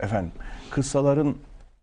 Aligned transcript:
Efendim, 0.00 0.32
kıssaların 0.70 1.34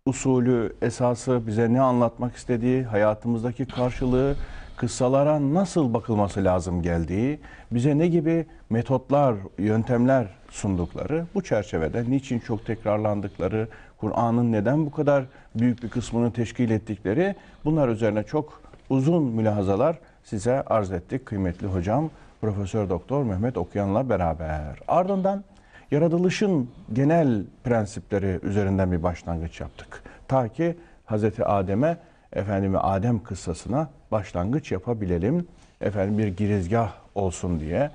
usulü, 0.06 0.72
esası, 0.82 1.46
bize 1.46 1.72
ne 1.72 1.80
anlatmak 1.80 2.36
istediği, 2.36 2.84
hayatımızdaki 2.84 3.66
karşılığı, 3.66 4.36
kıssalara 4.76 5.54
nasıl 5.54 5.94
bakılması 5.94 6.44
lazım 6.44 6.82
geldiği, 6.82 7.40
bize 7.70 7.98
ne 7.98 8.08
gibi 8.08 8.46
metotlar, 8.70 9.34
yöntemler 9.58 10.26
sundukları, 10.50 11.26
bu 11.34 11.42
çerçevede 11.42 12.10
niçin 12.10 12.38
çok 12.38 12.66
tekrarlandıkları, 12.66 13.68
Kur'an'ın 14.00 14.52
neden 14.52 14.86
bu 14.86 14.90
kadar 14.90 15.24
büyük 15.54 15.82
bir 15.82 15.88
kısmını 15.88 16.32
teşkil 16.32 16.70
ettikleri, 16.70 17.34
bunlar 17.64 17.88
üzerine 17.88 18.22
çok 18.22 18.62
uzun 18.90 19.22
mülahazalar 19.22 19.98
size 20.24 20.62
arz 20.62 20.92
ettik 20.92 21.26
kıymetli 21.26 21.66
hocam 21.66 22.10
Profesör 22.40 22.88
Doktor 22.88 23.22
Mehmet 23.22 23.56
Okuyan'la 23.56 24.08
beraber. 24.08 24.78
Ardından 24.88 25.44
yaratılışın 25.90 26.70
genel 26.92 27.42
prensipleri 27.64 28.40
üzerinden 28.42 28.92
bir 28.92 29.02
başlangıç 29.02 29.60
yaptık. 29.60 30.02
Ta 30.28 30.48
ki 30.48 30.76
Hazreti 31.04 31.44
Adem'e 31.44 31.96
efendim 32.32 32.74
Adem 32.76 33.22
kıssasına 33.22 33.88
başlangıç 34.10 34.72
yapabilelim. 34.72 35.46
Efendim 35.80 36.18
bir 36.18 36.26
girizgah 36.26 36.92
olsun 37.14 37.60
diye. 37.60 37.90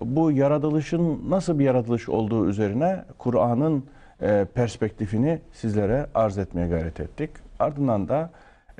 Bu 0.00 0.32
yaratılışın 0.32 1.30
nasıl 1.30 1.58
bir 1.58 1.64
yaratılış 1.64 2.08
olduğu 2.08 2.48
üzerine 2.48 3.04
Kur'an'ın 3.18 3.84
e, 4.22 4.46
perspektifini 4.54 5.40
sizlere 5.52 6.06
arz 6.14 6.38
etmeye 6.38 6.68
gayret 6.68 7.00
ettik. 7.00 7.30
Ardından 7.58 8.08
da 8.08 8.30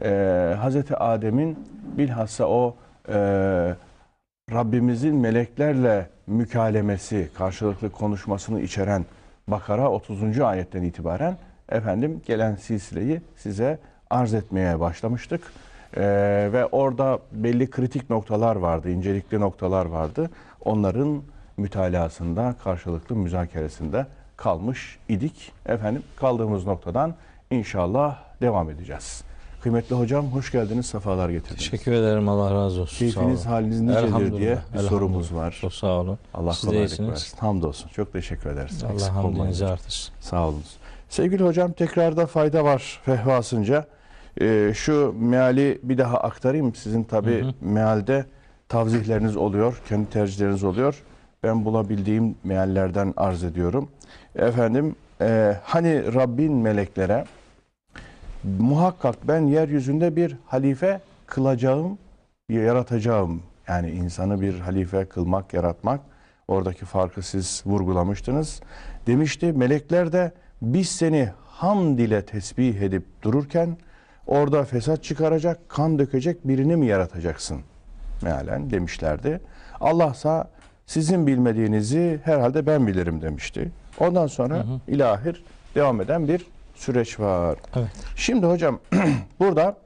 e, 0.03 0.55
Hazreti 0.59 0.97
Adem'in 0.97 1.59
bilhassa 1.99 2.49
o 2.49 2.77
e, 3.09 3.15
Rabbimizin 4.53 5.17
meleklerle 5.17 6.07
mükalemesi, 6.29 7.31
karşılıklı 7.35 7.91
konuşmasını 7.91 8.61
içeren 8.61 9.05
Bakara 9.49 9.91
30. 9.91 10.41
ayetten 10.41 10.83
itibaren 10.83 11.37
efendim 11.69 12.23
gelen 12.27 12.57
silsileyi 12.57 13.21
size 13.37 13.79
arz 14.11 14.35
etmeye 14.35 14.81
başlamıştık. 14.81 15.53
Ee, 15.97 16.03
ve 16.53 16.67
orada 16.67 17.19
belli 17.33 17.71
kritik 17.71 18.11
noktalar 18.11 18.57
vardı, 18.57 18.91
incelikli 18.91 19.41
noktalar 19.41 19.87
vardı. 19.87 20.31
Onların 20.65 21.23
mütalasında, 21.57 22.55
karşılıklı 22.65 23.17
müzakeresinde 23.17 24.07
kalmış 24.37 24.99
idik. 25.09 25.53
Efendim 25.67 26.03
kaldığımız 26.17 26.67
noktadan 26.67 27.15
inşallah 27.51 28.19
devam 28.41 28.71
edeceğiz. 28.71 29.28
Kıymetli 29.69 29.97
hocam 29.97 30.27
hoş 30.27 30.53
geldiniz, 30.53 30.87
sefalar 30.87 31.31
getirdiniz. 31.31 31.71
Teşekkür 31.71 31.93
ederim. 31.93 32.29
Allah 32.29 32.55
razı 32.55 32.81
olsun. 32.81 32.99
Keyfiniz, 32.99 33.41
olun. 33.41 33.51
haliniz 33.51 33.81
nicedir 33.81 34.37
diye 34.37 34.59
bir 34.75 34.79
sorumuz 34.79 35.35
var. 35.35 35.59
Çok 35.61 35.73
sağ 35.73 36.01
olun. 36.01 36.19
Allah 36.35 36.53
Siz 36.53 36.65
kolaylık 36.65 36.91
iyisiniz. 36.91 37.11
versin. 37.11 37.39
Hamdolsun. 37.39 37.89
Çok 37.89 38.13
teşekkür 38.13 38.51
ederiz. 38.51 38.85
Allah 38.85 39.15
hamdinizi 39.15 39.67
artırsın. 39.67 40.15
Sağ 40.21 40.49
olunuz. 40.49 40.77
Sevgili 41.09 41.45
hocam 41.45 41.73
tekrarda 41.73 42.27
fayda 42.27 42.65
var 42.65 43.01
fehvasınca. 43.05 43.87
Ee, 44.41 44.73
şu 44.75 45.15
meali 45.19 45.81
bir 45.83 45.99
daha 45.99 46.17
aktarayım. 46.19 46.75
Sizin 46.75 47.05
tabi 47.05 47.45
mealde 47.61 48.27
tavzihleriniz 48.69 49.37
oluyor, 49.37 49.83
kendi 49.89 50.11
tercihleriniz 50.11 50.65
oluyor. 50.65 51.03
Ben 51.43 51.65
bulabildiğim 51.65 52.35
meallerden 52.45 53.15
arz 53.17 53.45
ediyorum. 53.45 53.89
Efendim 54.37 54.97
e, 55.21 55.57
hani 55.65 56.15
Rabbin 56.15 56.53
meleklere 56.53 57.25
muhakkak 58.59 59.29
ben 59.29 59.41
yeryüzünde 59.47 60.17
bir 60.17 60.37
halife 60.47 61.01
kılacağım, 61.27 61.99
yaratacağım. 62.49 63.43
Yani 63.69 63.91
insanı 63.91 64.41
bir 64.41 64.61
halife 64.61 65.05
kılmak, 65.05 65.55
yaratmak. 65.55 66.01
Oradaki 66.49 66.85
farkı 66.85 67.23
siz 67.23 67.63
vurgulamıştınız. 67.67 68.61
Demişti 69.07 69.53
melekler 69.53 70.13
de 70.13 70.33
biz 70.63 70.89
seni 70.89 71.29
hamd 71.47 71.99
ile 71.99 72.25
tesbih 72.25 72.81
edip 72.81 73.03
dururken 73.23 73.77
orada 74.27 74.65
fesat 74.65 75.05
çıkaracak, 75.05 75.69
kan 75.69 75.99
dökecek 75.99 76.49
birini 76.49 76.77
mi 76.77 76.87
yaratacaksın? 76.87 77.61
Mealen 78.23 78.71
demişlerdi. 78.71 79.41
Allahsa 79.81 80.49
sizin 80.87 81.27
bilmediğinizi 81.27 82.21
herhalde 82.25 82.67
ben 82.67 82.87
bilirim 82.87 83.23
demişti. 83.23 83.71
Ondan 84.01 84.27
sonra 84.27 84.55
Hı 84.55 84.61
hı. 84.61 84.81
ilahir 84.89 85.45
devam 85.75 86.01
eden 86.01 86.29
bir 86.29 86.47
süreç 86.79 87.21
var. 87.21 87.59
Evet. 87.77 87.91
Şimdi 88.17 88.47
hocam 88.47 88.79
burada 89.41 89.77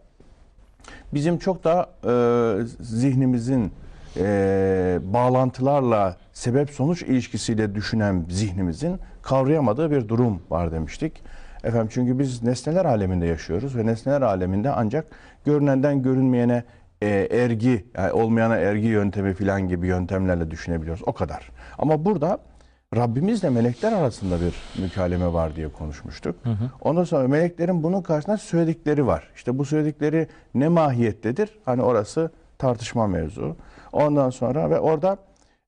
bizim 1.15 1.39
çok 1.39 1.65
da 1.65 1.91
e, 2.05 2.15
zihnimizin 2.81 3.73
e, 4.17 4.99
bağlantılarla 5.03 6.17
sebep 6.33 6.71
sonuç 6.71 7.03
ilişkisiyle 7.03 7.75
düşünen 7.75 8.27
zihnimizin 8.31 9.01
kavrayamadığı 9.23 9.91
bir 9.91 10.09
durum 10.09 10.43
var 10.51 10.73
demiştik. 10.73 11.23
Efendim 11.65 11.89
çünkü 11.93 12.19
biz 12.19 12.43
nesneler 12.43 12.85
aleminde 12.85 13.27
yaşıyoruz 13.27 13.77
ve 13.77 13.87
nesneler 13.87 14.23
aleminde 14.23 14.71
ancak 14.71 15.07
görünenden 15.45 16.03
görünmeyene 16.03 16.65
e, 17.03 17.29
ergi, 17.31 17.87
yani 17.97 18.13
olmayana 18.13 18.57
ergi 18.57 18.87
yöntemi 18.87 19.35
filan 19.35 19.69
gibi 19.69 19.87
yöntemlerle 19.87 20.51
düşünebiliyoruz. 20.51 21.03
O 21.07 21.13
kadar. 21.13 21.51
Ama 21.79 22.05
burada 22.05 22.39
Rabbimizle 22.97 23.51
melekler 23.51 23.93
arasında 23.93 24.41
bir 24.41 24.83
mükaleme 24.83 25.33
var 25.33 25.57
diye 25.57 25.69
konuşmuştuk. 25.69 26.37
Hı 26.43 26.51
hı. 26.51 26.71
Ondan 26.81 27.05
sonra 27.05 27.29
meleklerin 27.29 27.83
bunun 27.83 28.03
karşısında 28.03 28.39
söyledikleri 28.39 29.07
var. 29.07 29.29
İşte 29.35 29.59
bu 29.59 29.65
söyledikleri 29.65 30.29
ne 30.55 30.69
mahiyettedir? 30.69 31.59
Hani 31.65 31.83
orası 31.83 32.31
tartışma 32.59 33.07
mevzu. 33.07 33.57
Ondan 33.93 34.31
sonra 34.31 34.71
ve 34.71 34.79
orada 34.79 35.17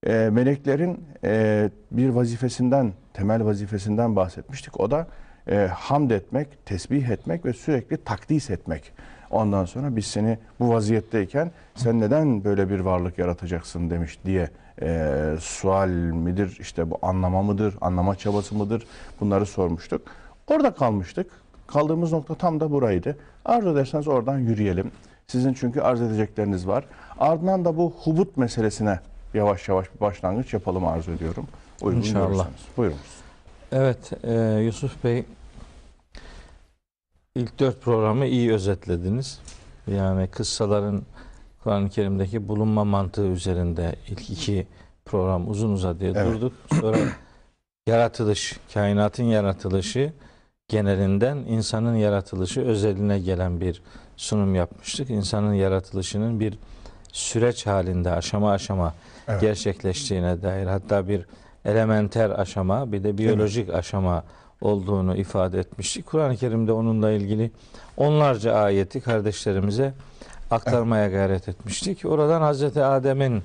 e, 0.06 0.28
meleklerin 0.32 1.04
e, 1.24 1.70
bir 1.90 2.08
vazifesinden, 2.08 2.92
temel 3.14 3.44
vazifesinden 3.44 4.16
bahsetmiştik. 4.16 4.80
O 4.80 4.90
da 4.90 5.06
e, 5.50 5.68
hamd 5.74 6.10
etmek, 6.10 6.66
tesbih 6.66 7.08
etmek 7.08 7.44
ve 7.44 7.52
sürekli 7.52 8.04
takdis 8.04 8.50
etmek. 8.50 8.92
Ondan 9.34 9.64
sonra 9.64 9.96
biz 9.96 10.06
seni 10.06 10.38
bu 10.60 10.68
vaziyetteyken 10.68 11.50
sen 11.74 12.00
neden 12.00 12.44
böyle 12.44 12.70
bir 12.70 12.80
varlık 12.80 13.18
yaratacaksın 13.18 13.90
demiş 13.90 14.18
diye 14.24 14.50
e, 14.82 15.36
sual 15.40 15.88
midir, 15.88 16.56
işte 16.60 16.90
bu 16.90 16.98
anlama 17.02 17.42
mıdır, 17.42 17.74
anlama 17.80 18.16
çabası 18.16 18.54
mıdır 18.54 18.86
bunları 19.20 19.46
sormuştuk. 19.46 20.02
Orada 20.46 20.74
kalmıştık. 20.74 21.30
Kaldığımız 21.66 22.12
nokta 22.12 22.34
tam 22.34 22.60
da 22.60 22.70
buraydı. 22.70 23.16
Arzu 23.44 23.70
ederseniz 23.70 24.08
oradan 24.08 24.38
yürüyelim. 24.38 24.90
Sizin 25.26 25.52
çünkü 25.54 25.80
arz 25.80 26.00
edecekleriniz 26.02 26.68
var. 26.68 26.84
Ardından 27.18 27.64
da 27.64 27.76
bu 27.76 27.94
hubut 28.04 28.36
meselesine 28.36 29.00
yavaş 29.34 29.68
yavaş 29.68 29.94
bir 29.94 30.00
başlangıç 30.00 30.52
yapalım 30.52 30.86
arzu 30.86 31.10
ediyorum. 31.10 31.46
Uygun 31.82 31.98
İnşallah. 31.98 32.26
görürseniz. 32.26 32.60
Buyurunuz. 32.76 33.14
Evet 33.72 34.12
e, 34.24 34.60
Yusuf 34.64 35.04
Bey 35.04 35.24
ilk 37.36 37.58
dört 37.60 37.82
programı 37.82 38.26
iyi 38.26 38.52
özetlediniz. 38.52 39.40
Yani 39.86 40.26
kıssaların 40.26 41.02
Kur'an-ı 41.62 41.90
Kerim'deki 41.90 42.48
bulunma 42.48 42.84
mantığı 42.84 43.26
üzerinde 43.26 43.96
ilk 44.08 44.30
iki 44.30 44.66
program 45.04 45.50
uzun 45.50 45.72
uzadıya 45.72 46.12
Evet. 46.16 46.26
durduk. 46.26 46.52
Sonra 46.80 46.98
yaratılış, 47.86 48.56
kainatın 48.74 49.24
yaratılışı 49.24 50.12
genelinden 50.68 51.36
insanın 51.36 51.94
yaratılışı 51.94 52.60
özeline 52.60 53.18
gelen 53.18 53.60
bir 53.60 53.82
sunum 54.16 54.54
yapmıştık. 54.54 55.10
İnsanın 55.10 55.54
yaratılışının 55.54 56.40
bir 56.40 56.58
süreç 57.12 57.66
halinde 57.66 58.10
aşama 58.10 58.52
aşama 58.52 58.94
Evet. 59.28 59.40
gerçekleştiğine 59.40 60.42
dair 60.42 60.66
hatta 60.66 61.08
bir 61.08 61.26
elementer 61.64 62.30
aşama 62.30 62.92
bir 62.92 63.04
de 63.04 63.18
biyolojik 63.18 63.74
aşama 63.74 64.24
olduğunu 64.64 65.16
ifade 65.16 65.58
etmiştik. 65.58 66.06
Kur'an-ı 66.06 66.36
Kerim'de 66.36 66.72
onunla 66.72 67.10
ilgili 67.10 67.50
onlarca 67.96 68.54
ayeti 68.54 69.00
kardeşlerimize 69.00 69.94
aktarmaya 70.50 71.08
gayret 71.08 71.48
etmiştik. 71.48 72.04
Oradan 72.04 72.40
Hazreti 72.40 72.84
Adem'in 72.84 73.42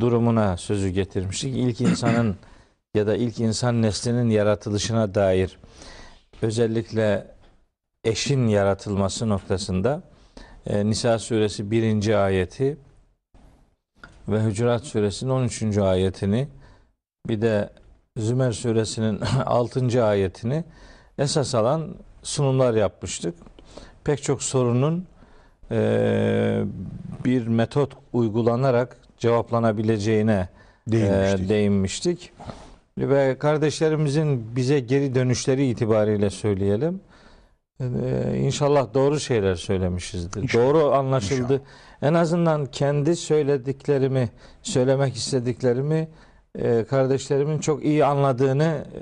durumuna 0.00 0.56
sözü 0.56 0.88
getirmiştik. 0.88 1.56
İlk 1.56 1.80
insanın 1.80 2.36
ya 2.94 3.06
da 3.06 3.16
ilk 3.16 3.40
insan 3.40 3.82
neslinin 3.82 4.30
yaratılışına 4.30 5.14
dair 5.14 5.58
özellikle 6.42 7.26
eşin 8.04 8.48
yaratılması 8.48 9.28
noktasında 9.28 10.02
e, 10.66 10.86
Nisa 10.86 11.18
suresi 11.18 11.70
1. 11.70 12.24
ayeti 12.24 12.78
ve 14.28 14.44
Hucurat 14.44 14.84
suresinin 14.84 15.30
13. 15.30 15.78
ayetini 15.78 16.48
bir 17.28 17.40
de 17.40 17.70
Zümer 18.16 18.52
suresinin 18.52 19.20
6. 19.46 20.04
ayetini 20.04 20.64
esas 21.18 21.54
alan 21.54 21.94
sunumlar 22.22 22.74
yapmıştık. 22.74 23.34
Pek 24.04 24.22
çok 24.22 24.42
sorunun 24.42 25.06
e, 25.70 26.64
bir 27.24 27.46
metot 27.46 27.92
uygulanarak 28.12 28.96
cevaplanabileceğine 29.18 30.48
Değinmiştik. 30.88 31.40
e, 31.46 31.48
değinmiştik. 31.48 32.32
Ve 32.98 33.38
kardeşlerimizin 33.38 34.56
bize 34.56 34.80
geri 34.80 35.14
dönüşleri 35.14 35.66
itibariyle 35.66 36.30
söyleyelim. 36.30 37.00
Ee, 37.80 38.38
inşallah 38.38 38.94
doğru 38.94 39.20
şeyler 39.20 39.54
söylemişizdir. 39.54 40.42
İnşallah. 40.42 40.64
Doğru 40.64 40.92
anlaşıldı. 40.92 41.62
En 42.02 42.14
azından 42.14 42.66
kendi 42.66 43.16
söylediklerimi, 43.16 44.28
söylemek 44.62 45.14
istediklerimi 45.16 46.08
e, 46.58 46.84
kardeşlerimin 46.84 47.58
çok 47.58 47.84
iyi 47.84 48.04
anladığını 48.04 48.84
e, 48.94 49.00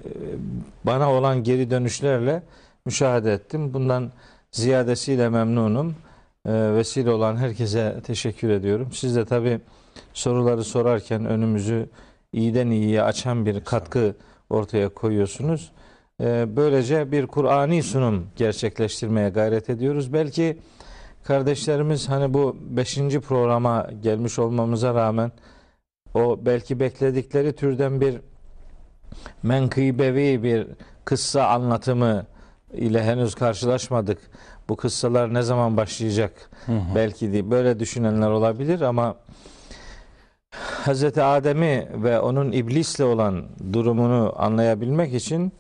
bana 0.84 1.12
olan 1.12 1.42
geri 1.42 1.70
dönüşlerle 1.70 2.42
müşahede 2.86 3.32
ettim. 3.32 3.74
Bundan 3.74 4.10
ziyadesiyle 4.52 5.28
memnunum. 5.28 5.94
E, 6.46 6.52
vesile 6.52 7.10
olan 7.10 7.36
herkese 7.36 8.00
teşekkür 8.06 8.48
ediyorum. 8.48 8.88
Siz 8.92 9.16
de 9.16 9.24
tabii 9.24 9.60
soruları 10.14 10.64
sorarken 10.64 11.24
önümüzü 11.24 11.88
iyiden 12.32 12.70
iyiye 12.70 13.02
açan 13.02 13.46
bir 13.46 13.64
katkı 13.64 14.14
ortaya 14.50 14.88
koyuyorsunuz. 14.88 15.72
E, 16.20 16.56
böylece 16.56 17.12
bir 17.12 17.26
Kur'ani 17.26 17.82
sunum 17.82 18.26
gerçekleştirmeye 18.36 19.28
gayret 19.28 19.70
ediyoruz. 19.70 20.12
Belki 20.12 20.58
kardeşlerimiz 21.24 22.08
hani 22.08 22.34
bu 22.34 22.56
beşinci 22.60 23.20
programa 23.20 23.90
gelmiş 24.02 24.38
olmamıza 24.38 24.94
rağmen 24.94 25.32
o 26.14 26.38
belki 26.46 26.80
bekledikleri 26.80 27.52
türden 27.52 28.00
bir 28.00 28.20
menkıbevi 29.42 30.42
bir 30.42 30.66
kıssa 31.04 31.46
anlatımı 31.46 32.26
ile 32.72 33.04
henüz 33.04 33.34
karşılaşmadık. 33.34 34.18
Bu 34.68 34.76
kıssalar 34.76 35.34
ne 35.34 35.42
zaman 35.42 35.76
başlayacak? 35.76 36.50
Belki 36.94 37.32
de 37.32 37.50
böyle 37.50 37.80
düşünenler 37.80 38.30
olabilir 38.30 38.80
ama 38.80 39.16
Hz. 40.86 41.18
Adem'i 41.18 41.88
ve 41.94 42.20
onun 42.20 42.52
iblisle 42.52 43.04
olan 43.04 43.44
durumunu 43.72 44.32
anlayabilmek 44.36 45.14
için 45.14 45.52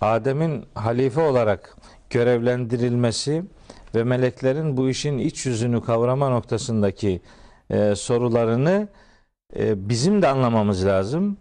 Adem'in 0.00 0.64
halife 0.74 1.20
olarak 1.20 1.76
görevlendirilmesi 2.10 3.44
ve 3.94 4.04
meleklerin 4.04 4.76
bu 4.76 4.88
işin 4.88 5.18
iç 5.18 5.46
yüzünü 5.46 5.82
kavrama 5.82 6.28
noktasındaki 6.28 7.20
e, 7.70 7.94
sorularını 7.94 8.88
bizim 9.76 10.22
de 10.22 10.28
anlamamız 10.28 10.86
lazım. 10.86 11.36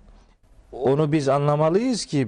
Onu 0.71 1.11
biz 1.11 1.29
anlamalıyız 1.29 2.05
ki 2.05 2.27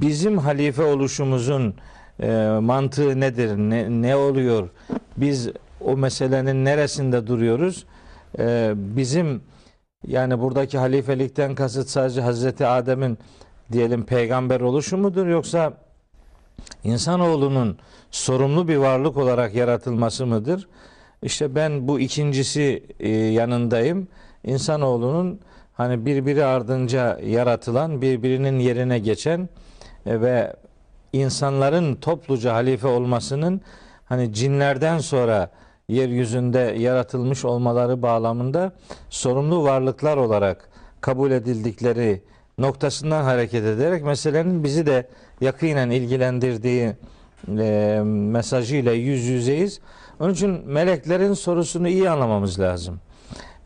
bizim 0.00 0.38
halife 0.38 0.82
oluşumuzun 0.82 1.74
e, 2.20 2.58
mantığı 2.60 3.20
nedir? 3.20 3.56
Ne, 3.56 4.02
ne 4.02 4.16
oluyor? 4.16 4.68
Biz 5.16 5.48
o 5.80 5.96
meselenin 5.96 6.64
neresinde 6.64 7.26
duruyoruz? 7.26 7.86
E, 8.38 8.72
bizim 8.76 9.42
yani 10.06 10.40
buradaki 10.40 10.78
halifelikten 10.78 11.54
kasıt 11.54 11.88
sadece 11.88 12.20
Hazreti 12.20 12.66
Adem'in 12.66 13.18
diyelim 13.72 14.06
peygamber 14.06 14.60
oluşu 14.60 14.96
mudur 14.96 15.26
yoksa 15.26 15.72
insanoğlunun 16.84 17.78
sorumlu 18.10 18.68
bir 18.68 18.76
varlık 18.76 19.16
olarak 19.16 19.54
yaratılması 19.54 20.26
mıdır? 20.26 20.68
İşte 21.22 21.54
ben 21.54 21.88
bu 21.88 22.00
ikincisi 22.00 22.82
e, 23.00 23.08
yanındayım. 23.10 24.08
İnsanoğlunun 24.44 25.40
hani 25.72 26.06
birbiri 26.06 26.44
ardınca 26.44 27.18
yaratılan, 27.22 28.02
birbirinin 28.02 28.58
yerine 28.58 28.98
geçen 28.98 29.48
e, 30.06 30.20
ve 30.20 30.56
insanların 31.12 31.94
topluca 31.94 32.54
halife 32.54 32.86
olmasının 32.86 33.60
hani 34.04 34.32
cinlerden 34.32 34.98
sonra 34.98 35.50
yeryüzünde 35.88 36.58
yaratılmış 36.78 37.44
olmaları 37.44 38.02
bağlamında 38.02 38.72
sorumlu 39.10 39.64
varlıklar 39.64 40.16
olarak 40.16 40.68
kabul 41.00 41.30
edildikleri 41.30 42.22
noktasından 42.58 43.24
hareket 43.24 43.64
ederek 43.64 44.04
meselenin 44.04 44.64
bizi 44.64 44.86
de 44.86 45.08
yakinen 45.40 45.90
ilgilendirdiği 45.90 46.92
e, 47.58 48.00
mesajıyla 48.04 48.92
yüz 48.92 49.24
yüzeyiz. 49.24 49.80
Onun 50.20 50.32
için 50.32 50.68
meleklerin 50.68 51.32
sorusunu 51.32 51.88
iyi 51.88 52.10
anlamamız 52.10 52.60
lazım. 52.60 53.00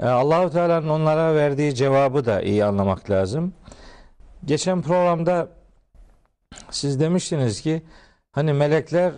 E, 0.00 0.06
Allahu 0.06 0.50
Teala'nın 0.50 0.88
onlara 0.88 1.34
verdiği 1.34 1.74
cevabı 1.74 2.24
da 2.24 2.42
iyi 2.42 2.64
anlamak 2.64 3.10
lazım. 3.10 3.54
Geçen 4.44 4.82
programda 4.82 5.48
siz 6.70 7.00
demiştiniz 7.00 7.60
ki 7.60 7.82
hani 8.32 8.52
melekler 8.52 9.12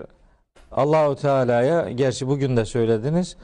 Allahu 0.72 1.16
Teala'ya 1.16 1.90
gerçi 1.90 2.28
bugün 2.28 2.56
de 2.56 2.64
söylediniz. 2.64 3.36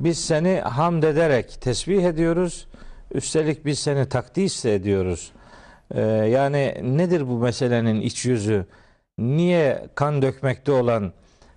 Biz 0.00 0.24
seni 0.24 0.60
hamd 0.60 1.02
ederek 1.02 1.60
tesbih 1.60 2.04
ediyoruz. 2.04 2.68
Üstelik 3.14 3.66
biz 3.66 3.78
seni 3.78 4.08
takdis 4.08 4.64
de 4.64 4.74
ediyoruz. 4.74 5.32
Ee, 5.94 6.00
yani 6.10 6.80
nedir 6.82 7.28
bu 7.28 7.38
meselenin 7.38 8.00
iç 8.00 8.24
yüzü? 8.24 8.66
Niye 9.18 9.88
kan 9.94 10.22
dökmekte 10.22 10.72
olan, 10.72 11.12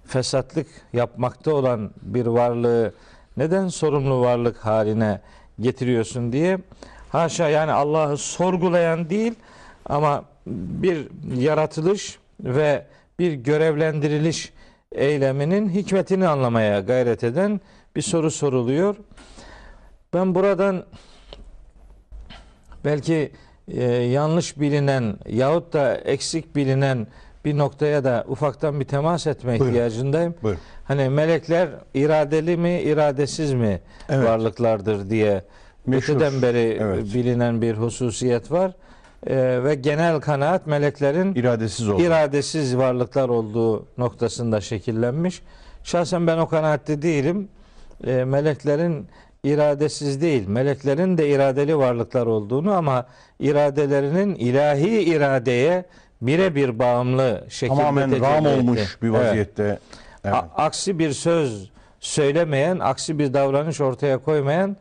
fesatlık 0.05 0.67
yapmakta 0.93 1.55
olan 1.55 1.91
bir 2.01 2.25
varlığı 2.25 2.93
neden 3.37 3.67
sorumlu 3.67 4.21
varlık 4.21 4.57
haline 4.57 5.21
getiriyorsun 5.59 6.31
diye 6.31 6.59
haşa 7.09 7.49
yani 7.49 7.71
Allah'ı 7.71 8.17
sorgulayan 8.17 9.09
değil 9.09 9.33
ama 9.85 10.25
bir 10.47 11.07
yaratılış 11.35 12.19
ve 12.39 12.85
bir 13.19 13.33
görevlendiriliş 13.33 14.53
eyleminin 14.91 15.69
hikmetini 15.69 16.27
anlamaya 16.27 16.79
gayret 16.79 17.23
eden 17.23 17.61
bir 17.95 18.01
soru 18.01 18.31
soruluyor. 18.31 18.95
Ben 20.13 20.35
buradan 20.35 20.85
belki 22.85 23.31
e, 23.67 23.83
yanlış 23.91 24.59
bilinen 24.59 25.17
yahut 25.29 25.73
da 25.73 25.95
eksik 25.95 26.55
bilinen 26.55 27.07
bir 27.45 27.57
noktaya 27.57 28.03
da 28.03 28.25
ufaktan 28.27 28.79
bir 28.79 28.85
temas 28.85 29.27
etme 29.27 29.51
Buyurun. 29.51 29.67
ihtiyacındayım. 29.67 30.35
Buyurun. 30.43 30.61
Hani 30.85 31.09
melekler 31.09 31.69
iradeli 31.93 32.57
mi, 32.57 32.81
iradesiz 32.81 33.53
mi 33.53 33.79
Evet. 34.09 34.27
varlıklardır 34.29 35.09
diye 35.09 35.43
Meşhur. 35.85 36.15
öteden 36.15 36.41
beri 36.41 36.77
Evet. 36.81 37.03
bilinen 37.13 37.61
bir 37.61 37.73
hususiyet 37.75 38.51
var. 38.51 38.71
E, 39.27 39.63
ve 39.63 39.75
genel 39.75 40.19
kanaat 40.19 40.67
meleklerin 40.67 41.35
İradesiz 41.35 41.89
oldu. 41.89 42.01
iradesiz 42.01 42.77
varlıklar 42.77 43.29
olduğu 43.29 43.85
noktasında 43.97 44.61
şekillenmiş. 44.61 45.41
Şahsen 45.83 46.27
ben 46.27 46.37
o 46.37 46.47
kanaatte 46.47 47.01
değilim. 47.01 47.47
E, 48.07 48.23
meleklerin 48.23 49.07
iradesiz 49.43 50.21
değil, 50.21 50.47
meleklerin 50.47 51.17
de 51.17 51.29
iradeli 51.29 51.77
varlıklar 51.77 52.25
olduğunu 52.25 52.73
ama 52.73 53.05
iradelerinin 53.39 54.35
ilahi 54.35 54.89
iradeye 55.01 55.85
birebir 56.21 56.79
bağımlı 56.79 57.43
şekilde 57.49 57.77
Tamamen 57.77 58.21
ram 58.21 58.45
olmuş 58.45 58.97
bir 59.01 59.09
Evet. 59.09 59.19
vaziyette. 59.27 59.79
Evet. 60.23 60.35
A- 60.35 60.49
aksi 60.63 60.99
bir 60.99 61.11
söz 61.11 61.69
söylemeyen, 61.99 62.79
aksi 62.79 63.19
bir 63.19 63.33
davranış 63.33 63.81
ortaya 63.81 64.17
koymayan 64.17 64.77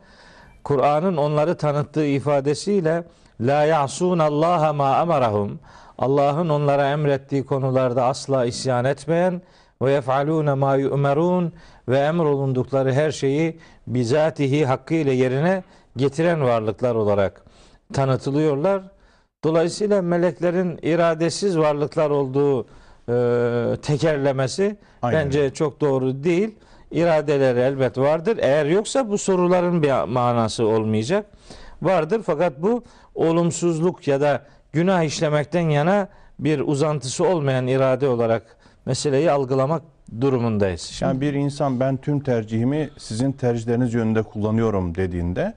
Kur'an'ın 0.63 1.17
onları 1.17 1.57
tanıttığı 1.57 2.05
ifadesiyle 2.05 3.03
la 3.41 3.63
ya'sun 3.63 4.19
Allah 4.19 4.73
ma 4.73 5.01
emarahum 5.01 5.59
Allah'ın 5.97 6.49
onlara 6.49 6.89
emrettiği 6.89 7.45
konularda 7.45 8.03
asla 8.05 8.45
isyan 8.45 8.85
etmeyen 8.85 9.41
ve 9.81 9.91
yef'alune 9.91 10.53
ma 10.53 10.75
yu'merun 10.75 11.53
ve 11.87 11.99
emrolundukları 11.99 12.93
her 12.93 13.11
şeyi 13.11 13.59
bizatihi 13.87 14.65
hakkıyla 14.65 15.13
yerine 15.13 15.63
getiren 15.97 16.43
varlıklar 16.43 16.95
olarak 16.95 17.41
tanıtılıyorlar. 17.93 18.81
Dolayısıyla 19.45 20.01
meleklerin 20.01 20.79
iradesiz 20.81 21.57
varlıklar 21.57 22.09
olduğu 22.09 22.65
e, 23.09 23.77
tekerlemesi 23.81 24.77
Aynen. 25.01 25.25
bence 25.25 25.53
çok 25.53 25.81
doğru 25.81 26.23
değil. 26.23 26.55
İradeleri 26.91 27.59
elbet 27.59 27.97
vardır. 27.97 28.37
Eğer 28.41 28.65
yoksa 28.65 29.09
bu 29.09 29.17
soruların 29.17 29.83
bir 29.83 30.03
manası 30.07 30.67
olmayacak. 30.67 31.25
Vardır 31.81 32.21
fakat 32.25 32.61
bu 32.61 32.83
olumsuzluk 33.15 34.07
ya 34.07 34.21
da 34.21 34.41
günah 34.73 35.03
işlemekten 35.03 35.69
yana 35.69 36.07
bir 36.39 36.59
uzantısı 36.59 37.27
olmayan 37.27 37.67
irade 37.67 38.07
olarak 38.07 38.57
meseleyi 38.85 39.31
algılamak 39.31 39.81
durumundayız. 40.21 40.81
Şimdi, 40.81 41.09
Yani 41.09 41.21
bir 41.21 41.33
insan 41.33 41.79
ben 41.79 41.97
tüm 41.97 42.19
tercihimi 42.19 42.89
sizin 42.97 43.31
tercihleriniz 43.31 43.93
yönünde 43.93 44.23
kullanıyorum 44.23 44.95
dediğinde 44.95 45.53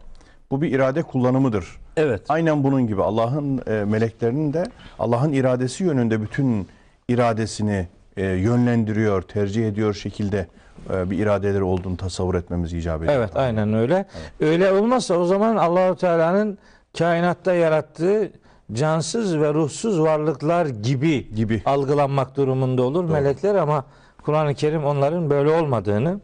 bu 0.50 0.62
bir 0.62 0.72
irade 0.72 1.02
kullanımıdır. 1.02 1.78
Evet. 1.98 2.22
Aynen 2.28 2.64
bunun 2.64 2.86
gibi 2.86 3.02
Allah'ın 3.02 3.62
e, 3.66 3.84
meleklerinin 3.84 4.52
de 4.52 4.64
Allah'ın 4.98 5.32
iradesi 5.32 5.84
yönünde 5.84 6.22
bütün 6.22 6.68
iradesini 7.08 7.88
e, 8.16 8.26
yönlendiriyor, 8.26 9.22
tercih 9.22 9.68
ediyor 9.68 9.94
şekilde 9.94 10.46
e, 10.94 11.10
bir 11.10 11.18
iradeleri 11.18 11.62
olduğunu 11.62 11.96
tasavvur 11.96 12.34
etmemiz 12.34 12.72
icap 12.72 13.02
ediyor. 13.02 13.18
Evet, 13.18 13.30
aynen 13.36 13.74
öyle. 13.74 14.06
Öyle 14.40 14.72
olmazsa 14.72 15.14
o 15.14 15.24
zaman 15.24 15.56
Allahu 15.56 15.96
Teala'nın 15.96 16.58
kainatta 16.98 17.54
yarattığı 17.54 18.32
cansız 18.72 19.38
ve 19.38 19.54
ruhsuz 19.54 20.00
varlıklar 20.00 20.66
gibi 20.66 21.34
Gibi. 21.34 21.62
algılanmak 21.64 22.36
durumunda 22.36 22.82
olur 22.82 23.04
melekler 23.04 23.54
ama 23.54 23.84
Kur'an-ı 24.22 24.54
Kerim 24.54 24.84
onların 24.84 25.30
böyle 25.30 25.50
olmadığını 25.50 26.20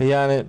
yani 0.00 0.44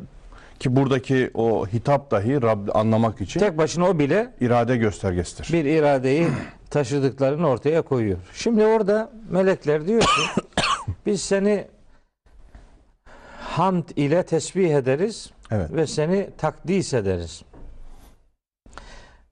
Ki 0.60 0.76
buradaki 0.76 1.32
o 1.34 1.68
hitap 1.68 2.12
dahi 2.12 2.42
Rabb 2.42 2.70
anlamak 2.74 3.22
için 3.22 3.40
tek 3.40 3.58
başına 3.58 3.86
o 3.90 4.00
bile 4.00 4.34
irade 4.42 4.78
göstergesidir. 4.78 5.54
bir 5.54 5.66
iradeyi 5.66 6.28
taşıdıklarını 6.70 7.48
ortaya 7.48 7.82
koyuyor. 7.82 8.18
Şimdi 8.34 8.66
orada 8.66 9.12
melekler 9.30 9.88
diyor 9.88 10.02
ki 10.02 10.42
biz 11.06 11.22
seni 11.22 11.68
hamd 13.40 13.84
ile 13.96 14.24
tesbih 14.26 14.70
ederiz 14.76 15.32
Evet. 15.52 15.72
ve 15.74 15.88
seni 15.88 16.30
takdis 16.38 16.94
ederiz. 16.94 17.42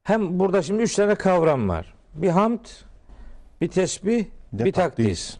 hem 0.03 0.39
burada 0.39 0.61
şimdi 0.61 0.83
üç 0.83 0.95
tane 0.95 1.15
kavram 1.15 1.69
var. 1.69 1.93
Bir 2.13 2.29
hamd, 2.29 2.65
bir 3.61 3.67
tesbih, 3.67 4.25
Bir 4.53 4.59
de 4.59 4.65
bir 4.65 4.71
takdis. 4.71 5.05
takdis. 5.05 5.37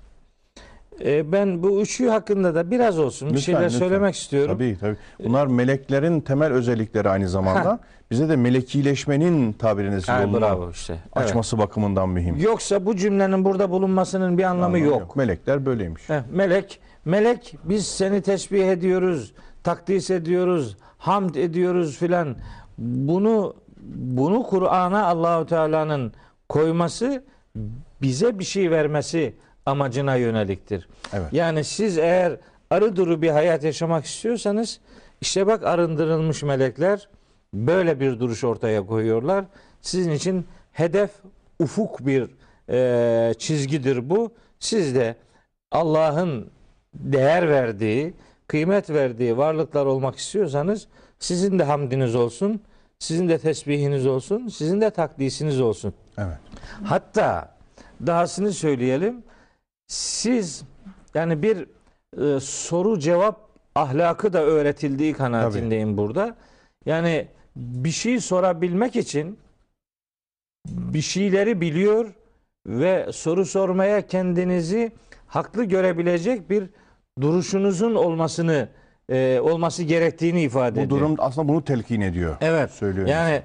Ee, 1.04 1.32
ben 1.32 1.64
bu 1.64 1.82
üçü 1.82 2.08
hakkında 2.08 2.56
da 2.56 2.72
biraz 2.72 3.00
olsun 3.00 3.30
bir 3.30 3.34
Lütfen, 3.34 3.46
şeyler 3.54 3.64
lütfen. 3.66 3.80
söylemek 3.80 4.16
istiyorum. 4.16 4.54
Tabii 4.56 4.78
tabii. 4.80 4.98
Bunlar 5.24 5.48
meleklerin 5.48 6.22
temel 6.22 6.52
özellikleri 6.52 7.10
aynı 7.10 7.30
zamanda. 7.30 7.80
Bize 8.12 8.30
de 8.30 8.36
melekileşmenin 8.36 9.54
tabiriniz 9.54 10.10
Ha, 10.10 10.22
yolunu 10.22 10.40
bravo 10.42 10.70
işte. 10.70 10.94
Evet. 11.18 11.28
açması 11.28 11.58
bakımından 11.58 12.10
mühim. 12.10 12.36
Yoksa 12.38 12.86
bu 12.86 12.96
cümlenin 12.96 13.46
burada 13.46 13.70
bulunmasının 13.70 14.38
bir 14.38 14.44
anlamı 14.44 14.66
Anlamı 14.66 14.80
yok. 14.80 15.16
Melekler 15.16 15.66
böyleymiş. 15.66 16.10
Heh, 16.10 16.22
melek, 16.32 16.80
melek 17.06 17.58
biz 17.64 17.88
seni 17.88 18.22
tesbih 18.22 18.64
ediyoruz, 18.68 19.34
takdis 19.64 20.10
ediyoruz, 20.10 20.78
hamd 20.98 21.36
ediyoruz 21.36 21.98
filan. 21.98 22.36
Bunu 22.78 23.54
bunu 23.96 24.44
Kur'an'a 24.44 25.06
Allahu 25.06 25.46
Teala'nın 25.46 26.14
koyması 26.50 27.24
bize 28.02 28.40
bir 28.40 28.44
şey 28.44 28.72
vermesi 28.72 29.34
amacına 29.66 30.16
yöneliktir. 30.16 30.88
Evet. 31.14 31.34
Yani 31.34 31.64
siz 31.64 31.98
eğer 31.98 32.38
arı 32.70 32.96
duru 32.96 33.22
bir 33.22 33.30
hayat 33.30 33.64
yaşamak 33.64 34.06
istiyorsanız 34.06 34.80
işte 35.22 35.48
bak 35.48 35.64
arındırılmış 35.64 36.44
melekler 36.44 37.08
böyle 37.54 38.00
bir 38.00 38.20
duruş 38.20 38.44
ortaya 38.44 38.86
koyuyorlar. 38.86 39.46
Sizin 39.82 40.12
için 40.12 40.46
hedef 40.72 41.12
ufuk 41.60 42.06
bir 42.06 42.30
e, 42.70 43.34
çizgidir 43.34 44.10
bu. 44.10 44.32
Siz 44.60 44.96
de 44.96 45.16
Allah'ın 45.72 46.50
değer 46.94 47.50
verdiği, 47.50 48.14
kıymet 48.48 48.90
verdiği 48.90 49.38
varlıklar 49.38 49.86
olmak 49.86 50.16
istiyorsanız 50.16 50.88
sizin 51.20 51.60
de 51.60 51.64
hamdiniz 51.64 52.16
olsun, 52.16 52.62
sizin 53.00 53.30
de 53.30 53.38
tesbihiniz 53.38 54.06
olsun, 54.06 54.48
sizin 54.48 54.82
de 54.82 54.90
takdisiniz 54.90 55.62
olsun. 55.62 55.94
Evet. 56.18 56.38
Hatta 56.84 57.56
dahasını 58.08 58.54
söyleyelim. 58.54 59.24
Siz 59.88 60.63
yani 61.13 61.42
bir 61.44 61.68
e, 62.22 62.39
soru 62.39 63.00
cevap 63.00 63.50
ahlakı 63.75 64.34
da 64.34 64.44
öğretildiği 64.44 65.13
kanaatindeyim 65.13 65.98
burada. 65.98 66.36
Yani 66.86 67.27
bir 67.56 67.92
şey 67.92 68.20
sorabilmek 68.20 68.96
için 68.96 69.39
bir 70.68 71.01
şeyleri 71.01 71.62
biliyor 71.62 72.13
ve 72.68 73.10
soru 73.12 73.46
sormaya 73.46 74.08
kendinizi 74.08 74.92
haklı 75.27 75.63
görebilecek 75.63 76.50
bir 76.50 76.70
duruşunuzun 77.22 77.96
olmasını 77.96 78.70
e, 79.10 79.39
olması 79.39 79.84
gerektiğini 79.84 80.42
ifade 80.42 80.75
Bu 80.75 80.80
ediyor. 80.80 81.00
durum 81.00 81.15
aslında 81.20 81.48
bunu 81.48 81.63
telkin 81.63 82.01
ediyor. 82.01 82.38
Evet. 82.42 82.72
Söylüyor. 82.72 83.08
Yani 83.08 83.42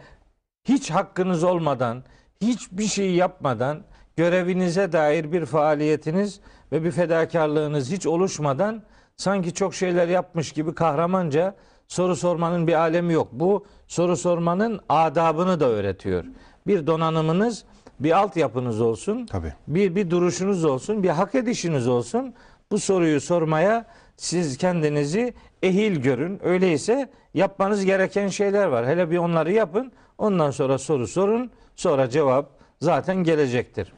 hiç 0.69 0.91
hakkınız 0.91 1.45
olmadan, 1.45 2.05
hiçbir 2.43 2.87
şey 2.87 3.15
yapmadan, 3.15 3.83
görevinize 4.21 4.93
dair 4.93 5.33
bir 5.33 5.47
faaliyetiniz 5.47 6.41
ve 6.73 6.85
bir 6.85 6.91
fedakarlığınız 6.91 7.91
hiç 7.91 8.07
oluşmadan 8.07 8.83
sanki 9.17 9.55
çok 9.55 9.75
şeyler 9.75 10.09
yapmış 10.09 10.53
gibi 10.53 10.75
kahramanca 10.75 11.55
soru 11.89 12.17
sormanın 12.17 12.67
bir 12.67 12.75
alemi 12.75 13.13
yok. 13.13 13.29
Bu 13.33 13.65
soru 13.89 14.17
sormanın 14.17 14.81
adabını 14.89 15.61
da 15.61 15.69
öğretiyor. 15.69 16.25
Bir 16.67 16.87
donanımınız, 16.87 17.65
bir 18.01 18.19
altyapınız 18.19 18.81
olsun 18.81 19.27
Tabii. 19.27 19.53
bir 19.69 19.95
bir 19.95 20.11
duruşunuz 20.11 20.65
olsun, 20.65 21.03
bir 21.03 21.09
hak 21.09 21.35
edişiniz 21.35 21.89
olsun. 21.89 22.35
Bu 22.71 22.79
soruyu 22.79 23.21
sormaya 23.21 23.87
siz 24.17 24.59
kendinizi 24.59 25.35
ehil 25.63 25.97
görün. 25.97 26.41
Öyleyse 26.43 27.11
yapmanız 27.35 27.85
gereken 27.85 28.29
şeyler 28.29 28.67
var. 28.67 28.87
Hele 28.87 29.11
bir 29.11 29.19
onları 29.19 29.53
yapın. 29.53 29.93
Ondan 30.19 30.51
sonra 30.51 30.79
soru 30.79 31.07
sorun. 31.07 31.51
Sonra 31.77 32.11
cevap 32.11 32.51
zaten 32.81 33.17
gelecektir. 33.17 33.93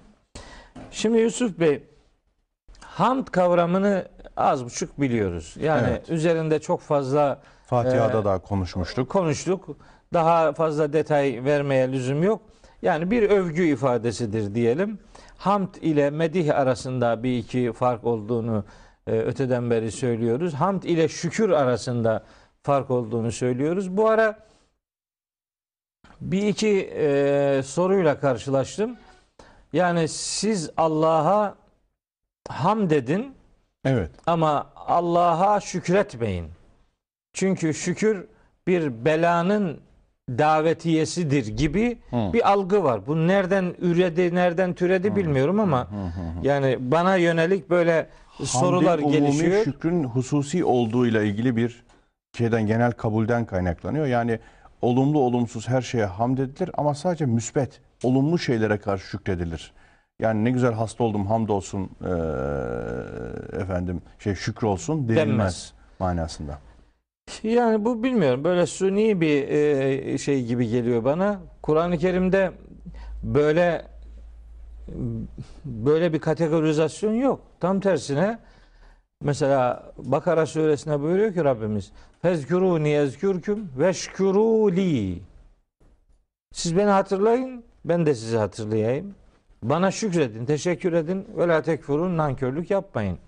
Şimdi 0.90 1.18
Yusuf 1.18 1.60
Bey 1.60 1.82
hamd 2.80 3.26
kavramını 3.26 4.08
az 4.36 4.64
buçuk 4.64 5.00
biliyoruz. 5.00 5.54
Yani 5.60 5.86
Evet. 5.90 6.10
üzerinde 6.10 6.58
çok 6.58 6.80
fazla 6.80 7.40
Fatiha'da 7.66 8.20
Ee, 8.20 8.24
da 8.24 8.38
konuşmuştuk. 8.38 9.10
konuştuk. 9.10 9.76
Daha 10.14 10.52
fazla 10.52 10.92
detay 10.92 11.40
vermeye 11.44 11.92
lüzum 11.92 12.22
yok. 12.22 12.42
Yani 12.82 13.10
bir 13.10 13.30
övgü 13.30 13.62
ifadesidir 13.66 14.54
diyelim. 14.54 14.98
Hamd 15.38 15.74
ile 15.74 16.10
medih 16.10 16.56
arasında 16.56 17.22
bir 17.22 17.38
iki 17.38 17.72
fark 17.72 18.04
olduğunu 18.04 18.64
e, 19.06 19.10
öteden 19.18 19.70
beri 19.70 19.92
söylüyoruz. 19.92 20.54
Hamd 20.54 20.82
ile 20.82 21.08
şükür 21.08 21.50
arasında 21.50 22.24
fark 22.62 22.90
olduğunu 22.90 23.32
söylüyoruz. 23.32 23.96
Bu 23.96 24.08
ara 24.08 24.38
bir 26.20 26.42
iki 26.46 26.90
e, 26.96 27.62
soruyla 27.64 28.20
karşılaştım. 28.20 28.96
Yani 29.72 30.08
siz 30.08 30.70
Allah'a 30.76 31.54
hamd 32.48 32.90
edin 32.90 33.34
Evet. 33.84 34.10
ama 34.26 34.66
Allah'a 34.76 35.60
şükretmeyin. 35.60 36.46
Çünkü 37.32 37.74
şükür 37.74 38.26
bir 38.66 39.04
belanın 39.04 39.80
davetiyesidir 40.38 41.46
gibi 41.46 41.98
Hı. 42.10 42.32
bir 42.32 42.50
algı 42.52 42.84
var. 42.84 43.06
Bu 43.06 43.26
nereden 43.28 43.74
üredi, 43.78 44.34
nereden 44.34 44.74
türedi 44.74 45.16
bilmiyorum 45.16 45.60
ama 45.60 45.88
yani 46.42 46.76
bana 46.80 47.16
yönelik 47.16 47.70
böyle 47.70 48.06
sorular 48.44 49.00
Hamdin 49.00 49.16
umumi, 49.18 49.32
gelişiyor. 49.36 49.64
şükrün 49.64 50.04
hususi 50.04 50.64
olduğuyla 50.64 51.22
ilgili 51.22 51.56
bir 51.56 51.84
şeyden 52.38 52.66
genel 52.66 52.92
kabulden 52.92 53.44
kaynaklanıyor. 53.44 54.06
Yani 54.06 54.38
olumlu 54.82 55.18
olumsuz 55.18 55.68
her 55.68 55.82
şeye 55.82 56.04
hamd 56.04 56.38
edilir 56.38 56.70
ama 56.74 56.94
sadece 56.94 57.26
müsbet, 57.26 57.80
olumlu 58.02 58.38
şeylere 58.38 58.78
karşı 58.78 59.06
şükredilir. 59.06 59.72
Yani 60.20 60.44
ne 60.44 60.50
güzel 60.50 60.72
hasta 60.72 61.04
oldum 61.04 61.26
hamdolsun 61.26 61.90
eee 62.00 62.08
efendim 63.62 64.02
şey 64.18 64.34
şükür 64.34 64.66
olsun 64.66 65.08
denilmez 65.08 65.16
Denmez. 65.28 65.72
manasında. 65.98 66.58
Yani 67.42 67.84
bu 67.84 68.02
bilmiyorum 68.02 68.44
böyle 68.44 68.66
suni 68.66 69.20
bir 69.20 69.48
e, 69.48 70.18
şey 70.18 70.46
gibi 70.46 70.68
geliyor 70.68 71.04
bana. 71.04 71.40
Kur'an-ı 71.62 71.98
Kerim'de 71.98 72.52
böyle 73.22 73.86
böyle 75.64 76.12
bir 76.12 76.18
kategorizasyon 76.18 77.12
yok. 77.12 77.40
Tam 77.60 77.80
tersine 77.80 78.38
mesela 79.22 79.92
Bakara 79.98 80.46
suresine 80.46 81.00
buyuruyor 81.00 81.34
ki 81.34 81.44
Rabbimiz 81.44 81.92
Fezkuruni 82.22 82.92
ezkürküm 82.92 83.68
veşkuruli 83.78 85.22
Siz 86.52 86.76
beni 86.76 86.90
hatırlayın, 86.90 87.64
ben 87.84 88.06
de 88.06 88.14
sizi 88.14 88.36
hatırlayayım. 88.36 89.14
Bana 89.62 89.90
şükredin, 89.90 90.46
teşekkür 90.46 90.92
edin 90.92 91.26
ve 91.36 91.48
la 91.48 91.62
tekfurun 91.62 92.16
nankörlük 92.16 92.70
yapmayın. 92.70 93.18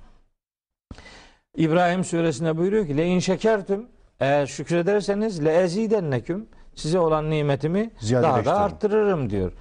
İbrahim 1.56 2.04
suresinde 2.04 2.56
buyuruyor 2.56 2.87
ki 2.87 2.96
le 2.96 3.06
in 3.06 3.18
şekertüm 3.18 3.87
eğer 4.20 4.46
şükrederseniz 4.46 5.44
le 5.44 5.52
ezidenneküm 5.52 6.46
size 6.75 6.99
olan 6.99 7.30
nimetimi 7.30 7.90
daha 8.11 8.44
da 8.44 8.56
arttırırım 8.56 9.30
diyor. 9.30 9.52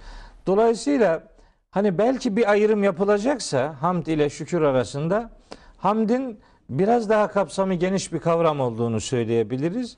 Dolayısıyla 0.47 1.23
hani 1.71 1.97
belki 1.97 2.35
bir 2.35 2.51
ayrım 2.51 2.83
yapılacaksa 2.83 3.75
hamd 3.81 4.05
ile 4.05 4.29
şükür 4.29 4.61
arasında 4.61 5.29
hamdin 5.77 6.39
biraz 6.69 7.09
daha 7.09 7.27
kapsamı 7.27 7.73
geniş 7.73 8.13
bir 8.13 8.19
kavram 8.19 8.59
olduğunu 8.59 9.01
söyleyebiliriz. 9.01 9.97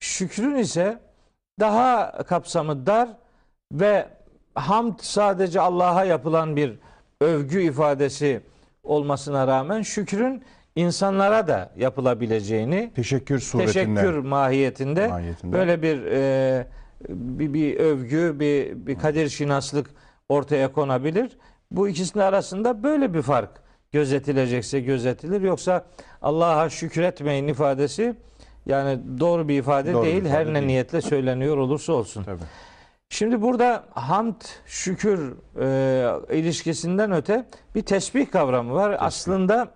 Şükrün 0.00 0.56
ise 0.56 0.98
daha 1.60 2.12
kapsamı 2.22 2.86
dar 2.86 3.08
ve 3.72 4.08
hamd 4.54 4.94
sadece 5.00 5.60
Allah'a 5.60 6.04
yapılan 6.04 6.56
bir 6.56 6.78
övgü 7.20 7.62
ifadesi 7.62 8.40
olmasına 8.82 9.46
rağmen 9.46 9.82
şükrün 9.82 10.42
insanlara 10.76 11.46
da 11.48 11.72
yapılabileceğini 11.76 12.92
Teşekkür 12.96 13.38
suretinde. 13.38 13.72
teşekkür 13.72 14.18
mahiyetinde, 14.18 15.08
Mahiyetinde. 15.08 15.52
böyle 15.52 15.82
bir, 15.82 16.02
e, 16.06 16.66
bir 17.08 17.52
bir 17.54 17.76
övgü, 17.76 18.40
bir 18.40 18.86
bir 18.86 18.98
kadir 18.98 19.28
şinaslık 19.28 19.90
ortaya 20.28 20.72
konabilir. 20.72 21.38
Bu 21.70 21.88
ikisinin 21.88 22.22
arasında 22.22 22.82
böyle 22.82 23.14
bir 23.14 23.22
fark 23.22 23.50
gözetilecekse 23.92 24.80
gözetilir. 24.80 25.40
Yoksa 25.40 25.84
Allah'a 26.22 26.70
şükretmeyin 26.70 27.48
ifadesi 27.48 28.14
yani 28.66 28.98
doğru 29.20 29.48
bir 29.48 29.58
ifade 29.58 29.92
Doğru 29.92 30.02
bir 30.02 30.06
değil. 30.06 30.18
ifade 30.24 30.34
Her 30.34 30.46
ne 30.46 30.54
değil. 30.54 30.66
niyetle 30.66 31.00
söyleniyor 31.00 31.56
olursa 31.56 31.92
olsun. 31.92 32.24
Tabii. 32.24 32.38
Şimdi 33.08 33.42
burada 33.42 33.84
hamd, 33.90 34.40
şükür 34.66 35.34
e, 35.60 36.36
ilişkisinden 36.38 37.12
öte 37.12 37.46
bir 37.74 37.82
tesbih 37.82 38.30
kavramı 38.30 38.74
var. 38.74 38.96
Aslında 38.98 39.68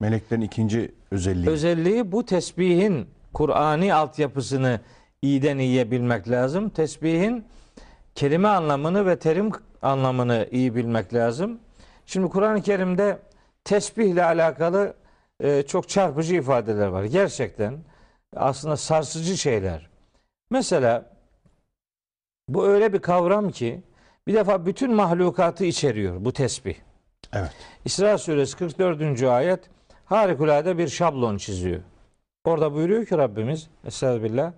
Meleklerin 0.00 0.40
ikinci 0.40 0.94
özelliği. 1.10 1.50
özelliği 1.50 2.12
bu 2.12 2.26
tesbihin 2.26 3.06
Kur'ani 3.32 3.94
altyapısını 3.94 4.80
iyiden 5.22 5.58
iyiye 5.58 5.90
bilmek 5.90 6.30
lazım. 6.30 6.68
Tesbihin 6.68 7.44
kelime 8.14 8.48
anlamını 8.48 9.06
ve 9.06 9.18
terim 9.18 9.50
anlamını 9.82 10.48
iyi 10.50 10.74
bilmek 10.74 11.14
lazım. 11.14 11.58
Şimdi 12.06 12.28
Kur'an-ı 12.28 12.62
Kerim'de 12.62 13.18
tesbihle 13.64 14.24
alakalı 14.24 14.94
e, 15.40 15.62
çok 15.62 15.88
çarpıcı 15.88 16.34
ifadeler 16.34 16.86
var. 16.86 17.04
Gerçekten 17.04 17.78
aslında 18.36 18.76
sarsıcı 18.76 19.36
şeyler. 19.38 19.88
Mesela 20.50 21.11
Bu 22.54 22.66
öyle 22.66 22.92
bir 22.92 22.98
kavram 22.98 23.50
ki 23.50 23.82
bir 24.26 24.34
defa 24.34 24.66
bütün 24.66 24.94
mahlukatı 24.94 25.64
içeriyor 25.64 26.24
bu 26.24 26.32
tesbih. 26.32 26.74
Evet. 27.32 27.50
İsra 27.84 28.18
suresi 28.18 28.56
44. 28.56 29.22
ayet 29.22 29.60
harikulade 30.04 30.78
bir 30.78 30.88
şablon 30.88 31.36
çiziyor. 31.36 31.80
Orada 32.44 32.74
buyuruyor 32.74 33.06
ki 33.06 33.18
Rabbimiz 33.18 33.68
Estağfirullah 33.86 34.52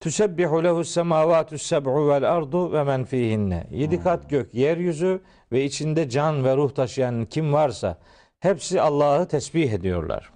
Tüsebbihu 0.00 0.64
lehu 0.64 0.84
semavatü 0.84 1.58
seb'u 1.58 2.08
vel 2.08 2.34
ardu 2.34 2.72
ve 2.72 2.84
men 2.84 3.04
fihinne. 3.04 3.66
Yedi 3.70 4.02
kat 4.02 4.30
gök, 4.30 4.54
yeryüzü 4.54 5.22
ve 5.52 5.64
içinde 5.64 6.08
can 6.08 6.44
ve 6.44 6.56
ruh 6.56 6.70
taşıyan 6.70 7.24
kim 7.24 7.52
varsa 7.52 7.98
hepsi 8.40 8.80
Allah'ı 8.80 9.28
tesbih 9.28 9.72
ediyorlar. 9.72 10.30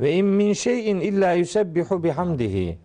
Ve 0.00 0.12
in 0.12 0.26
min 0.26 0.52
şeyin 0.52 1.00
illa 1.00 1.32
yusebbihu 1.32 2.04
bihamdihi. 2.04 2.78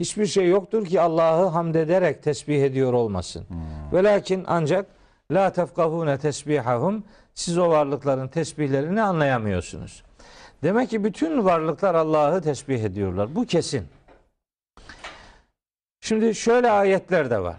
Hiçbir 0.00 0.26
şey 0.26 0.48
yoktur 0.48 0.86
ki 0.86 1.00
Allah'ı 1.00 1.46
hamd 1.46 1.74
ederek 1.74 2.22
tesbih 2.22 2.62
ediyor 2.62 2.92
olmasın. 2.92 3.46
Ve 3.92 4.04
lakin 4.04 4.44
ancak 4.46 4.86
la 5.32 5.52
tefkahune 5.52 6.18
tesbihahum 6.18 7.04
siz 7.34 7.58
o 7.58 7.68
varlıkların 7.68 8.28
tesbihlerini 8.28 9.02
anlayamıyorsunuz. 9.02 10.02
Demek 10.62 10.90
ki 10.90 11.04
bütün 11.04 11.44
varlıklar 11.44 11.94
Allah'ı 11.94 12.42
tesbih 12.42 12.84
ediyorlar. 12.84 13.34
Bu 13.34 13.46
kesin. 13.46 13.88
Şimdi 16.00 16.34
şöyle 16.34 16.70
ayetler 16.70 17.30
de 17.30 17.42
var. 17.42 17.56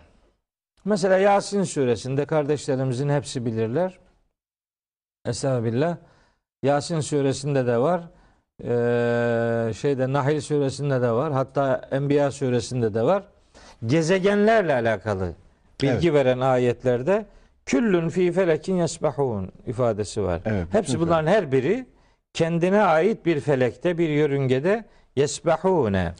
Mesela 0.86 1.17
Yasin 1.17 1.63
suresinde 1.63 2.25
kardeşlerimizin 2.25 3.10
hepsi 3.10 3.46
bilirler. 3.46 4.00
Estağfirullah. 5.25 5.98
Yasin 6.63 7.00
suresinde 7.00 7.67
de 7.67 7.77
var. 7.77 8.03
Ee, 8.63 9.74
şeyde 9.74 10.13
Nahil 10.13 10.42
suresinde 10.42 11.01
de 11.01 11.12
var. 11.12 11.34
Hatta 11.34 11.82
Enbiya 11.92 12.32
suresinde 12.32 12.94
de 12.94 13.04
var. 13.04 13.24
Gezegenlerle 13.86 14.74
alakalı 14.74 15.34
bilgi 15.82 16.13
veren 16.13 16.39
ayetlerde 16.39 17.25
küllün 17.66 18.10
fi 18.10 18.32
felekin 18.32 18.75
yesbahun 18.75 19.51
ifadesi 19.68 20.24
var. 20.24 20.42
Evet, 20.46 20.68
Hepsi 20.72 21.00
bunların 21.00 21.28
her 21.28 21.51
biri 21.51 21.86
kendine 22.34 22.82
ait 22.82 23.25
bir 23.25 23.39
felekte, 23.39 23.98
bir 23.98 24.10
yörüngede 24.10 24.86
yesbahune. 25.16 26.13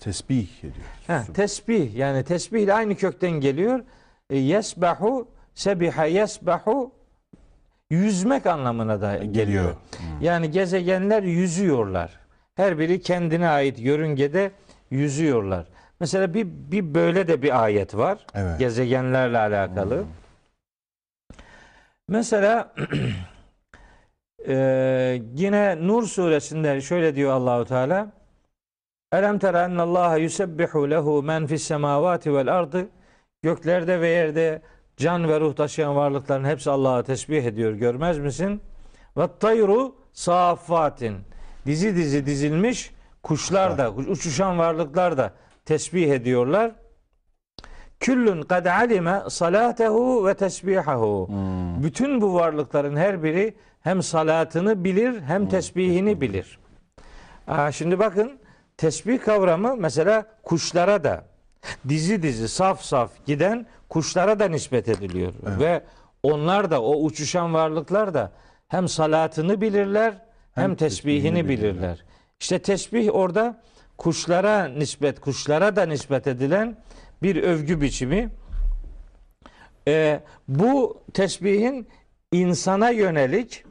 Tesbih 0.00 0.58
ediyor. 0.58 0.86
Ha, 1.06 1.24
tesbih 1.34 1.94
yani 1.94 2.24
tesbih 2.24 2.60
ile 2.60 2.74
aynı 2.74 2.94
kökten 2.94 3.30
geliyor. 3.30 3.80
E, 4.30 4.36
yesbahu 4.38 5.28
sebiha 5.54 6.04
yesbahu 6.04 6.92
yüzmek 7.90 8.46
anlamına 8.46 9.00
da 9.00 9.16
geliyor. 9.16 9.32
Geliyor. 9.32 9.74
Yani 10.20 10.50
gezegenler 10.50 11.22
yüzüyorlar. 11.22 12.20
Her 12.54 12.78
biri 12.78 13.00
kendine 13.00 13.48
ait 13.48 13.78
yörüngede 13.78 14.50
yüzüyorlar. 14.90 15.66
Mesela 16.00 16.34
bir, 16.34 16.46
bir 16.46 16.94
böyle 16.94 17.28
de 17.28 17.42
bir 17.42 17.62
ayet 17.64 17.96
var. 17.96 18.26
Evet. 18.34 18.58
Gezegenlerle 18.58 19.38
alakalı. 19.38 20.04
Mesela 22.08 22.74
e, 24.48 24.54
yine 25.34 25.86
Nur 25.86 26.02
suresinde 26.02 26.80
şöyle 26.80 27.14
diyor 27.14 27.32
Allahu 27.32 27.64
Teala. 27.64 28.12
Elem 29.12 29.38
tera 29.38 29.64
ennallaha 29.64 30.16
yusebbihu 30.16 30.90
lehu 30.90 31.22
men 31.22 31.46
fis 31.46 31.62
semavati 31.62 32.34
vel 32.34 32.48
ardı. 32.48 32.88
Göklerde 33.42 34.00
ve 34.00 34.08
yerde 34.08 34.62
can 34.96 35.28
ve 35.28 35.40
ruh 35.40 35.54
taşıyan 35.54 35.96
varlıkların 35.96 36.44
hepsi 36.44 36.70
Allah'a 36.70 37.02
tesbih 37.02 37.44
ediyor. 37.44 37.72
Görmez 37.72 38.18
misin? 38.18 38.60
Ve 39.16 39.28
tayru 39.40 39.94
saffatin. 40.12 41.16
Dizi 41.66 41.96
dizi 41.96 42.26
dizilmiş 42.26 42.94
kuşlar 43.22 43.78
da, 43.78 43.92
uçuşan 43.92 44.58
varlıklar 44.58 45.18
da 45.18 45.32
tesbih 45.64 46.10
ediyorlar. 46.10 46.72
Küllün 48.00 48.42
kad 48.42 48.66
alime 48.66 49.22
salatehu 49.28 50.26
ve 50.26 50.34
tesbihahu. 50.34 51.28
Bütün 51.82 52.20
bu 52.20 52.34
varlıkların 52.34 52.96
her 52.96 53.22
biri 53.22 53.54
hem 53.80 54.02
salatını 54.02 54.84
bilir 54.84 55.20
hem 55.20 55.48
tesbihini 55.48 56.20
bilir. 56.20 56.58
Aa, 57.46 57.72
şimdi 57.72 57.98
bakın 57.98 58.32
tesbih 58.76 59.20
kavramı 59.20 59.76
mesela 59.76 60.26
kuşlara 60.42 61.04
da 61.04 61.24
dizi 61.88 62.22
dizi 62.22 62.48
saf 62.48 62.82
saf 62.82 63.10
giden 63.26 63.66
kuşlara 63.94 64.38
da 64.38 64.48
nispet 64.48 64.88
ediliyor. 64.88 65.32
Ve 65.42 65.82
onlar 66.22 66.70
da 66.70 66.82
o 66.82 66.96
uçuşan 67.02 67.54
varlıklar 67.54 68.14
da 68.14 68.32
hem 68.68 68.88
salatını 68.88 69.60
bilirler 69.60 70.12
hem, 70.54 70.64
Hem 70.64 70.74
tesbihini, 70.74 71.22
tesbihini 71.22 71.48
bilirler. 71.48 71.72
bilirler. 71.74 72.04
İşte 72.40 72.58
tesbih 72.58 73.14
orada 73.14 73.60
kuşlara 73.98 74.64
nispet, 74.64 75.20
kuşlara 75.20 75.76
da 75.76 75.86
nispet 75.86 76.26
edilen 76.26 76.76
bir 77.22 77.42
övgü 77.42 77.80
biçimi. 77.80 78.30
Ee, 79.88 80.20
bu 80.48 81.02
tesbihin 81.14 81.88
insana 82.32 82.90
yönelik 82.90 83.64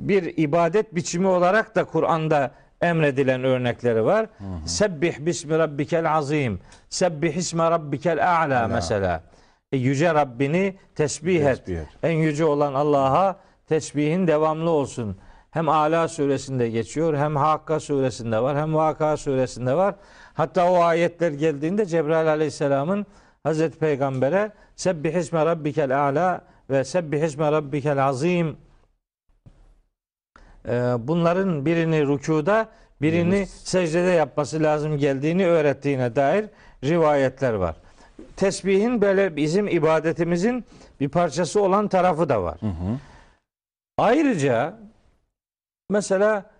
bir 0.00 0.34
ibadet 0.36 0.94
biçimi 0.94 1.26
olarak 1.26 1.76
da 1.76 1.84
Kur'an'da 1.84 2.50
emredilen 2.80 3.44
örnekleri 3.44 4.04
var. 4.04 4.26
Sebbih 4.66 5.18
bismi 5.18 5.58
rabbikel 5.58 6.12
azim. 6.12 6.60
Sebbih 6.88 7.34
isme 7.34 7.70
rabbikel 7.70 8.40
a'la 8.42 8.68
mesela. 8.68 9.22
E, 9.72 9.76
yüce 9.76 10.14
Rabbini 10.14 10.76
tesbih, 10.94 11.44
Tesbih 11.44 11.76
et. 11.78 11.82
et. 11.82 11.88
En 12.02 12.10
yüce 12.10 12.44
olan 12.44 12.74
Allah'a 12.74 13.36
tesbihin 13.66 14.26
devamlı 14.26 14.70
olsun. 14.70 15.16
Hem 15.50 15.68
Ala 15.68 16.08
suresinde 16.08 16.68
geçiyor, 16.70 17.14
hem 17.16 17.36
Hakka 17.36 17.80
suresinde 17.80 18.42
var, 18.42 18.56
hem 18.56 18.74
Vaka 18.74 19.16
suresinde 19.16 19.74
var. 19.74 19.94
Hatta 20.34 20.72
o 20.72 20.82
ayetler 20.82 21.30
geldiğinde 21.32 21.86
Cebrail 21.86 22.28
aleyhisselamın 22.28 23.06
Hazreti 23.42 23.78
Peygamber'e 23.78 24.50
Sebbih 24.76 25.14
isme 25.14 25.46
rabbikel 25.46 25.98
a'la 26.08 26.40
ve 26.70 26.84
Sebbih 26.84 27.22
isme 27.22 27.52
rabbikel 27.52 28.04
azim 28.06 28.56
ee, 30.68 30.72
bunların 30.98 31.66
birini 31.66 32.06
rükuda, 32.06 32.68
Birini- 33.02 33.46
secdede 33.46 34.10
yapması 34.10 34.62
lazım 34.62 34.98
geldiğini 34.98 35.46
öğrettiğine 35.46 36.16
dair 36.16 36.44
rivayetler 36.84 37.52
var. 37.54 37.76
Tesbihin 38.36 39.00
böyle 39.00 39.36
bizim 39.36 39.68
ibadetimizin 39.68 40.64
bir 41.00 41.08
parçası 41.08 41.62
olan 41.62 41.88
tarafı 41.88 42.28
da 42.28 42.42
var. 42.42 42.56
Hı 42.60 42.66
hı. 42.66 42.98
Ayrıca 43.98 44.78
mesela 45.90 46.50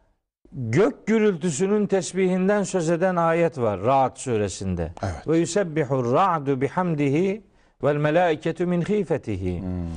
gök 0.52 1.06
gürültüsünün 1.06 1.86
tesbihinden 1.86 2.62
söz 2.62 2.90
eden 2.90 3.16
ayet 3.16 3.58
var 3.58 3.80
Ra'd 3.80 4.16
suresinde. 4.16 4.92
Evet. 5.02 5.28
Ve 5.28 5.38
yusebbihu 5.38 6.12
ra'du 6.12 6.60
bihamdihi 6.60 7.42
vel 7.84 7.96
melaiketu 7.96 8.66
min 8.66 8.82
khifetihi. 8.82 9.60
Hmm. 9.60 9.88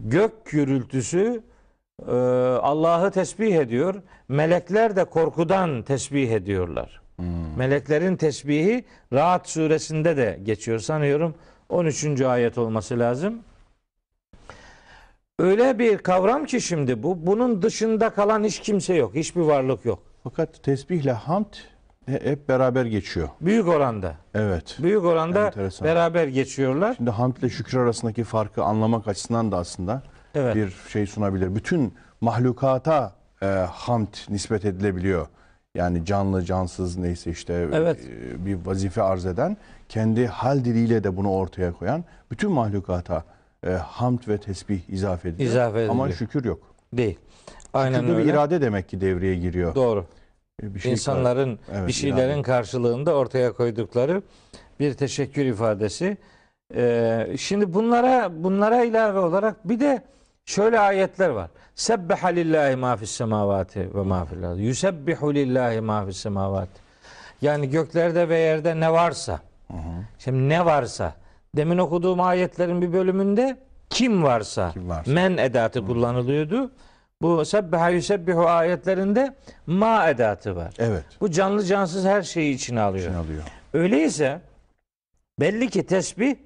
Gök 0.00 0.46
gürültüsü 0.46 1.42
e, 2.08 2.12
Allah'ı 2.62 3.10
tesbih 3.10 3.56
ediyor. 3.56 4.02
Melekler 4.28 4.96
de 4.96 5.04
korkudan 5.04 5.82
tesbih 5.82 6.30
ediyorlar. 6.30 7.01
Hmm. 7.16 7.56
Meleklerin 7.56 8.16
tesbihi 8.16 8.84
Ra'd 9.12 9.44
suresinde 9.46 10.16
de 10.16 10.38
geçiyor 10.42 10.78
sanıyorum. 10.78 11.34
13. 11.68 12.20
ayet 12.20 12.58
olması 12.58 12.98
lazım. 12.98 13.38
Öyle 15.38 15.78
bir 15.78 15.98
kavram 15.98 16.44
ki 16.44 16.60
şimdi 16.60 17.02
bu. 17.02 17.26
Bunun 17.26 17.62
dışında 17.62 18.10
kalan 18.10 18.44
hiç 18.44 18.60
kimse 18.60 18.94
yok. 18.94 19.14
Hiçbir 19.14 19.40
varlık 19.40 19.84
yok. 19.84 20.02
Fakat 20.24 20.62
tesbihle 20.62 21.12
hamd 21.12 21.54
he- 22.06 22.20
hep 22.30 22.48
beraber 22.48 22.84
geçiyor. 22.84 23.28
Büyük 23.40 23.68
oranda. 23.68 24.14
Evet. 24.34 24.76
Büyük 24.82 25.04
oranda 25.04 25.46
Enteresan. 25.46 25.88
beraber 25.88 26.26
geçiyorlar. 26.28 26.94
Şimdi 26.96 27.10
hamd 27.10 27.36
ile 27.36 27.48
şükür 27.50 27.78
arasındaki 27.78 28.24
farkı 28.24 28.62
anlamak 28.64 29.08
açısından 29.08 29.52
da 29.52 29.56
aslında 29.58 30.02
Evet. 30.34 30.54
bir 30.56 30.76
şey 30.92 31.06
sunabilir. 31.06 31.54
Bütün 31.54 31.94
mahlukata 32.20 33.14
e, 33.42 33.46
hamd 33.72 34.14
nispet 34.28 34.64
edilebiliyor. 34.64 35.26
Yani 35.74 36.04
canlı, 36.04 36.44
cansız 36.44 36.96
neyse 36.96 37.30
işte 37.30 37.68
Evet. 37.72 37.98
e, 38.34 38.46
bir 38.46 38.58
vazife 38.66 39.02
arz 39.02 39.26
eden, 39.26 39.56
kendi 39.88 40.26
hal 40.26 40.64
diliyle 40.64 41.04
de 41.04 41.16
bunu 41.16 41.32
ortaya 41.32 41.72
koyan 41.72 42.04
bütün 42.30 42.52
mahlukata 42.52 43.24
e, 43.66 43.70
hamd 43.70 44.18
ve 44.28 44.38
tesbih 44.38 44.80
izafe 44.88 45.28
ediliyor. 45.28 45.50
İzafe 45.50 45.88
Ama 45.88 46.12
şükür 46.12 46.44
yok. 46.44 46.60
Değil. 46.92 47.18
Aynen 47.72 48.00
Şükürde 48.00 48.12
bir 48.16 48.22
öyle. 48.22 48.30
irade 48.30 48.60
demek 48.60 48.88
ki 48.88 49.00
devreye 49.00 49.34
giriyor. 49.34 49.74
Doğru. 49.74 50.06
E, 50.62 50.74
Bir 50.74 50.80
şey 50.80 50.92
İnsanların 50.92 51.58
Evet, 51.74 51.88
bir 51.88 51.92
şeylerin 51.92 52.32
irade. 52.34 52.42
karşılığında 52.42 53.14
ortaya 53.14 53.52
koydukları 53.52 54.22
bir 54.80 54.94
teşekkür 54.94 55.44
ifadesi. 55.44 56.16
Ee, 56.74 57.26
şimdi 57.38 57.74
bunlara 57.74 58.44
bunlara 58.44 58.84
ilave 58.84 59.18
olarak 59.18 59.68
bir 59.68 59.80
de 59.80 60.02
şöyle 60.44 60.78
ayetler 60.80 61.28
var. 61.28 61.50
Sebbaha 61.74 62.28
lillahi 62.28 62.76
ma 62.76 62.96
fis 62.96 63.10
semavati 63.10 63.94
ve 63.94 64.02
ma 64.02 64.24
fil 64.24 64.44
ardı. 64.50 64.60
Yusebbihu 64.60 65.34
lillahi 65.34 65.80
ma 65.80 66.06
fis 66.06 66.16
semavati. 66.16 66.80
Yani 67.42 67.70
göklerde 67.70 68.28
ve 68.28 68.38
yerde 68.38 68.80
ne 68.80 68.92
varsa. 68.92 69.40
Şimdi 70.18 70.48
ne 70.48 70.64
varsa. 70.64 71.14
Demin 71.56 71.78
okuduğum 71.78 72.20
ayetlerin 72.20 72.82
bir 72.82 72.92
bölümünde 72.92 73.56
kim 73.90 74.22
varsa, 74.22 74.70
Kim 74.72 74.88
varsa. 74.88 75.10
men 75.12 75.36
edatı 75.36 75.86
kullanılıyordu. 75.86 76.70
Bu 77.22 77.44
sebbaha 77.44 77.88
yusebbihu 77.90 78.46
ayetlerinde 78.48 79.34
ma 79.66 80.08
edatı 80.10 80.56
var. 80.56 80.74
Evet. 80.78 81.04
Bu 81.20 81.30
canlı 81.30 81.64
cansız 81.64 82.04
her 82.04 82.22
şeyi 82.22 82.54
içine 82.54 82.80
alıyor. 82.80 83.04
İçine 83.04 83.16
alıyor. 83.16 83.42
Öyleyse 83.74 84.40
belli 85.40 85.70
ki 85.70 85.86
tesbih 85.86 86.36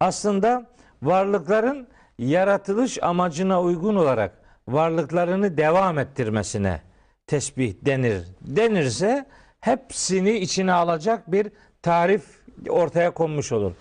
aslında 0.00 0.66
varlıkların 1.02 1.88
yaratılış 2.18 3.02
amacına 3.02 3.62
uygun 3.62 3.96
olarak 3.96 4.32
varlıklarını 4.72 5.56
devam 5.56 5.98
ettirmesine 5.98 6.80
tesbih 7.26 7.74
denir. 7.82 8.24
Denirse 8.40 9.26
hepsini 9.60 10.32
içine 10.32 10.72
alacak 10.72 11.32
bir 11.32 11.48
tarif 11.82 12.22
ortaya 12.68 13.10
konmuş 13.10 13.52
olur. 13.52 13.72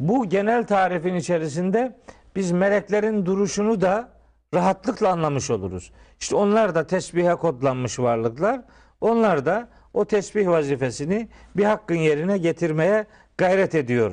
Bu 0.00 0.28
genel 0.28 0.66
tarifin 0.66 1.14
içerisinde 1.14 1.96
biz 2.36 2.52
meleklerin 2.52 3.26
duruşunu 3.26 3.80
da 3.80 4.08
rahatlıkla 4.54 5.08
anlamış 5.08 5.50
oluruz. 5.50 5.92
İşte 6.20 6.36
onlar 6.36 6.74
da 6.74 6.86
tesbihe 6.86 7.34
kodlanmış 7.34 7.98
varlıklar. 7.98 8.60
Onlar 9.00 9.46
da 9.46 9.68
o 9.94 10.04
tesbih 10.04 10.48
vazifesini 10.48 11.28
bir 11.56 11.64
hakkın 11.64 11.94
yerine 11.94 12.38
getirmeye 12.38 13.06
gayret 13.38 13.74
ediyor 13.74 14.12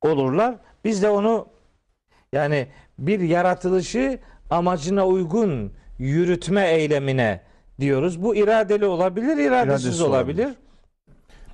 olurlar. 0.00 0.54
Biz 0.84 1.02
de 1.02 1.10
onu 1.10 1.46
yani 2.32 2.68
bir 2.98 3.20
yaratılışı 3.20 4.18
amacına 4.56 5.06
uygun 5.06 5.72
yürütme 5.98 6.66
eylemine 6.68 7.40
diyoruz. 7.80 8.22
Bu 8.22 8.36
iradeli 8.36 8.86
olabilir, 8.86 9.26
iradesiz 9.36 9.66
İradesiz 9.84 10.00
olabilir. 10.00 10.44
olabilir. 10.44 10.56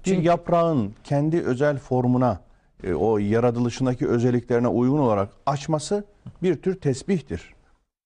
Bir 0.06 0.22
yaprağın 0.22 0.92
kendi 1.04 1.40
özel 1.42 1.78
formuna, 1.78 2.40
e, 2.84 2.94
o 2.94 3.18
yaratılışındaki 3.18 4.08
özelliklerine 4.08 4.68
uygun 4.68 4.98
olarak 4.98 5.28
açması 5.46 6.04
bir 6.42 6.62
tür 6.62 6.80
tesbihtir. 6.80 7.54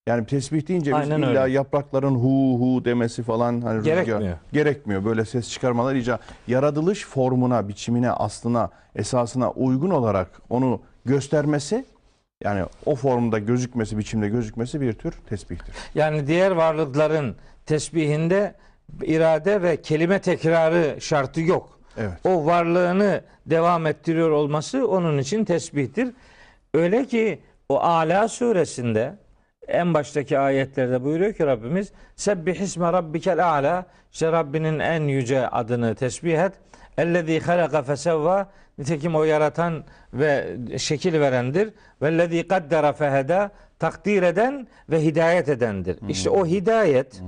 Yani 0.08 0.26
tesbih 0.26 0.68
deyince 0.68 0.90
biz 0.90 0.98
Aynen 1.10 1.18
illa 1.30 1.42
öyle. 1.42 1.52
yaprakların 1.52 2.14
hu 2.14 2.58
hu 2.60 2.84
demesi 2.84 3.22
falan 3.22 3.60
hani 3.60 3.78
rüzgar- 3.80 3.84
Gerekmiyor. 3.84 4.36
gerekmiyor. 4.52 5.04
Böyle 5.04 5.24
ses 5.24 5.50
çıkarmalar 5.50 5.94
icra. 5.94 6.18
Yaratılış 6.48 7.06
formuna, 7.06 7.68
biçimine, 7.68 8.10
aslına, 8.10 8.70
esasına 8.96 9.50
uygun 9.50 9.90
olarak 9.90 10.28
onu 10.50 10.80
göstermesi 11.04 11.84
yani 12.44 12.64
o 12.86 12.94
formda 12.94 13.38
gözükmesi, 13.38 13.98
biçimde 13.98 14.28
gözükmesi 14.28 14.80
bir 14.80 14.92
tür 14.92 15.12
tesbihtir. 15.28 15.74
Yani 15.94 16.26
diğer 16.26 16.50
varlıkların 16.50 17.36
tesbihinde 17.66 18.54
irade 19.02 19.62
ve 19.62 19.82
kelime 19.82 20.18
tekrarı 20.18 21.00
şartı 21.00 21.40
yok. 21.40 21.78
Evet. 21.96 22.12
O 22.24 22.46
varlığını 22.46 23.20
devam 23.46 23.86
ettiriyor 23.86 24.30
olması 24.30 24.88
onun 24.88 25.18
için 25.18 25.44
tesbihtir. 25.44 26.08
Öyle 26.74 27.04
ki 27.04 27.40
o 27.68 27.80
Ala 27.80 28.28
suresinde 28.28 29.14
en 29.68 29.94
baştaki 29.94 30.38
ayetlerde 30.38 31.04
buyuruyor 31.04 31.32
ki 31.32 31.46
Rabbimiz 31.46 31.92
Sebbih 32.16 32.60
isme 32.60 32.92
rabbikel 32.92 33.48
a'la 33.48 33.86
işte 34.12 34.32
Rabbinin 34.32 34.78
en 34.78 35.02
yüce 35.02 35.48
adını 35.48 35.94
tesbih 35.94 36.38
et. 36.38 36.52
Ellezî 36.98 37.40
halaka 37.40 37.82
fesevva 37.82 38.50
nitekim 38.82 39.14
o 39.16 39.24
yaratan 39.24 39.84
ve 40.14 40.56
şekil 40.78 41.20
verendir. 41.20 41.72
Vellezî 42.02 42.48
kaddara 42.48 42.92
feheda 42.92 43.50
takdir 43.78 44.22
eden 44.22 44.66
ve 44.90 45.02
hidayet 45.02 45.48
edendir. 45.48 45.98
İşte 46.08 46.30
o 46.30 46.46
hidayet 46.46 47.22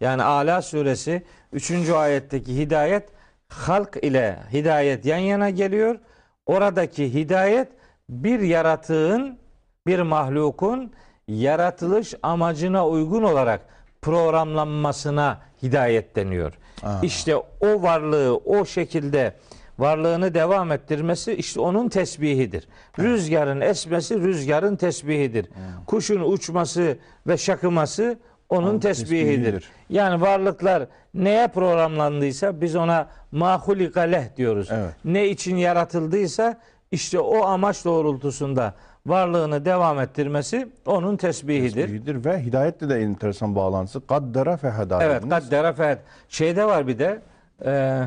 yani 0.00 0.22
Ala 0.22 0.62
suresi 0.62 1.22
3. 1.52 1.90
ayetteki 1.90 2.56
hidayet 2.56 3.08
halk 3.48 3.96
ile 4.02 4.38
hidayet 4.52 5.06
yan 5.06 5.18
yana 5.18 5.50
geliyor. 5.50 5.98
Oradaki 6.46 7.14
hidayet 7.14 7.68
bir 8.08 8.40
yaratığın, 8.40 9.38
bir 9.86 10.00
mahlukun 10.00 10.92
yaratılış 11.28 12.14
amacına 12.22 12.88
uygun 12.88 13.22
olarak 13.22 13.60
programlanmasına 14.02 15.40
hidayet 15.62 16.16
deniyor. 16.16 16.52
Aa. 16.82 17.00
İşte 17.02 17.36
o 17.36 17.82
varlığı 17.82 18.36
o 18.36 18.64
şekilde 18.64 19.34
varlığını 19.78 20.34
devam 20.34 20.72
ettirmesi 20.72 21.32
işte 21.32 21.60
onun 21.60 21.88
tesbihidir. 21.88 22.68
Rüzgarın 22.98 23.60
esmesi 23.60 24.20
rüzgarın 24.20 24.76
tesbihidir. 24.76 25.48
Kuşun 25.86 26.20
uçması 26.20 26.98
ve 27.26 27.36
şakıması 27.36 28.18
onun 28.48 28.78
tesbihidir. 28.78 29.44
tesbihidir. 29.44 29.68
Yani 29.90 30.20
varlıklar 30.20 30.86
neye 31.14 31.48
programlandıysa 31.48 32.60
biz 32.60 32.76
ona 32.76 33.08
mahulika 33.32 34.00
leh 34.00 34.36
diyoruz. 34.36 34.68
Evet. 34.72 34.94
Ne 35.04 35.28
için 35.28 35.56
yaratıldıysa 35.56 36.60
işte 36.92 37.20
o 37.20 37.44
amaç 37.44 37.84
doğrultusunda 37.84 38.74
varlığını 39.06 39.64
devam 39.64 40.00
ettirmesi 40.00 40.68
onun 40.86 41.16
tesbihidir. 41.16 41.74
Tesbihidir 41.74 42.24
ve 42.24 42.42
hidayetle 42.42 42.88
de 42.88 43.00
enteresan 43.00 43.56
bağlantısı. 43.56 44.06
Kaddara 44.06 44.56
feheda 44.56 45.04
Evet, 45.04 45.28
kaddera 45.28 45.72
fehed. 45.72 45.98
Şeyde 46.28 46.64
var 46.64 46.86
bir 46.86 46.98
de 46.98 47.22
e, 47.64 48.02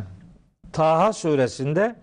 Taha 0.73 1.13
suresinde 1.13 1.95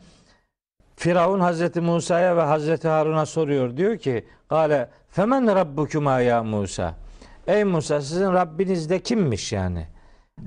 Firavun 0.97 1.41
Hazreti 1.41 1.81
Musa'ya 1.81 2.37
ve 2.37 2.43
Hazreti 2.43 2.89
Harun'a 2.89 3.27
soruyor. 3.27 3.77
Diyor 3.77 3.99
ki, 3.99 4.25
"Kale 4.49 4.89
femen 5.11 5.55
rabbukuma 5.55 6.21
ya 6.21 6.43
Musa?" 6.43 6.95
Ey 7.47 7.65
Musa 7.65 8.01
sizin 8.01 8.33
Rabbiniz 8.33 8.91
de 8.91 8.99
kimmiş 8.99 9.53
yani? 9.53 9.87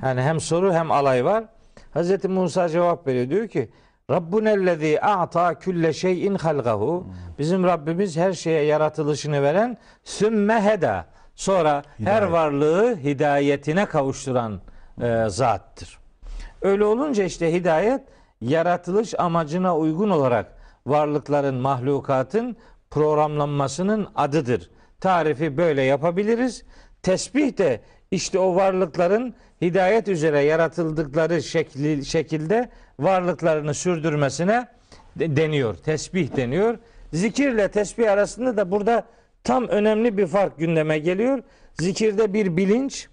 Yani 0.04 0.22
hem 0.22 0.40
soru 0.40 0.74
hem 0.74 0.92
alay 0.92 1.26
var. 1.26 1.44
Hazreti 1.94 2.28
Musa 2.28 2.70
cevap 2.70 3.08
veriyor. 3.08 3.30
Diyor 3.30 3.48
ki, 3.48 3.70
Rabbunellezî 4.12 5.02
a'ta 5.02 5.60
külle 5.60 5.94
şeyin 5.94 6.36
halgahu. 6.36 7.08
Bizim 7.40 7.64
Rabbimiz 7.64 8.18
her 8.18 8.34
şeye 8.34 8.64
yaratılışını 8.64 9.42
veren 9.44 9.78
sümme 10.04 10.64
heda. 10.64 11.06
Sonra 11.36 11.84
her 11.98 12.16
Hidayet. 12.16 12.32
varlığı 12.32 12.96
hidayetine 12.96 13.86
kavuşturan 13.86 14.62
e, 15.02 15.24
zattır. 15.28 16.00
Öyle 16.62 16.86
olunca 16.86 17.24
işte 17.24 17.54
hidayet 17.54 18.02
yaratılış 18.42 19.20
amacına 19.20 19.78
uygun 19.78 20.10
olarak 20.10 20.58
varlıkların, 20.88 21.56
mahlukatın 21.56 22.58
programlanmasının 22.92 24.08
adıdır. 24.16 24.70
Tarifi 25.00 25.58
böyle 25.58 25.82
yapabiliriz. 25.82 26.64
Tesbih 27.04 27.58
de 27.58 27.82
işte 28.12 28.40
o 28.40 28.56
varlıkların 28.56 29.34
hidayet 29.62 30.08
üzere 30.08 30.40
yaratıldıkları 30.42 31.44
şekli, 31.44 32.06
şekilde 32.06 32.70
varlıklarını 33.00 33.74
sürdürmesine 33.74 34.68
de- 35.16 35.36
deniyor. 35.36 35.76
Tesbih 35.76 36.36
deniyor. 36.36 36.78
Zikirle 37.14 37.72
tesbih 37.72 38.12
arasında 38.12 38.58
da 38.58 38.72
burada 38.72 39.06
tam 39.44 39.68
önemli 39.68 40.18
bir 40.18 40.28
fark 40.28 40.58
gündeme 40.58 41.00
geliyor. 41.00 41.44
Zikirde 41.74 42.34
bir 42.34 42.58
bilinç, 42.58 43.08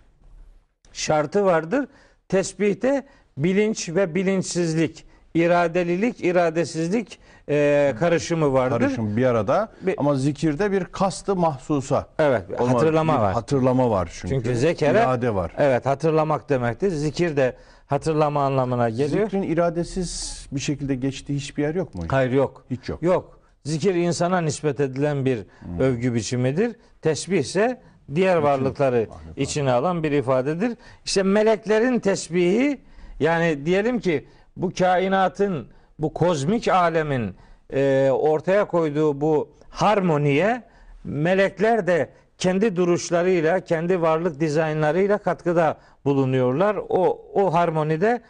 şartı 0.92 1.44
vardır. 1.44 1.88
Tesbihte 2.28 3.06
bilinç 3.38 3.88
ve 3.88 4.14
bilinçsizlik, 4.14 5.04
iradelilik, 5.34 6.24
iradesizlik 6.24 7.18
e, 7.48 7.94
karışımı 7.98 8.52
vardır. 8.52 8.78
Karışım 8.80 9.16
bir 9.16 9.24
arada 9.24 9.72
Bir- 9.82 9.94
ama 9.98 10.14
zikirde 10.14 10.72
bir 10.72 10.84
kastı 10.84 11.36
mahsusa. 11.36 12.06
Evet, 12.18 12.42
Olma- 12.60 12.72
hatırlama 12.74 13.20
var. 13.20 13.32
Hatırlama 13.34 13.90
var 13.90 14.08
çünkü. 14.20 14.34
Çünkü 14.34 14.56
zekere 14.56 14.98
irade 14.98 15.34
var. 15.34 15.52
Evet, 15.58 15.86
hatırlamak 15.86 16.48
demektir. 16.48 16.90
Zikir 16.90 17.36
de 17.36 17.56
hatırlama 17.86 18.44
anlamına 18.44 18.90
geliyor. 18.90 19.24
Zikrin 19.24 19.42
iradesiz 19.42 20.46
bir 20.52 20.60
şekilde 20.60 20.94
geçtiği 20.94 21.34
hiçbir 21.36 21.62
yer 21.62 21.74
yok 21.74 21.94
mu? 21.94 22.02
Hayır 22.08 22.32
yok. 22.32 22.64
Hiç 22.70 22.88
yok. 22.88 23.02
Yok. 23.02 23.38
Zikir 23.64 23.94
insana 23.94 24.40
nispet 24.40 24.80
edilen 24.80 25.24
bir 25.24 25.38
övgü 25.80 26.14
biçimidir. 26.14 26.76
Tesbih 27.02 27.38
ise 27.38 27.80
diğer 28.14 28.36
varlıkları 28.36 29.08
içine 29.36 29.72
alan 29.72 30.02
bir 30.02 30.12
ifadedir. 30.12 30.76
İşte 31.04 31.22
meleklerin 31.22 31.98
tesbihi 31.98 32.80
yani 33.20 33.66
diyelim 33.66 34.00
ki 34.00 34.28
bu 34.56 34.72
kainatın 34.78 35.66
bu 35.98 36.14
kozmik 36.14 36.68
alemin 36.68 37.34
e, 37.72 38.10
ortaya 38.12 38.64
koyduğu 38.64 39.20
bu 39.20 39.52
harmoniye 39.68 40.62
melekler 41.04 41.86
de 41.86 42.10
kendi 42.38 42.76
duruşlarıyla, 42.76 43.60
kendi 43.60 44.02
varlık 44.02 44.40
dizaynlarıyla 44.40 45.18
katkıda 45.18 45.76
bulunuyorlar. 46.04 46.76
O 46.88 47.22
o 47.34 47.54
harmonide 47.54 48.20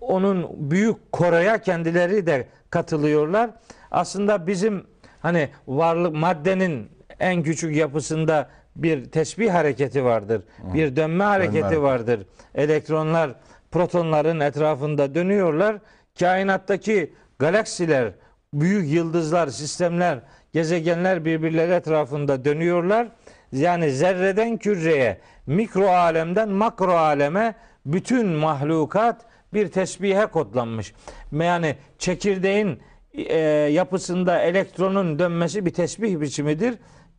onun 0.00 0.70
büyük 0.70 1.12
koraya 1.12 1.58
kendileri 1.58 2.26
de 2.26 2.48
katılıyorlar. 2.70 3.50
Aslında 3.90 4.46
bizim 4.46 4.86
hani 5.20 5.48
varlık 5.68 6.14
maddenin 6.14 6.88
en 7.20 7.42
küçük 7.42 7.76
yapısında 7.76 8.48
bir 8.76 9.04
tesbih 9.04 9.50
hareketi 9.50 10.04
vardır. 10.04 10.42
Bir 10.74 10.96
dönme 10.96 11.24
hareketi 11.24 11.62
hareket. 11.62 11.82
vardır. 11.82 12.26
Elektronlar 12.54 13.34
protonların 13.74 14.40
etrafında 14.40 15.14
dönüyorlar. 15.14 15.76
Kainattaki 16.18 17.12
galaksiler, 17.38 18.12
büyük 18.52 18.92
yıldızlar, 18.92 19.48
sistemler, 19.48 20.18
gezegenler 20.52 21.24
birbirleri 21.24 21.72
etrafında 21.72 22.44
dönüyorlar. 22.44 23.08
Yani 23.52 23.90
zerreden 23.90 24.56
küreye, 24.56 25.20
mikro 25.46 25.86
alemden 25.86 26.48
makro 26.48 26.92
aleme 26.92 27.54
bütün 27.86 28.26
mahlukat 28.26 29.26
bir 29.54 29.68
tesbihe 29.68 30.26
kodlanmış. 30.26 30.94
Yani 31.32 31.76
çekirdeğin 31.98 32.80
e, 33.14 33.38
yapısında 33.72 34.38
elektronun 34.42 35.18
dönmesi 35.18 35.66
bir 35.66 35.72
tesbih 35.72 36.20
biçimidir. 36.20 36.74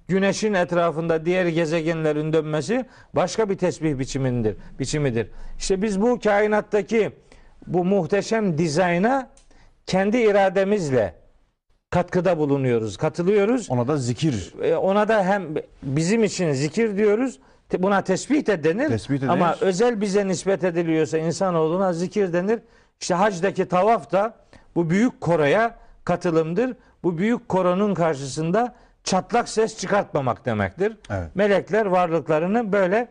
Güneşin 0.08 0.54
etrafında 0.54 1.26
diğer 1.26 1.46
gezegenlerin 1.46 2.34
dönmesi 2.34 2.86
başka 3.14 3.50
bir 3.50 3.58
tesbih 3.58 4.00
biçimidir. 4.00 4.56
biçimidir. 4.80 5.28
İşte 5.60 5.82
biz 5.82 6.02
bu 6.02 6.20
kainattaki 6.20 7.12
bu 7.68 7.86
muhteşem 7.86 8.58
dizayna 8.58 9.30
kendi 9.86 10.18
irademizle 10.18 11.14
katkıda 11.90 12.38
bulunuyoruz, 12.38 12.98
katılıyoruz. 12.98 13.70
Ona 13.70 13.88
da 13.88 13.98
zikir 13.98 14.54
E, 14.64 14.76
Ona 14.76 15.08
da 15.08 15.24
hem 15.26 15.44
bizim 15.84 16.24
için 16.24 16.52
zikir 16.54 16.98
diyoruz. 16.98 17.40
Buna 17.80 18.02
tesbih 18.04 18.46
de 18.48 18.64
denir. 18.64 18.88
Tesbih 18.90 19.22
de 19.22 19.30
Ama 19.30 19.48
denir. 19.48 19.62
özel 19.62 20.02
bize 20.02 20.28
nispet 20.28 20.64
ediliyorsa 20.64 21.18
insanoğluna 21.18 21.94
zikir 21.94 22.34
denir. 22.34 22.60
İşte 23.02 23.14
hacdaki 23.14 23.66
tavaf 23.66 24.12
da 24.12 24.34
bu 24.76 24.90
büyük 24.90 25.22
koroya 25.22 25.76
katılımdır. 26.04 26.76
Bu 27.04 27.18
büyük 27.18 27.50
koronun 27.50 27.94
karşısında 27.94 28.76
çatlak 29.06 29.50
ses 29.50 29.78
çıkartmamak 29.78 30.46
demektir. 30.46 30.98
Evet. 31.10 31.36
Melekler 31.36 31.86
varlıklarını 31.86 32.72
böyle 32.72 33.08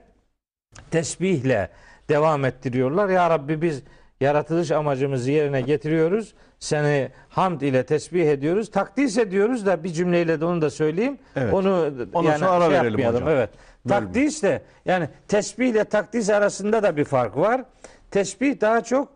tesbihle 0.91 1.71
devam 2.09 2.45
ettiriyorlar. 2.45 3.09
Ya 3.09 3.31
Rabbi 3.31 3.63
biz 3.63 3.83
yaratılış 4.21 4.71
amacımızı 4.71 5.31
yerine 5.31 5.61
getiriyoruz. 5.61 6.35
Seni 6.59 7.11
hamd 7.29 7.61
ile 7.61 7.87
tesbih 7.87 8.27
ediyoruz. 8.27 8.71
Takdis 8.71 9.19
ediyoruz 9.19 9.67
da 9.67 9.85
bir 9.85 9.89
cümleyle 9.89 10.41
de 10.41 10.45
onu 10.45 10.63
da 10.63 10.71
söyleyeyim. 10.71 11.19
Evet. 11.37 11.55
Onu 11.55 11.93
Ondan 12.15 12.31
yani 12.31 12.39
sonra 12.39 12.51
ara 12.51 12.65
şey 12.65 12.81
verelim 12.81 13.07
hocam. 13.07 13.29
Evet. 13.29 13.51
Takdis 13.89 14.43
de 14.43 14.63
yani 14.85 15.09
tesbih 15.29 15.69
ile 15.69 15.85
takdis 15.85 16.31
arasında 16.31 16.83
da 16.83 16.97
bir 16.97 17.05
fark 17.05 17.37
var. 17.37 17.65
Tesbih 18.11 18.61
daha 18.61 18.85
çok 18.85 19.09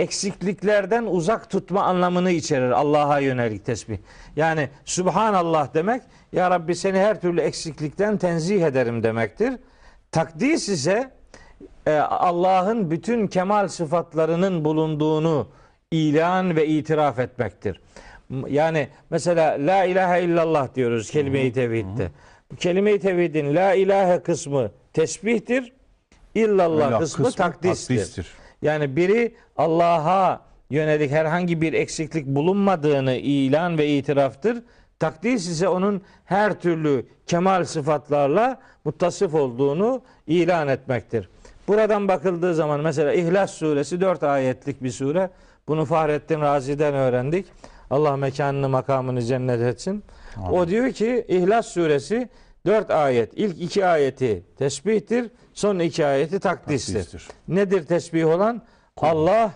eksikliklerden 0.00 1.04
uzak 1.04 1.50
tutma 1.50 1.82
anlamını 1.82 2.30
içerir. 2.30 2.70
Allah'a 2.70 3.18
yönelik 3.18 3.64
tesbih. 3.66 3.98
Yani 4.36 4.68
Subhanallah 4.84 5.74
demek 5.74 6.02
Ya 6.32 6.50
Rabbi 6.50 6.74
seni 6.74 6.98
her 6.98 7.20
türlü 7.20 7.40
eksiklikten 7.40 8.18
tenzih 8.18 8.62
ederim 8.62 9.02
demektir. 9.02 9.52
Takdis 10.12 10.68
ise 10.68 11.10
e, 11.86 11.92
Allah'ın 11.98 12.90
bütün 12.90 13.26
kemal 13.26 13.68
sıfatlarının 13.68 14.64
bulunduğunu 14.64 15.48
ilan 15.90 16.56
ve 16.56 16.66
itiraf 16.66 17.18
etmektir. 17.18 17.80
Yani 18.48 18.88
mesela 19.10 19.56
la 19.58 19.84
ilahe 19.84 20.22
illallah 20.22 20.74
diyoruz 20.74 21.10
kelime-i 21.10 21.52
tevhidde. 21.52 22.10
Kelime-i 22.58 23.00
tevhidin 23.00 23.54
la 23.54 23.74
ilahe 23.74 24.22
kısmı 24.22 24.70
tesbihtir. 24.92 25.72
İllallah 26.34 26.88
İllah 26.88 27.00
kısmı, 27.00 27.30
takdistir. 27.30 27.96
takdistir. 27.96 28.26
Yani 28.62 28.96
biri 28.96 29.34
Allah'a 29.56 30.40
yönelik 30.70 31.10
herhangi 31.10 31.60
bir 31.60 31.72
eksiklik 31.72 32.26
bulunmadığını 32.26 33.14
ilan 33.14 33.78
ve 33.78 33.88
itiraftır. 33.88 34.62
Takdis 34.98 35.48
ise 35.48 35.68
onun 35.68 36.02
her 36.24 36.60
türlü 36.60 37.06
kemal 37.26 37.64
sıfatlarla 37.64 38.60
muttasıf 38.84 39.34
olduğunu 39.34 40.02
ilan 40.26 40.68
etmektir. 40.68 41.28
Buradan 41.68 42.08
bakıldığı 42.08 42.54
zaman 42.54 42.80
mesela 42.80 43.12
İhlas 43.12 43.50
suresi 43.50 44.00
4 44.00 44.22
ayetlik 44.22 44.82
bir 44.82 44.90
sure. 44.90 45.30
Bunu 45.68 45.84
Fahrettin 45.84 46.40
Razi'den 46.40 46.94
öğrendik. 46.94 47.46
Allah 47.90 48.16
mekanını 48.16 48.68
makamını 48.68 49.22
cennet 49.22 49.60
etsin. 49.60 50.04
O 50.50 50.68
diyor 50.68 50.92
ki 50.92 51.24
İhlas 51.28 51.66
suresi 51.66 52.28
4 52.66 52.90
ayet. 52.90 53.32
İlk 53.36 53.62
iki 53.62 53.86
ayeti 53.86 54.44
tesbihtir. 54.58 55.30
Son 55.54 55.78
iki 55.78 56.06
ayeti 56.06 56.40
takdistir. 56.40 56.94
Takdistir. 56.94 57.28
Nedir 57.48 57.86
tesbih 57.86 58.26
olan? 58.26 58.62
Allah, 58.96 59.52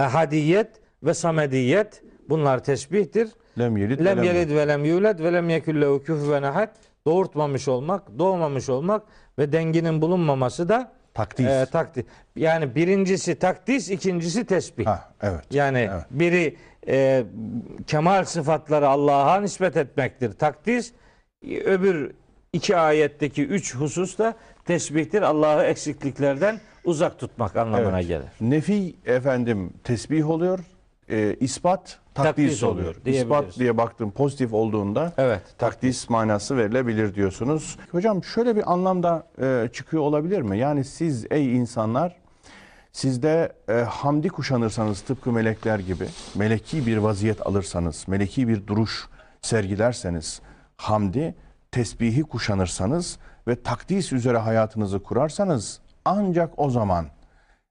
ehadiyet 0.00 0.80
ve 1.02 1.14
samediyet 1.14 2.02
bunlar 2.28 2.64
tesbihtir. 2.64 3.28
Lem 3.58 3.76
yelid 3.76 3.98
Lem 3.98 4.06
ve 4.18 4.26
lem 4.26 4.34
yelid 4.36 4.50
ve 4.56 4.68
lem 4.68 4.84
yulad 4.84 5.18
ve 5.20 5.32
lem 5.32 5.48
yekun 5.50 5.80
lehu 5.80 6.02
küfüven 6.02 6.42
ahad. 6.42 6.68
Doğurtmamış 7.06 7.68
olmak, 7.68 8.18
doğmamış 8.18 8.68
olmak 8.68 9.02
ve 9.38 9.52
denginin 9.52 10.02
bulunmaması 10.02 10.68
da 10.68 10.92
Takdis. 11.14 11.46
e, 11.46 11.66
takdis. 11.72 12.04
Yani 12.36 12.74
birincisi 12.74 13.34
takdis, 13.38 13.90
ikincisi 13.90 14.44
tesbih. 14.46 14.86
ha, 14.86 15.12
evet. 15.22 15.44
Yani 15.50 15.78
Evet. 15.92 16.04
biri 16.10 16.56
e, 16.88 17.24
kemal 17.86 18.24
sıfatları 18.24 18.88
Allah'a 18.88 19.40
nispet 19.40 19.76
etmektir. 19.76 20.32
Takdis 20.32 20.92
öbür 21.64 22.10
iki 22.52 22.76
ayetteki 22.76 23.46
üç 23.46 23.74
husus 23.74 24.18
da 24.18 24.34
tesbihtir. 24.64 25.22
Allah'ı 25.22 25.62
eksikliklerden 25.64 26.60
uzak 26.84 27.18
tutmak 27.18 27.56
anlamına 27.56 27.98
Evet. 28.00 28.08
gelir. 28.08 28.26
Nefi 28.40 28.94
efendim 29.06 29.72
tesbih 29.84 30.30
oluyor. 30.30 30.58
E, 31.10 31.34
ispat 31.40 31.98
takdis, 32.14 32.44
Takdis 32.46 32.62
oluyor. 32.62 32.94
İspat 33.06 33.58
diye 33.58 33.76
baktım 33.76 34.10
pozitif 34.10 34.52
olduğunda 34.52 35.12
Evet. 35.16 35.42
takdis 35.58 36.10
manası 36.10 36.56
verilebilir 36.56 37.14
diyorsunuz. 37.14 37.76
Hocam 37.92 38.24
şöyle 38.24 38.56
bir 38.56 38.72
anlamda 38.72 39.26
e, 39.42 39.68
çıkıyor 39.72 40.02
olabilir 40.02 40.40
mi? 40.40 40.58
Yani 40.58 40.84
siz 40.84 41.26
ey 41.30 41.56
insanlar 41.56 42.16
sizde 42.92 43.52
e, 43.68 43.72
hamdi 43.72 44.28
kuşanırsanız 44.28 45.00
tıpkı 45.00 45.32
melekler 45.32 45.78
gibi 45.78 46.06
meleki 46.34 46.86
bir 46.86 46.96
vaziyet 46.96 47.46
alırsanız, 47.46 48.08
meleki 48.08 48.48
bir 48.48 48.66
duruş 48.66 49.06
sergilerseniz 49.42 50.40
hamdi, 50.76 51.34
tesbihi 51.70 52.22
kuşanırsanız 52.22 53.18
ve 53.48 53.62
takdis 53.62 54.12
üzere 54.12 54.38
hayatınızı 54.38 55.02
kurarsanız 55.02 55.80
ancak 56.04 56.50
o 56.56 56.70
zaman 56.70 57.06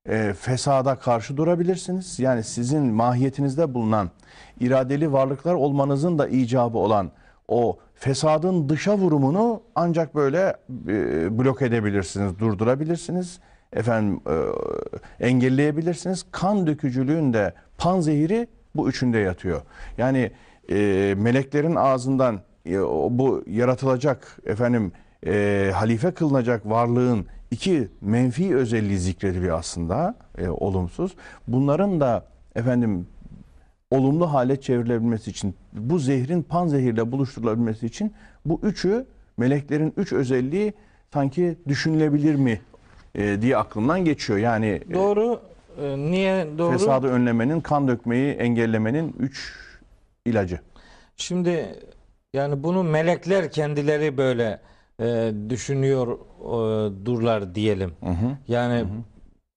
e, 0.09 0.33
fesada 0.33 0.95
karşı 0.95 1.37
durabilirsiniz. 1.37 2.19
Yani 2.19 2.43
sizin 2.43 2.83
mahiyetinizde 2.83 3.73
bulunan 3.73 4.09
iradeli 4.59 5.13
varlıklar 5.13 5.53
olmanızın 5.53 6.17
da 6.19 6.27
icabı 6.27 6.77
olan 6.77 7.11
o 7.47 7.77
fesadın 7.95 8.69
dışa 8.69 8.97
vurumunu 8.97 9.61
ancak 9.75 10.15
böyle 10.15 10.55
e, 10.87 11.37
blok 11.39 11.61
edebilirsiniz, 11.61 12.39
durdurabilirsiniz. 12.39 13.39
Efendim 13.73 14.21
e, 15.19 15.27
engelleyebilirsiniz. 15.27 16.25
Kan 16.31 16.67
dökücülüğün 16.67 17.33
de 17.33 17.53
panzehiri 17.77 18.47
bu 18.75 18.89
üçünde 18.89 19.17
yatıyor. 19.17 19.61
Yani 19.97 20.31
e, 20.69 20.75
meleklerin 21.17 21.75
ağzından 21.75 22.41
bu 23.09 23.43
yaratılacak 23.47 24.37
efendim 24.45 24.91
e, 25.25 25.71
halife 25.73 26.11
kılınacak 26.11 26.69
varlığın 26.69 27.25
iki 27.51 27.87
menfi 28.01 28.55
özelliği 28.55 28.97
zikrediliyor 28.97 29.59
aslında 29.59 30.15
e, 30.37 30.49
olumsuz. 30.49 31.15
Bunların 31.47 31.99
da 32.01 32.25
efendim 32.55 33.07
olumlu 33.91 34.33
hale 34.33 34.61
çevrilebilmesi 34.61 35.31
için 35.31 35.55
bu 35.73 35.99
zehrin 35.99 36.41
panzehirle 36.41 37.11
buluşturulabilmesi 37.11 37.85
için 37.85 38.13
bu 38.45 38.59
üçü 38.63 39.05
meleklerin 39.37 39.93
üç 39.97 40.13
özelliği 40.13 40.73
sanki 41.13 41.57
düşünülebilir 41.67 42.35
mi 42.35 42.61
e, 43.15 43.41
diye 43.41 43.57
aklımdan 43.57 44.05
geçiyor. 44.05 44.39
Yani 44.39 44.81
e, 44.89 44.93
Doğru. 44.93 45.41
E, 45.81 45.97
niye 45.97 46.47
doğru? 46.57 46.71
fesadı 46.71 47.07
önlemenin, 47.07 47.61
kan 47.61 47.87
dökmeyi 47.87 48.33
engellemenin 48.33 49.15
üç 49.19 49.53
ilacı. 50.25 50.59
Şimdi 51.17 51.75
yani 52.35 52.63
bunu 52.63 52.83
melekler 52.83 53.51
kendileri 53.51 54.17
böyle 54.17 54.59
e, 54.99 55.33
düşünüyor 55.49 56.07
e, 56.41 57.05
durlar 57.05 57.55
diyelim. 57.55 57.93
Hı 58.03 58.09
hı. 58.09 58.37
Yani 58.47 58.85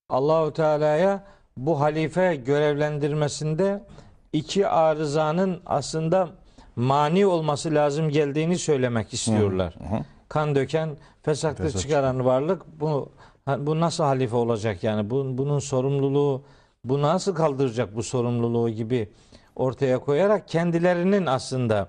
Allahu 0.08 0.52
Teala'ya 0.52 1.24
bu 1.56 1.80
halife 1.80 2.36
görevlendirmesinde 2.36 3.84
iki 4.32 4.68
arızanın 4.68 5.60
aslında 5.66 6.28
mani 6.76 7.26
olması 7.26 7.74
lazım 7.74 8.08
geldiğini 8.08 8.58
söylemek 8.58 9.14
istiyorlar. 9.14 9.74
Hı 9.78 9.96
hı. 9.96 10.00
Kan 10.28 10.54
döken, 10.54 10.96
fesatlık 11.22 11.66
Fesat 11.66 11.82
çıkaran 11.82 12.24
varlık 12.24 12.62
bu 12.80 13.12
bu 13.58 13.80
nasıl 13.80 14.04
halife 14.04 14.36
olacak 14.36 14.84
yani? 14.84 15.10
Bu, 15.10 15.38
bunun 15.38 15.58
sorumluluğu 15.58 16.42
bu 16.84 17.02
nasıl 17.02 17.34
kaldıracak 17.34 17.96
bu 17.96 18.02
sorumluluğu 18.02 18.70
gibi 18.70 19.08
ortaya 19.56 19.98
koyarak 19.98 20.48
kendilerinin 20.48 21.26
aslında 21.26 21.88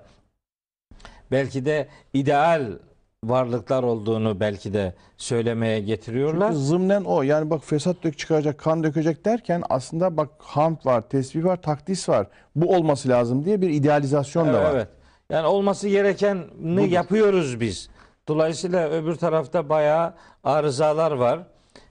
belki 1.32 1.65
de 1.65 1.88
ideal 2.13 2.72
varlıklar 3.24 3.84
olduğunu 3.84 4.39
belki 4.39 4.74
de 4.74 4.94
söylemeye 5.18 5.80
getiriyorlar. 5.80 6.52
Çünkü 6.52 6.63
zımnen 6.63 7.04
o. 7.04 7.22
Yani 7.22 7.50
bak 7.50 7.63
fesat 7.63 8.04
dök 8.04 8.18
çıkaracak, 8.18 8.58
kan 8.58 8.84
dökecek 8.84 9.26
derken 9.26 9.63
aslında 9.70 10.18
bak 10.18 10.30
hamd 10.38 10.86
var, 10.86 11.02
tesbih 11.02 11.44
var, 11.44 11.62
takdis 11.62 12.10
var. 12.10 12.28
Bu 12.56 12.76
olması 12.76 13.10
lazım 13.10 13.46
diye 13.46 13.62
bir 13.62 13.70
idealizasyon 13.70 14.48
da 14.48 14.63
var. 14.63 14.72
Evet. 14.76 14.88
Yani 15.30 15.48
olması 15.48 15.89
gerekeni 15.89 16.89
yapıyoruz 16.89 17.60
biz. 17.60 17.89
Dolayısıyla 18.28 18.89
öbür 18.89 19.15
tarafta 19.15 19.70
bayağı 19.70 20.13
arızalar 20.44 21.12
var. 21.12 21.39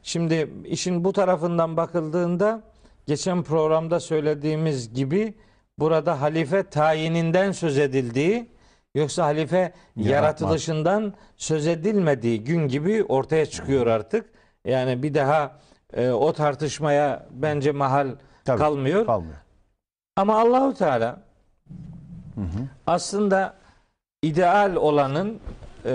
Şimdi 0.02 0.50
işin 0.64 1.04
bu 1.04 1.12
tarafından 1.12 1.76
bakıldığında 1.76 2.62
geçen 3.06 3.42
programda 3.42 4.00
söylediğimiz 4.00 4.94
gibi 4.94 5.34
burada 5.78 6.20
halife 6.20 6.62
tayininden 6.62 7.52
söz 7.52 7.78
edildiği 7.78 8.48
yoksa 8.94 9.24
halife 9.24 9.72
yaratılışından 9.96 11.14
söz 11.36 11.66
edilmediği 11.66 12.44
gün 12.44 12.68
gibi 12.68 13.04
ortaya 13.04 13.46
çıkıyor 13.46 13.86
artık. 13.86 14.30
Yani 14.64 15.02
bir 15.02 15.14
daha 15.14 15.58
e, 15.92 16.10
o 16.10 16.32
tartışmaya 16.32 17.26
bence 17.30 17.72
mahal 17.72 18.08
Tabii, 18.44 18.58
kalmıyor. 18.58 19.06
Kalmıyor. 19.06 19.36
Ama 20.16 20.40
Allahu 20.40 20.74
Teala 20.74 21.20
aslında 22.86 23.54
ideal 24.22 24.74
olanın 24.76 25.40
e, 25.84 25.90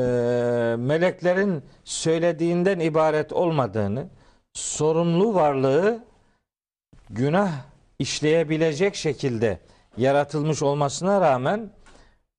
meleklerin 0.78 1.64
söylediğinden 1.84 2.80
ibaret 2.80 3.34
olmadığını, 3.34 4.08
sorumlu 4.54 5.34
varlığı 5.34 6.04
günah 7.10 7.52
işleyebilecek 8.00 8.96
şekilde 8.96 9.60
yaratılmış 9.98 10.62
olmasına 10.62 11.22
rağmen 11.22 11.70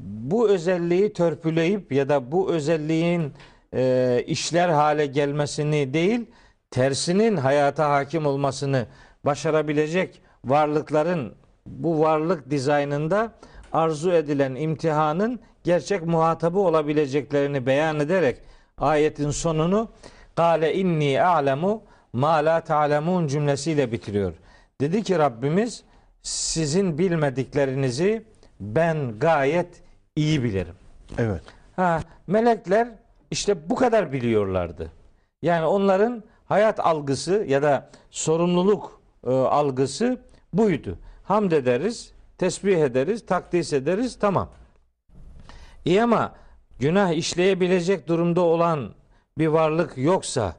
bu 0.05 0.49
özelliği 0.49 1.13
törpüleyip 1.13 1.93
ya 1.93 2.09
da 2.09 2.33
bu 2.33 2.51
özelliğin 2.53 3.33
e, 3.75 4.25
işler 4.27 4.69
hale 4.69 5.07
gelmesini 5.07 5.95
değil, 5.95 6.27
tersinin 6.71 7.37
hayata 7.37 7.91
hakim 7.91 8.27
olmasını 8.27 8.87
başarabilecek 9.25 10.23
varlıkların 10.45 11.35
bu 11.67 12.01
varlık 12.01 12.51
dizaynında 12.51 13.33
arzu 13.73 14.13
edilen 14.13 14.55
imtihanın 14.55 15.41
gerçek 15.65 16.07
muhatabı 16.07 16.59
olabileceklerini 16.59 17.67
beyan 17.67 18.01
ederek 18.01 18.39
ayetin 18.79 19.31
sonunu 19.31 19.89
Kale 20.37 20.75
inni 20.75 21.23
a'lemu 21.23 21.83
ma 22.13 22.45
la 22.45 22.61
ta'lemun 22.61 23.27
cümlesiyle 23.27 23.93
bitiriyor. 23.93 24.35
Dedi 24.81 25.03
ki 25.03 25.19
Rabbimiz 25.19 25.85
sizin 26.23 26.99
bilmediklerinizi 26.99 28.25
ben 28.61 29.19
gayet 29.19 29.84
iyi 30.17 30.45
bilirim. 30.45 30.75
Evet. 31.19 31.43
Ha, 31.77 32.01
melekler 32.27 32.89
işte 33.31 33.71
bu 33.71 33.75
kadar 33.75 34.13
biliyorlardı. 34.13 34.93
Yani 35.43 35.67
onların 35.67 36.23
hayat 36.47 36.81
algısı 36.81 37.45
ya 37.49 37.63
da 37.63 37.91
sorumluluk 38.11 39.01
e, 39.27 39.31
algısı 39.31 40.21
buydu. 40.53 40.99
Hamd 41.25 41.53
ederiz, 41.53 42.13
tesbih 42.39 42.79
ederiz, 42.79 43.27
takdis 43.27 43.73
ederiz, 43.73 44.19
tamam. 44.21 44.49
İyi 45.85 46.03
ama 46.03 46.33
günah 46.79 47.13
işleyebilecek 47.13 48.09
durumda 48.09 48.41
olan 48.41 48.91
bir 49.39 49.47
varlık 49.47 49.99
yoksa, 49.99 50.57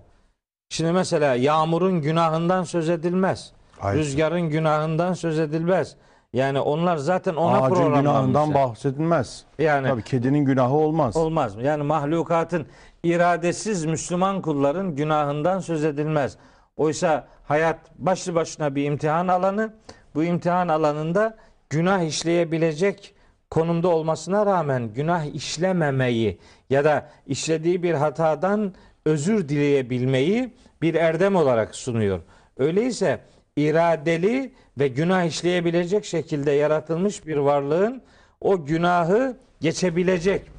şimdi 0.70 0.92
mesela 0.92 1.36
yağmurun 1.36 2.02
günahından 2.02 2.64
söz 2.64 2.90
edilmez. 2.90 3.54
Hayır. 3.80 4.00
Rüzgarın 4.00 4.50
günahından 4.50 5.14
söz 5.14 5.40
edilmez. 5.40 5.96
Yani 6.36 6.60
onlar 6.60 6.98
zaten 6.98 7.36
ona 7.36 7.62
Ağacın 7.62 7.94
günahından 7.96 8.54
bahsedilmez. 8.54 9.44
Yani 9.60 9.88
Tabii 9.88 10.04
kedinin 10.04 10.46
günahı 10.46 10.74
olmaz. 10.74 11.16
Olmaz? 11.16 11.56
Yani 11.62 11.84
mahlukatın 11.84 12.66
iradesiz 13.04 13.86
Müslüman 13.86 14.42
kulların 14.42 14.96
günahından 14.96 15.60
söz 15.60 15.84
edilmez. 15.84 16.38
Oysa 16.78 17.28
hayat 17.44 17.80
başlı 17.98 18.36
başına 18.36 18.76
bir 18.76 18.84
imtihan 18.84 19.28
alanı. 19.28 19.74
Bu 20.16 20.24
imtihan 20.24 20.68
alanında 20.68 21.38
günah 21.70 22.02
işleyebilecek 22.02 23.16
konumda 23.52 23.88
olmasına 23.88 24.46
rağmen 24.46 24.94
günah 24.94 25.26
işlememeyi 25.36 26.40
ya 26.70 26.86
da 26.86 27.10
işlediği 27.28 27.84
bir 27.84 27.94
hatadan 27.94 28.74
özür 29.06 29.50
dileyebilmeyi 29.50 30.54
bir 30.82 30.96
erdem 30.96 31.36
olarak 31.36 31.76
sunuyor. 31.76 32.20
Öyleyse 32.58 33.20
iradeli 33.56 34.54
ve 34.80 34.88
günah 34.88 35.24
işleyebilecek 35.24 36.06
şekilde 36.06 36.52
yaratılmış 36.52 37.28
bir 37.28 37.38
varlığın 37.38 38.02
o 38.42 38.66
günahı 38.66 39.38
geçebilecek, 39.62 40.52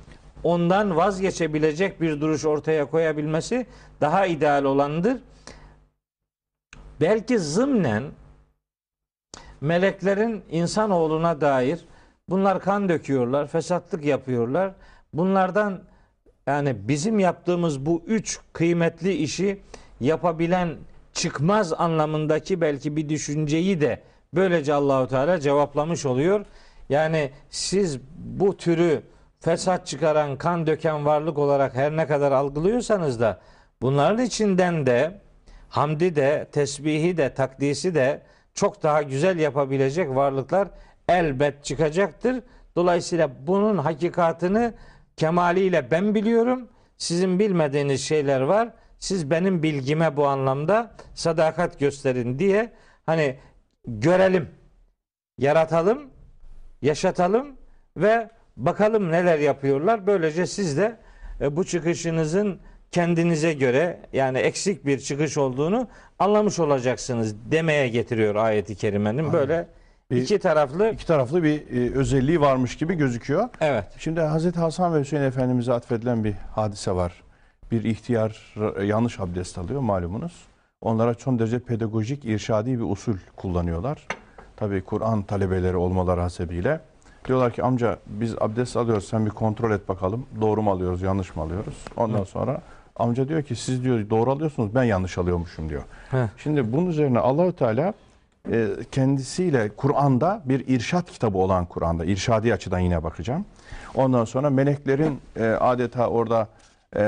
ondan 0.44 0.96
vazgeçebilecek 0.96 2.00
bir 2.00 2.20
duruş 2.20 2.44
ortaya 2.44 2.84
koyabilmesi 2.84 3.66
daha 4.00 4.26
ideal 4.26 4.64
olandır. 4.64 5.16
Belki 7.00 7.38
zımnen 7.38 8.02
meleklerin 9.60 10.42
insanoğluna 10.50 11.40
dair 11.40 11.84
bunlar 12.28 12.60
kan 12.60 12.88
döküyorlar, 12.88 13.46
fesatlık 13.46 14.04
yapıyorlar. 14.04 14.72
Bunlardan 15.12 15.82
yani 16.46 16.88
bizim 16.88 17.18
yaptığımız 17.18 17.86
bu 17.86 18.02
üç 18.06 18.40
kıymetli 18.52 19.12
işi 19.12 19.60
yapabilen 20.00 20.76
çıkmaz 21.16 21.72
anlamındaki 21.72 22.60
belki 22.60 22.96
bir 22.96 23.08
düşünceyi 23.08 23.80
de 23.80 24.02
böylece 24.34 24.74
Allahu 24.74 25.08
Teala 25.08 25.40
cevaplamış 25.40 26.06
oluyor. 26.06 26.46
Yani 26.88 27.30
siz 27.50 28.00
bu 28.16 28.56
türü 28.56 29.02
fesat 29.40 29.86
çıkaran, 29.86 30.36
kan 30.36 30.66
döken 30.66 31.06
varlık 31.06 31.38
olarak 31.38 31.74
her 31.74 31.96
ne 31.96 32.06
kadar 32.06 32.32
algılıyorsanız 32.32 33.20
da 33.20 33.40
bunların 33.82 34.24
içinden 34.24 34.86
de 34.86 35.20
hamdi 35.68 36.16
de, 36.16 36.48
tesbihi 36.52 37.16
de, 37.16 37.34
takdisi 37.34 37.94
de 37.94 38.22
çok 38.54 38.82
daha 38.82 39.02
güzel 39.02 39.38
yapabilecek 39.38 40.08
varlıklar 40.08 40.68
elbet 41.08 41.64
çıkacaktır. 41.64 42.42
Dolayısıyla 42.76 43.30
bunun 43.46 43.78
hakikatını 43.78 44.74
kemaliyle 45.16 45.90
ben 45.90 46.14
biliyorum. 46.14 46.68
Sizin 46.98 47.38
bilmediğiniz 47.38 48.04
şeyler 48.04 48.40
var. 48.40 48.68
Siz 48.98 49.30
benim 49.30 49.62
bilgime 49.62 50.16
bu 50.16 50.26
anlamda 50.26 50.90
sadakat 51.14 51.78
gösterin 51.80 52.38
diye 52.38 52.72
hani 53.06 53.36
görelim, 53.86 54.48
yaratalım, 55.38 56.02
yaşatalım 56.82 57.56
ve 57.96 58.30
bakalım 58.56 59.12
neler 59.12 59.38
yapıyorlar. 59.38 60.06
Böylece 60.06 60.46
siz 60.46 60.76
de 60.76 60.96
e, 61.40 61.56
bu 61.56 61.64
çıkışınızın 61.64 62.58
kendinize 62.90 63.52
göre 63.52 64.00
yani 64.12 64.38
eksik 64.38 64.86
bir 64.86 64.98
çıkış 64.98 65.38
olduğunu 65.38 65.88
anlamış 66.18 66.58
olacaksınız 66.58 67.34
demeye 67.50 67.88
getiriyor 67.88 68.34
ayeti 68.34 68.74
kerimenin 68.74 69.32
böyle 69.32 69.68
Bir- 70.10 70.22
iki 70.22 70.38
taraflı 70.38 70.90
İki 70.90 71.06
taraflı 71.06 71.42
bir 71.42 71.60
e, 71.76 71.94
özelliği 71.98 72.40
varmış 72.40 72.76
gibi 72.76 72.94
gözüküyor. 72.94 73.48
evet 73.60 73.84
Şimdi 73.98 74.20
Hazreti 74.20 74.60
Hasan 74.60 74.94
ve 74.94 75.00
Hüseyin 75.00 75.22
Efendimiz'e 75.22 75.72
atfedilen 75.72 76.24
bir 76.24 76.32
hadise 76.54 76.92
var. 76.92 77.22
Bir 77.70 77.84
ihtiyar 77.84 78.54
e, 78.76 78.84
yanlış 78.84 79.20
abdest 79.20 79.58
alıyor 79.58 79.80
malumunuz. 79.80 80.46
Onlara 80.80 81.14
son 81.14 81.38
derece 81.38 81.58
pedagojik, 81.58 82.24
irşadi 82.24 82.78
bir 82.78 82.84
usul 82.90 83.16
kullanıyorlar. 83.36 84.06
Tabii 84.56 84.82
Kur'an 84.82 85.22
talebeleri 85.22 85.76
olmaları 85.76 86.20
hasebiyle. 86.20 86.80
Diyorlar 87.28 87.52
ki 87.52 87.62
amca 87.62 87.98
biz 88.06 88.34
abdest 88.40 88.76
alıyoruz 88.76 89.08
sen 89.08 89.26
bir 89.26 89.30
kontrol 89.30 89.70
et 89.70 89.88
bakalım. 89.88 90.26
Doğru 90.40 90.62
mu 90.62 90.70
alıyoruz, 90.70 91.02
yanlış 91.02 91.36
mı 91.36 91.42
alıyoruz? 91.42 91.74
Ondan 91.96 92.24
sonra 92.24 92.60
amca 92.96 93.28
diyor 93.28 93.42
ki 93.42 93.56
siz 93.56 93.84
diyor 93.84 94.10
doğru 94.10 94.30
alıyorsunuz 94.30 94.74
ben 94.74 94.84
yanlış 94.84 95.18
alıyormuşum 95.18 95.68
diyor. 95.68 95.82
Heh. 96.10 96.28
Şimdi 96.36 96.72
bunun 96.72 96.86
üzerine 96.86 97.18
Allahü 97.18 97.52
Teala 97.52 97.92
e, 98.50 98.68
kendisiyle 98.92 99.68
Kur'an'da 99.76 100.42
bir 100.44 100.68
irşat 100.68 101.10
kitabı 101.10 101.38
olan 101.38 101.64
Kur'an'da 101.64 102.04
irşadi 102.04 102.54
açıdan 102.54 102.78
yine 102.78 103.02
bakacağım. 103.02 103.44
Ondan 103.94 104.24
sonra 104.24 104.50
meleklerin 104.50 105.20
e, 105.36 105.44
adeta 105.44 106.08
orada 106.08 106.48
e, 106.96 107.02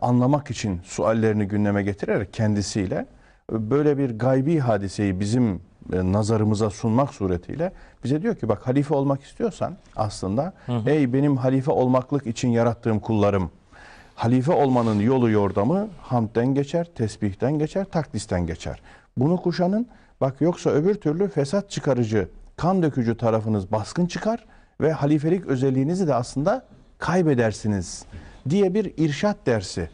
anlamak 0.00 0.50
için 0.50 0.80
suallerini 0.84 1.44
gündeme 1.44 1.82
getirerek 1.82 2.32
kendisiyle 2.32 3.06
e, 3.52 3.70
böyle 3.70 3.98
bir 3.98 4.18
gaybi 4.18 4.58
hadiseyi 4.58 5.20
bizim 5.20 5.60
e, 5.92 6.12
nazarımıza 6.12 6.70
sunmak 6.70 7.14
suretiyle 7.14 7.72
bize 8.04 8.22
diyor 8.22 8.34
ki 8.34 8.48
bak 8.48 8.66
halife 8.66 8.94
olmak 8.94 9.22
istiyorsan 9.22 9.76
aslında 9.96 10.52
ey 10.86 11.12
benim 11.12 11.36
halife 11.36 11.70
olmaklık 11.70 12.26
için 12.26 12.48
yarattığım 12.48 13.00
kullarım 13.00 13.50
Halife 14.20 14.52
olmanın 14.52 15.00
yolu 15.00 15.30
yordamı 15.30 15.88
hamdden 16.02 16.54
geçer, 16.54 16.86
tesbihten 16.94 17.58
geçer, 17.58 17.84
takdisten 17.84 18.46
geçer. 18.46 18.80
Bunu 19.16 19.36
kuşanın 19.36 19.86
bak 20.20 20.40
yoksa 20.40 20.70
öbür 20.70 20.94
türlü 20.94 21.28
fesat 21.28 21.70
çıkarıcı, 21.70 22.28
kan 22.56 22.82
dökücü 22.82 23.16
tarafınız 23.16 23.72
baskın 23.72 24.06
çıkar 24.06 24.44
ve 24.80 24.92
halifelik 24.92 25.46
özelliğinizi 25.46 26.08
de 26.08 26.14
aslında 26.14 26.64
kaybedersiniz 26.98 28.04
diye 28.48 28.74
bir 28.74 28.94
irşat 28.96 29.36
dersi, 29.46 29.90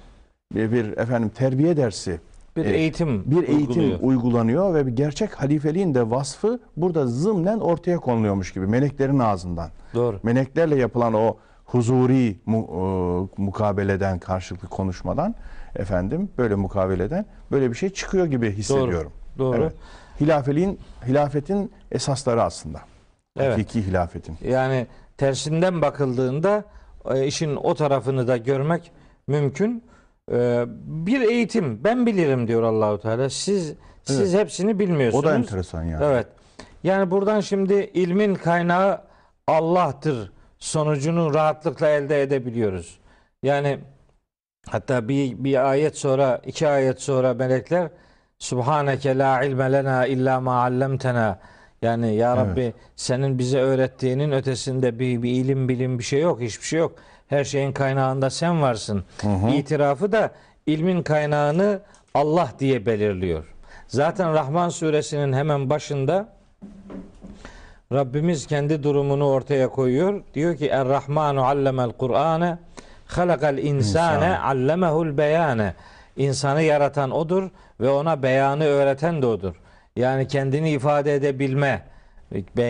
bir, 0.54 0.72
bir 0.72 0.98
efendim 0.98 1.28
terbiye 1.28 1.76
dersi, 1.76 2.20
bir 2.56 2.64
e, 2.64 2.70
eğitim 2.70 3.30
bir 3.30 3.48
eğitim 3.48 3.82
uyguluyor. 3.82 4.00
uygulanıyor 4.00 4.74
ve 4.74 4.86
bir 4.86 4.92
gerçek 4.92 5.42
halifeliğin 5.42 5.94
de 5.94 6.10
vasfı 6.10 6.60
burada 6.76 7.06
zımnen 7.06 7.58
ortaya 7.58 7.98
konuluyormuş 7.98 8.52
gibi 8.52 8.66
meleklerin 8.66 9.18
ağzından. 9.18 9.70
Doğru. 9.94 10.20
Meleklerle 10.22 10.76
yapılan 10.76 11.14
o 11.14 11.36
huzuri 11.64 12.36
mu, 12.46 12.66
e, 13.38 13.42
mukabeleden, 13.42 14.18
karşılıklı 14.18 14.68
konuşmadan 14.68 15.34
efendim 15.76 16.28
böyle 16.38 16.54
mukabeleden 16.54 17.26
böyle 17.50 17.70
bir 17.70 17.76
şey 17.76 17.90
çıkıyor 17.90 18.26
gibi 18.26 18.52
hissediyorum. 18.52 19.12
Doğru. 19.38 19.56
Evet. 19.56 19.72
Hilafeliğin, 20.20 20.80
hilafetin 21.06 21.72
esasları 21.92 22.42
aslında. 22.42 22.80
Evet. 23.38 23.52
Hakiki 23.52 23.86
hilafetin. 23.86 24.36
Yani 24.44 24.86
tersinden 25.16 25.82
bakıldığında 25.82 26.64
işin 27.14 27.56
o 27.56 27.74
tarafını 27.74 28.28
da 28.28 28.36
görmek 28.36 28.92
mümkün. 29.26 29.84
E, 30.32 30.64
Bir 31.06 31.20
eğitim 31.20 31.84
ben 31.84 32.06
bilirim 32.06 32.48
diyor 32.48 32.62
Allahu 32.62 33.00
Teala. 33.00 33.30
Siz 33.30 33.74
siz 34.02 34.34
hepsini 34.34 34.78
bilmiyorsunuz. 34.78 35.24
O 35.24 35.28
da 35.28 35.34
enteresan 35.34 35.82
yani. 35.82 36.04
Evet. 36.04 36.26
Yani 36.84 37.10
buradan 37.10 37.40
şimdi 37.40 37.74
ilmin 37.74 38.34
kaynağı 38.34 39.00
Allah'tır 39.46 40.32
sonucunu 40.58 41.34
rahatlıkla 41.34 41.88
elde 41.88 42.22
edebiliyoruz. 42.22 42.98
Yani 43.42 43.78
hatta 44.68 45.08
bir, 45.08 45.44
bir 45.44 45.70
ayet 45.70 45.98
sonra 45.98 46.40
iki 46.46 46.68
ayet 46.68 47.02
sonra 47.02 47.34
melekler 47.34 47.90
Subhaneke 48.38 49.18
la 49.18 49.42
ilme 49.42 49.72
lena 49.72 50.06
illa 50.06 50.40
ma 50.40 50.62
allamtena 50.62 51.38
yani 51.86 52.14
ya 52.14 52.34
Evet. 52.36 52.46
Rabbi 52.46 52.72
senin 52.96 53.38
bize 53.38 53.58
öğrettiğinin 53.58 54.32
ötesinde 54.32 54.98
bir, 54.98 55.22
bir 55.22 55.30
ilim 55.30 55.68
bilim 55.68 55.98
bir 55.98 56.04
şey 56.04 56.20
yok 56.20 56.40
hiçbir 56.40 56.66
şey 56.66 56.78
yok. 56.78 56.92
Her 57.28 57.44
şeyin 57.44 57.72
kaynağında 57.72 58.30
sen 58.30 58.62
varsın. 58.62 59.04
İtirafı 59.54 60.12
da 60.12 60.30
ilmin 60.66 61.02
kaynağını 61.02 61.80
Allah 62.14 62.48
diye 62.58 62.86
belirliyor. 62.86 63.44
Zaten 63.88 64.34
Rahman 64.34 64.68
suresinin 64.68 65.32
hemen 65.32 65.70
başında 65.70 66.28
Rabbimiz 67.92 68.46
kendi 68.46 68.82
durumunu 68.82 69.26
ortaya 69.28 69.68
koyuyor. 69.68 70.22
Diyor 70.34 70.56
ki 70.56 70.66
Er-Rahmanu 70.68 71.44
allemel 71.44 71.90
Kur'ane 71.92 72.58
halakal 73.06 73.58
insane 73.58 74.26
İnsan. 74.26 74.42
allemehul 74.42 75.16
beyane. 75.18 75.74
İnsanı 76.16 76.62
yaratan 76.62 77.10
odur 77.10 77.50
ve 77.80 77.88
ona 77.88 78.22
beyanı 78.22 78.64
öğreten 78.64 79.22
de 79.22 79.26
odur. 79.26 79.54
Yani 79.96 80.28
kendini 80.28 80.70
ifade 80.70 81.14
edebilme, 81.14 81.82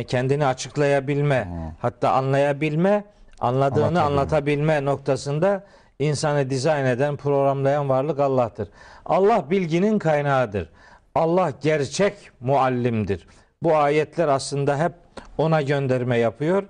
kendini 0.06 0.46
açıklayabilme, 0.46 1.48
hatta 1.80 2.12
anlayabilme, 2.12 3.04
anladığını 3.40 3.84
Anlatabilme. 3.84 4.00
anlatabilme 4.00 4.84
noktasında 4.84 5.64
insanı 5.98 6.50
dizayn 6.50 6.84
eden, 6.84 7.16
programlayan 7.16 7.88
varlık 7.88 8.20
Allah'tır. 8.20 8.68
Allah 9.06 9.50
bilginin 9.50 9.98
kaynağıdır. 9.98 10.70
Allah 11.14 11.52
gerçek 11.62 12.14
muallimdir. 12.40 13.26
Bu 13.62 13.76
ayetler 13.76 14.28
aslında 14.28 14.78
hep 14.78 14.92
ona 15.38 15.62
gönderme 15.62 16.18
yapıyor. 16.18 16.62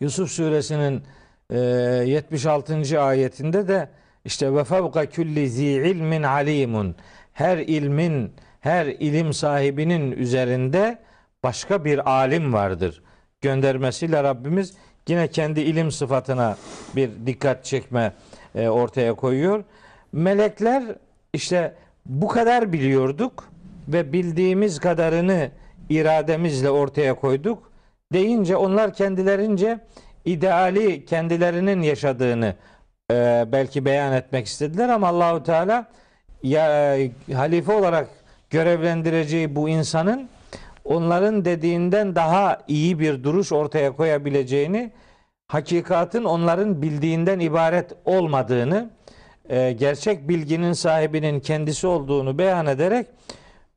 Yusuf 0.00 0.30
suresinin 0.30 1.02
e, 1.50 1.58
76. 1.58 3.00
ayetinde 3.02 3.68
de 3.68 3.88
işte 4.24 4.54
ve 4.54 4.64
fevka 4.64 5.06
külli 5.06 5.48
zi 5.48 5.66
ilmin 5.66 6.22
alimun 6.22 6.96
her 7.32 7.58
ilmin 7.58 8.32
her 8.60 8.86
ilim 8.86 9.32
sahibinin 9.32 10.12
üzerinde 10.12 10.98
başka 11.42 11.84
bir 11.84 12.10
alim 12.10 12.52
vardır. 12.52 13.02
Göndermesiyle 13.40 14.22
Rabbimiz 14.22 14.74
yine 15.08 15.28
kendi 15.28 15.60
ilim 15.60 15.90
sıfatına 15.90 16.56
bir 16.96 17.10
dikkat 17.26 17.64
çekme 17.64 18.12
e, 18.54 18.68
ortaya 18.68 19.14
koyuyor. 19.14 19.64
Melekler 20.12 20.84
işte 21.32 21.74
bu 22.06 22.28
kadar 22.28 22.72
biliyorduk 22.72 23.48
ve 23.88 24.12
bildiğimiz 24.12 24.78
kadarını 24.80 25.50
irademizle 25.90 26.70
ortaya 26.70 27.14
koyduk 27.14 27.72
deyince 28.12 28.56
onlar 28.56 28.94
kendilerince 28.94 29.78
ideali 30.24 31.04
kendilerinin 31.04 31.82
yaşadığını 31.82 32.54
e, 33.10 33.44
belki 33.52 33.84
beyan 33.84 34.12
etmek 34.12 34.46
istediler 34.46 34.88
ama 34.88 35.08
Allahu 35.08 35.42
Teala 35.42 35.86
ya 36.42 36.96
e, 36.96 37.10
halife 37.32 37.72
olarak 37.72 38.08
görevlendireceği 38.50 39.56
bu 39.56 39.68
insanın 39.68 40.28
onların 40.84 41.44
dediğinden 41.44 42.14
daha 42.14 42.58
iyi 42.68 42.98
bir 42.98 43.22
duruş 43.22 43.52
ortaya 43.52 43.96
koyabileceğini, 43.96 44.92
hakikatin 45.48 46.24
onların 46.24 46.82
bildiğinden 46.82 47.40
ibaret 47.40 47.92
olmadığını, 48.04 48.90
e, 49.48 49.72
gerçek 49.72 50.28
bilginin 50.28 50.72
sahibinin 50.72 51.40
kendisi 51.40 51.86
olduğunu 51.86 52.38
beyan 52.38 52.66
ederek 52.66 53.06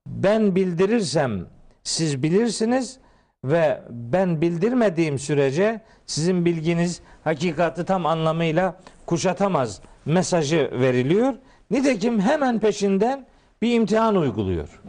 ben 0.08 0.56
bildirirsem 0.56 1.46
siz 1.84 2.24
bilirsiniz 2.24 2.98
ve 3.44 3.82
ben 3.90 4.42
bildirmediğim 4.42 5.20
sürece 5.20 5.82
sizin 6.06 6.46
bilginiz 6.46 7.02
hakikati 7.24 7.86
tam 7.86 8.06
anlamıyla 8.06 8.76
kuşatamaz 9.06 9.82
mesajı 10.06 10.72
veriliyor. 10.74 11.34
Nitekim 11.72 12.20
hemen 12.20 12.60
peşinden 12.60 13.26
bir 13.62 13.74
imtihan 13.76 14.16
uyguluyor. 14.16 14.82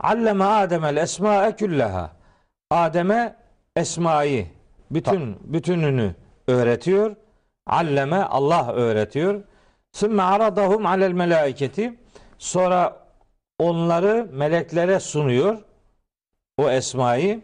Alleme 0.00 0.44
Adem'el 0.44 0.96
esma'e 0.96 1.56
küllaha. 1.56 2.10
Adem'e 2.70 3.36
esmayı, 3.76 4.46
bütün 4.90 5.36
bütününü 5.52 6.14
öğretiyor. 6.48 7.16
Alleme 7.66 8.16
Allah 8.16 8.72
öğretiyor. 8.72 9.42
Sümme 9.92 10.22
aradahum 10.22 10.86
alel 10.86 11.12
melaiketi. 11.12 11.94
Sonra 12.38 13.06
onları 13.58 14.28
meleklere 14.32 15.00
sunuyor. 15.00 15.58
O 16.58 16.70
esmayı. 16.70 17.40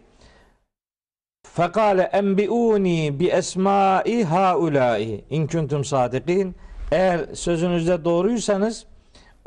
Fekale 1.42 2.02
enbiuni 2.02 3.20
bi 3.20 3.26
esmai 3.26 4.24
haulai 4.24 5.24
in 5.30 5.46
kuntum 5.46 5.84
sadikin. 5.84 6.56
Eğer 6.92 7.34
sözünüzde 7.34 8.04
doğruysanız 8.04 8.86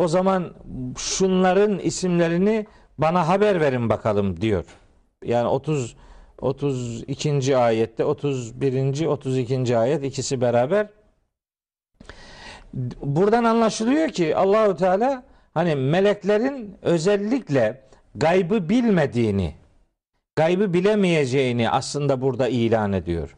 o 0.01 0.07
zaman 0.07 0.53
şunların 0.97 1.79
isimlerini 1.79 2.65
bana 2.97 3.27
haber 3.27 3.61
verin 3.61 3.89
bakalım 3.89 4.41
diyor. 4.41 4.65
Yani 5.25 5.47
30 5.47 5.95
32. 6.41 7.57
ayette 7.57 8.05
31. 8.05 9.05
32. 9.05 9.77
ayet 9.77 10.03
ikisi 10.03 10.41
beraber 10.41 10.87
buradan 13.03 13.43
anlaşılıyor 13.43 14.09
ki 14.09 14.35
Allahu 14.35 14.75
Teala 14.75 15.23
hani 15.53 15.75
meleklerin 15.75 16.77
özellikle 16.81 17.81
gaybı 18.15 18.69
bilmediğini, 18.69 19.53
gaybı 20.35 20.73
bilemeyeceğini 20.73 21.69
aslında 21.69 22.21
burada 22.21 22.47
ilan 22.47 22.93
ediyor. 22.93 23.35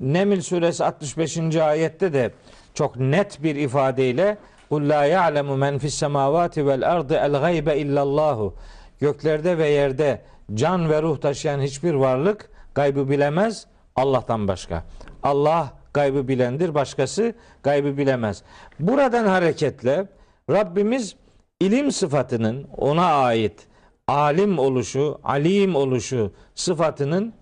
Neml 0.00 0.40
suresi 0.40 0.84
65. 0.84 1.56
ayette 1.56 2.12
de 2.12 2.32
çok 2.74 2.96
net 2.96 3.42
bir 3.42 3.56
ifadeyle 3.56 4.38
Kul 4.68 4.88
la 4.88 5.04
ya'lemu 5.04 5.56
men 5.56 5.78
fis 5.78 5.94
semavati 5.94 6.66
vel 6.66 6.90
ardı 6.90 7.14
el 7.14 7.32
gaybe 7.32 7.78
illallahu. 7.78 8.54
Göklerde 9.00 9.58
ve 9.58 9.68
yerde 9.68 10.22
can 10.54 10.90
ve 10.90 11.02
ruh 11.02 11.18
taşıyan 11.18 11.60
hiçbir 11.60 11.94
varlık 11.94 12.50
gaybı 12.74 13.10
bilemez 13.10 13.66
Allah'tan 13.96 14.48
başka. 14.48 14.84
Allah 15.22 15.72
gaybı 15.94 16.28
bilendir, 16.28 16.74
başkası 16.74 17.34
gaybı 17.62 17.96
bilemez. 17.96 18.42
Buradan 18.80 19.26
hareketle 19.26 20.06
Rabbimiz 20.50 21.16
ilim 21.60 21.92
sıfatının 21.92 22.66
ona 22.76 23.04
ait 23.04 23.66
alim 24.08 24.58
oluşu, 24.58 25.20
alim 25.24 25.76
oluşu 25.76 26.32
sıfatının 26.54 27.34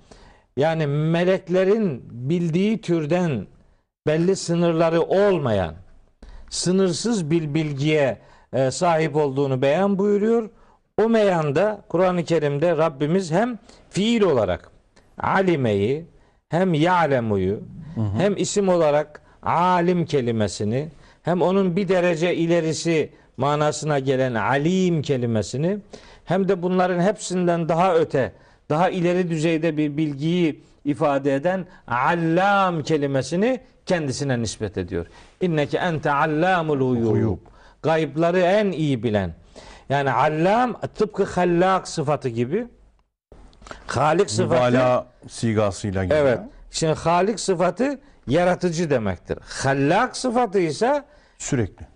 yani 0.57 0.87
meleklerin 0.87 2.03
bildiği 2.11 2.81
türden 2.81 3.47
belli 4.07 4.37
sınırları 4.37 5.03
olmayan 5.03 5.75
sınırsız 6.51 7.31
bir 7.31 7.55
bilgiye 7.55 8.19
e, 8.53 8.71
sahip 8.71 9.17
olduğunu 9.17 9.63
beyan 9.63 9.99
buyuruyor. 9.99 10.51
O 11.03 11.09
meyanda 11.09 11.81
Kur'an-ı 11.89 12.25
Kerim'de 12.25 12.77
Rabbimiz 12.77 13.33
hem 13.33 13.59
fiil 13.91 14.23
olarak 14.23 14.71
alimeyi 15.19 16.07
hem 16.49 16.75
ya'lemuyu 16.75 17.61
hem 18.19 18.37
isim 18.37 18.69
olarak 18.69 19.23
alim 19.43 20.07
kelimesini 20.07 20.89
hem 21.23 21.43
onun 21.43 21.77
bir 21.77 21.89
derece 21.89 22.35
ilerisi 22.35 23.11
manasına 23.37 23.99
gelen 23.99 24.35
alim 24.35 25.03
kelimesini 25.03 25.79
hem 26.25 26.49
de 26.49 26.63
bunların 26.63 27.01
hepsinden 27.01 27.69
daha 27.69 27.95
öte 27.95 28.33
daha 28.71 28.91
ileri 28.91 29.31
düzeyde 29.31 29.77
bir 29.77 29.97
bilgiyi 29.97 30.61
ifade 30.85 31.35
eden 31.35 31.67
allam 31.87 32.83
kelimesini 32.83 33.61
kendisine 33.87 34.43
nispet 34.43 34.79
ediyor. 34.79 35.07
İnneke 35.41 35.79
ente 35.79 36.13
allamul 36.13 36.81
uyub. 36.81 37.11
Uyub. 37.11 37.39
Gayıpları 37.83 38.41
en 38.41 38.73
iyi 38.73 39.03
bilen. 39.03 39.35
Yani 39.89 40.13
allam 40.13 40.81
tıpkı 40.95 41.25
hallak 41.25 41.89
sıfatı 41.89 42.29
gibi. 42.29 42.69
Halik 43.87 44.31
sıfatı 44.31 44.55
Mübalağa 44.55 45.07
sigasıyla 45.29 46.05
gibi. 46.05 46.15
Evet. 46.15 46.39
Şimdi 46.71 46.95
halik 46.95 47.41
sıfatı 47.41 48.01
yaratıcı 48.27 48.91
demektir. 48.91 49.39
Hallak 49.41 50.17
sıfatı 50.17 50.59
ise 50.59 51.05
Sürekli. 51.39 51.87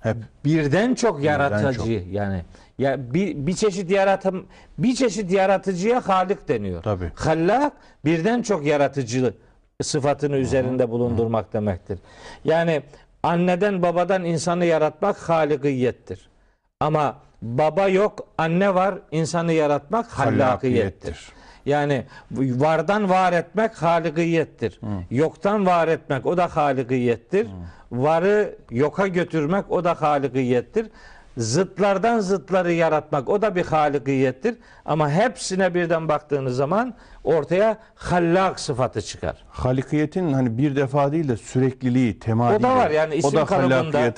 Hep. 0.00 0.16
birden 0.44 0.94
çok 0.94 1.22
yaratıcı 1.22 1.78
çok. 1.78 2.12
yani 2.12 2.42
ya 2.78 3.14
bir, 3.14 3.46
bir 3.46 3.54
çeşit 3.54 3.90
yaratım 3.90 4.46
bir 4.78 4.94
çeşit 4.94 5.30
yaratıcıya 5.30 6.08
halik 6.08 6.48
deniyor. 6.48 6.82
Tabii. 6.82 7.12
Hallak 7.14 7.72
birden 8.04 8.42
çok 8.42 8.66
yaratıcı 8.66 9.34
sıfatını 9.82 10.36
üzerinde 10.36 10.90
bulundurmak 10.90 11.52
demektir. 11.52 11.98
Yani 12.44 12.82
anneden 13.22 13.82
babadan 13.82 14.24
insanı 14.24 14.64
yaratmak 14.64 15.16
halikiyettir. 15.28 16.28
Ama 16.80 17.16
baba 17.42 17.88
yok, 17.88 18.28
anne 18.38 18.74
var, 18.74 18.94
insanı 19.10 19.52
yaratmak 19.52 20.06
hallakiyettir. 20.06 21.32
Yani 21.66 22.04
vardan 22.30 23.10
var 23.10 23.32
etmek 23.32 23.82
halikiyettir. 23.82 24.80
Yoktan 25.10 25.66
var 25.66 25.88
etmek 25.88 26.26
o 26.26 26.36
da 26.36 26.56
halikiyettir. 26.56 27.48
Varı 27.92 28.56
yoka 28.70 29.06
götürmek 29.06 29.70
o 29.70 29.84
da 29.84 30.02
halikiyettir. 30.02 30.86
Zıtlardan 31.36 32.20
zıtları 32.20 32.72
yaratmak 32.72 33.28
o 33.28 33.42
da 33.42 33.56
bir 33.56 33.64
halikiyettir. 33.66 34.56
Ama 34.84 35.10
hepsine 35.10 35.74
birden 35.74 36.08
baktığınız 36.08 36.56
zaman 36.56 36.94
ortaya 37.24 37.78
hallak 37.94 38.60
sıfatı 38.60 39.02
çıkar. 39.02 39.44
Halikiyetin 39.48 40.32
hani 40.32 40.58
bir 40.58 40.76
defa 40.76 41.12
değil 41.12 41.28
de 41.28 41.36
sürekliliği, 41.36 42.18
temadiyle. 42.18 42.66
O 42.66 42.70
da 42.70 42.76
var 42.76 42.90
yani 42.90 43.14
isim 43.14 43.30
O 43.30 43.32
da 43.32 43.44
kalıbında- 43.44 44.14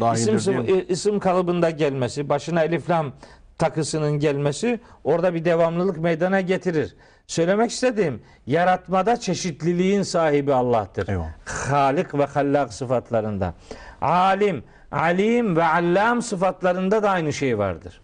Dahildir 0.00 0.34
İsim, 0.34 0.84
isim 0.88 1.18
kalıbında 1.18 1.70
gelmesi, 1.70 2.28
başına 2.28 2.62
elif 2.62 2.90
lam 2.90 3.12
takısının 3.58 4.12
gelmesi 4.12 4.80
orada 5.04 5.34
bir 5.34 5.44
devamlılık 5.44 5.98
meydana 5.98 6.40
getirir. 6.40 6.96
Söylemek 7.26 7.70
istediğim 7.70 8.22
yaratmada 8.46 9.20
çeşitliliğin 9.20 10.02
sahibi 10.02 10.54
Allah'tır. 10.54 11.08
Eyvallah. 11.08 11.30
Halik 11.46 12.14
ve 12.14 12.24
hallak 12.24 12.72
sıfatlarında. 12.72 13.54
Alim 14.00 14.64
alim 14.92 15.56
ve 15.56 15.64
allam 15.64 16.22
sıfatlarında 16.22 17.02
da 17.02 17.10
aynı 17.10 17.32
şey 17.32 17.58
vardır. 17.58 18.00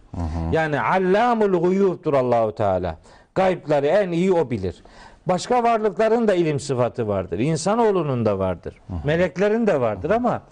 Yani 0.52 0.80
allamul 0.80 1.60
guyubdur 1.60 2.14
Allahu 2.14 2.54
Teala. 2.54 2.98
Gaybları 3.34 3.86
en 3.86 4.10
iyi 4.12 4.32
o 4.32 4.50
bilir. 4.50 4.82
Başka 5.26 5.62
varlıkların 5.62 6.28
da 6.28 6.34
ilim 6.34 6.60
sıfatı 6.60 7.08
vardır. 7.08 7.38
İnsanoğlunun 7.38 8.24
da 8.24 8.38
vardır. 8.38 8.74
Meleklerin 9.04 9.66
de 9.66 9.80
vardır 9.80 10.10
ama 10.10 10.42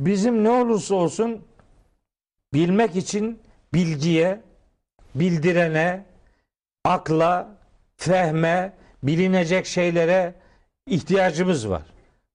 bizim 0.00 0.44
ne 0.44 0.50
olursa 0.50 0.94
olsun 0.94 1.40
bilmek 2.54 2.96
için 2.96 3.38
bilgiye, 3.74 4.40
bildirene, 5.14 6.04
akla, 6.84 7.48
fehme, 7.96 8.72
bilinecek 9.02 9.66
şeylere 9.66 10.34
ihtiyacımız 10.86 11.70
var. 11.70 11.82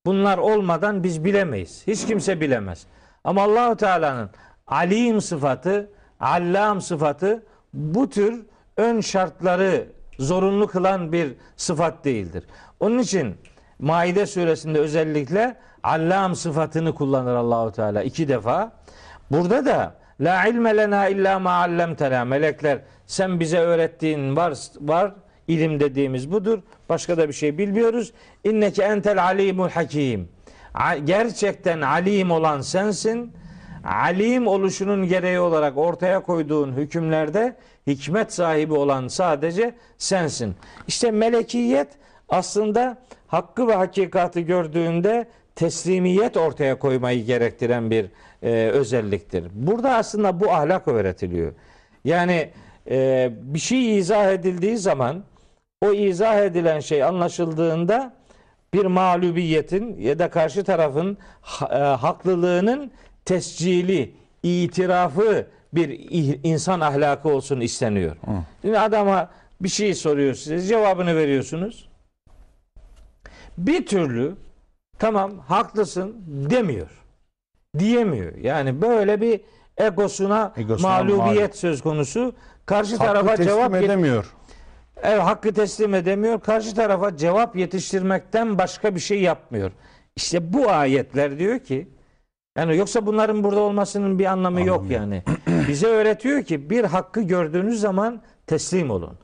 Bunlar 0.06 0.38
olmadan 0.38 1.04
biz 1.04 1.26
bilemeyiz. 1.26 1.84
Hiç 1.88 2.06
kimse 2.08 2.42
bilemez. 2.42 2.86
Ama 3.28 3.44
Allahu 3.44 3.76
Teala'nın 3.78 4.30
alim 4.68 5.22
sıfatı, 5.22 5.90
allam 6.20 6.82
sıfatı 6.82 7.46
bu 7.74 8.10
tür 8.10 8.46
ön 8.78 9.02
şartları 9.02 9.88
zorunlu 10.20 10.68
kılan 10.68 11.12
bir 11.12 11.34
sıfat 11.58 12.06
değildir. 12.06 12.44
Onun 12.80 13.00
için 13.00 13.36
Maide 13.80 14.26
suresinde 14.26 14.80
özellikle 14.80 15.56
allam 15.84 16.36
sıfatını 16.36 16.96
kullanır 16.96 17.36
Allahu 17.36 17.72
Teala 17.72 18.04
iki 18.04 18.28
defa. 18.28 18.72
Burada 19.32 19.66
da 19.66 19.96
la 20.22 20.46
ilme 20.46 20.78
lena 20.78 21.08
illa 21.08 21.40
ma 21.40 21.52
allamtena 21.52 22.26
melekler 22.26 22.80
sen 23.08 23.40
bize 23.40 23.60
öğrettiğin 23.60 24.36
var 24.36 24.54
var 24.82 25.14
ilim 25.48 25.80
dediğimiz 25.80 26.32
budur. 26.32 26.60
Başka 26.90 27.18
da 27.18 27.28
bir 27.28 27.34
şey 27.34 27.58
bilmiyoruz. 27.58 28.14
İnneke 28.44 28.84
entel 28.84 29.24
alimul 29.24 29.70
hakim. 29.70 30.37
Gerçekten 31.04 31.82
alim 31.82 32.32
olan 32.32 32.62
sensin. 32.62 33.34
Alim 33.84 34.48
oluşunun 34.48 35.08
gereği 35.08 35.40
olarak 35.40 35.78
ortaya 35.78 36.20
koyduğun 36.20 36.74
hükümlerde 36.74 37.56
hikmet 37.88 38.34
sahibi 38.34 38.74
olan 38.74 39.08
sadece 39.08 39.76
sensin. 39.98 40.56
İşte 40.88 41.12
melekiyet 41.12 41.88
aslında 42.30 42.98
hakkı 43.28 43.68
ve 43.68 43.76
hakikati 43.76 44.46
gördüğünde 44.46 45.28
teslimiyet 45.56 46.38
ortaya 46.38 46.80
koymayı 46.80 47.26
gerektiren 47.26 47.92
bir 47.92 48.06
e, 48.44 48.68
özelliktir. 48.68 49.46
Burada 49.54 49.96
aslında 49.96 50.40
bu 50.40 50.52
ahlak 50.52 50.88
öğretiliyor. 50.88 51.54
Yani 52.06 52.50
e, 52.90 53.30
bir 53.42 53.60
şey 53.60 53.98
izah 53.98 54.32
edildiği 54.32 54.78
zaman 54.78 55.24
o 55.82 55.92
izah 55.94 56.38
edilen 56.38 56.80
şey 56.80 57.04
anlaşıldığında 57.04 58.14
bir 58.74 58.86
mağlubiyetin 58.86 59.98
ya 60.02 60.20
da 60.20 60.30
karşı 60.30 60.64
tarafın 60.64 61.18
e, 61.72 61.76
haklılığının 61.76 62.92
tescili, 63.26 64.16
itirafı 64.44 65.48
bir 65.74 66.00
insan 66.44 66.80
ahlakı 66.80 67.30
olsun 67.30 67.60
isteniyor. 67.60 68.16
Şimdi 68.62 68.80
adama 68.80 69.30
bir 69.62 69.70
şey 69.70 69.94
soruyor 69.94 70.34
size, 70.34 70.68
cevabını 70.68 71.16
veriyorsunuz. 71.16 71.90
Bir 73.58 73.86
türlü 73.86 74.36
tamam 75.00 75.40
haklısın 75.40 76.16
demiyor. 76.28 76.90
Diyemiyor. 77.80 78.36
Yani 78.36 78.82
böyle 78.82 79.22
bir 79.22 79.42
egosuna, 79.78 80.54
Egosuna 80.58 80.88
mağlubiyet 80.88 81.40
mağlup. 81.40 81.56
söz 81.56 81.82
konusu. 81.82 82.34
Karşı 82.66 82.98
Hakkı 82.98 83.08
tarafa 83.08 83.44
cevap 83.44 83.76
edemiyor. 83.76 84.34
Evet, 85.04 85.22
hakkı 85.24 85.54
teslim 85.54 85.94
edemiyor. 85.96 86.40
Karşı 86.42 86.76
tarafa 86.76 87.18
cevap 87.18 87.56
yetiştirmekten 87.56 88.58
başka 88.58 88.96
bir 88.96 89.00
şey 89.00 89.22
yapmıyor. 89.22 89.72
İşte 90.16 90.54
bu 90.54 90.70
ayetler 90.70 91.40
diyor 91.40 91.60
ki 91.60 91.88
yani 92.58 92.78
yoksa 92.78 93.06
bunların 93.06 93.44
burada 93.44 93.60
olmasının 93.60 94.20
bir 94.20 94.26
anlamı 94.26 94.62
yok 94.62 94.82
Anlamı 94.82 94.94
yok. 94.94 95.02
yani. 95.02 95.24
Bize 95.68 95.88
öğretiyor 95.88 96.44
ki 96.44 96.70
bir 96.70 96.84
hakkı 96.84 97.22
gördüğünüz 97.22 97.80
zaman 97.82 98.22
teslim 98.48 98.92
olun. 98.92 99.18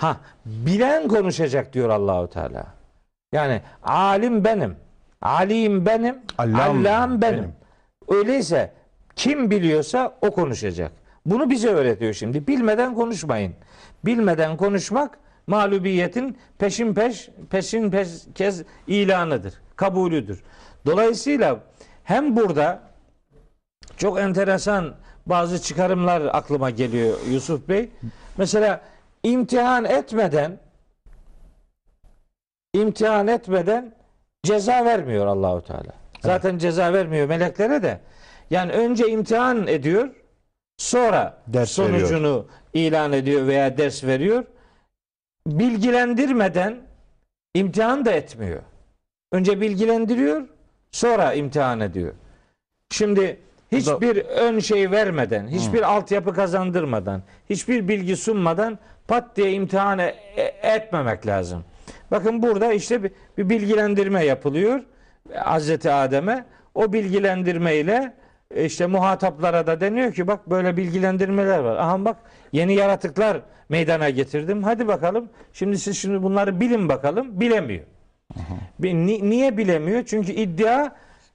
Ha 0.00 0.16
bilen 0.46 1.08
konuşacak 1.08 1.72
diyor 1.72 1.88
Allahu 1.90 2.30
Teala. 2.30 2.66
Yani 3.32 3.60
alim 3.82 4.44
benim. 4.44 4.76
Alim 5.22 5.86
benim. 5.86 6.18
Allam 6.38 6.60
Allam 6.86 7.22
benim. 7.22 7.38
benim. 7.38 7.52
Öyleyse 8.08 8.72
kim 9.16 9.50
biliyorsa 9.50 10.18
o 10.22 10.30
konuşacak. 10.30 10.92
Bunu 11.26 11.50
bize 11.50 11.68
öğretiyor 11.68 12.12
şimdi. 12.12 12.46
Bilmeden 12.46 12.94
konuşmayın. 12.94 13.54
Bilmeden 14.04 14.56
konuşmak 14.56 15.18
mağlubiyetin 15.46 16.38
peşin 16.58 16.94
peş 16.94 17.30
peşin 17.50 17.90
peş 17.90 18.08
kez 18.34 18.62
ilanıdır. 18.86 19.54
Kabulüdür. 19.76 20.42
Dolayısıyla 20.86 21.60
hem 22.04 22.36
burada 22.36 22.80
çok 23.96 24.18
enteresan 24.18 24.94
bazı 25.26 25.62
çıkarımlar 25.62 26.22
aklıma 26.32 26.70
geliyor 26.70 27.18
Yusuf 27.30 27.68
Bey. 27.68 27.90
Mesela 28.38 28.80
imtihan 29.22 29.84
etmeden 29.84 30.58
imtihan 32.74 33.28
etmeden 33.28 33.94
ceza 34.42 34.84
vermiyor 34.84 35.26
Allahu 35.26 35.64
Teala. 35.64 35.92
Zaten 36.20 36.58
ceza 36.58 36.92
vermiyor 36.92 37.28
meleklere 37.28 37.82
de. 37.82 38.00
Yani 38.50 38.72
önce 38.72 39.08
imtihan 39.08 39.66
ediyor, 39.66 40.08
sonra 40.78 41.38
Ders 41.46 41.70
sonucunu 41.70 42.46
ilan 42.74 43.12
ediyor 43.12 43.46
veya 43.46 43.78
ders 43.78 44.04
veriyor. 44.04 44.44
Bilgilendirmeden 45.46 46.76
imtihan 47.54 48.04
da 48.04 48.12
etmiyor. 48.12 48.62
Önce 49.32 49.60
bilgilendiriyor, 49.60 50.42
sonra 50.90 51.32
imtihan 51.32 51.80
ediyor. 51.80 52.12
Şimdi 52.90 53.40
hiçbir 53.72 54.16
ön 54.16 54.58
şey 54.58 54.90
vermeden, 54.90 55.48
hiçbir 55.48 55.82
altyapı 55.82 56.34
kazandırmadan, 56.34 57.22
hiçbir 57.50 57.88
bilgi 57.88 58.16
sunmadan 58.16 58.78
pat 59.08 59.36
diye 59.36 59.52
imtihan 59.52 59.98
e- 59.98 60.14
e- 60.36 60.74
etmemek 60.74 61.26
lazım. 61.26 61.64
Bakın 62.10 62.42
burada 62.42 62.72
işte 62.72 63.02
bir, 63.02 63.10
bir 63.38 63.48
bilgilendirme 63.48 64.24
yapılıyor 64.24 64.80
Hazreti 65.34 65.92
Adem'e. 65.92 66.44
O 66.74 66.92
bilgilendirmeyle 66.92 68.12
işte 68.54 68.86
muhataplara 68.86 69.66
da 69.66 69.80
deniyor 69.80 70.12
ki 70.12 70.26
bak 70.26 70.50
böyle 70.50 70.76
bilgilendirmeler 70.76 71.58
var. 71.58 71.76
Aha 71.76 72.04
bak 72.04 72.16
yeni 72.52 72.74
yaratıklar 72.74 73.40
meydana 73.68 74.10
getirdim. 74.10 74.62
Hadi 74.62 74.88
bakalım. 74.88 75.28
Şimdi 75.52 75.78
siz 75.78 75.98
şimdi 75.98 76.22
bunları 76.22 76.60
bilin 76.60 76.88
bakalım. 76.88 77.40
Bilemiyor. 77.40 77.84
Ni- 78.80 79.30
niye 79.30 79.56
bilemiyor? 79.56 80.04
Çünkü 80.04 80.32
iddia 80.32 80.92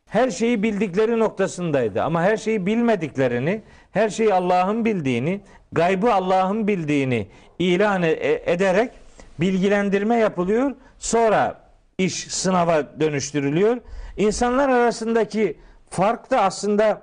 her 0.09 0.29
şeyi 0.31 0.63
bildikleri 0.63 1.19
noktasındaydı. 1.19 2.03
Ama 2.03 2.21
her 2.21 2.37
şeyi 2.37 2.65
bilmediklerini, 2.65 3.61
her 3.91 4.09
şeyi 4.09 4.33
Allah'ın 4.33 4.85
bildiğini, 4.85 5.41
gaybı 5.71 6.13
Allah'ın 6.13 6.67
bildiğini 6.67 7.27
ilan 7.59 8.03
e- 8.03 8.41
ederek 8.45 8.91
bilgilendirme 9.39 10.15
yapılıyor. 10.15 10.71
Sonra 10.99 11.61
iş 11.97 12.13
sınava 12.13 12.99
dönüştürülüyor. 12.99 13.77
İnsanlar 14.17 14.69
arasındaki 14.69 15.57
fark 15.91 16.31
da 16.31 16.41
aslında 16.41 17.01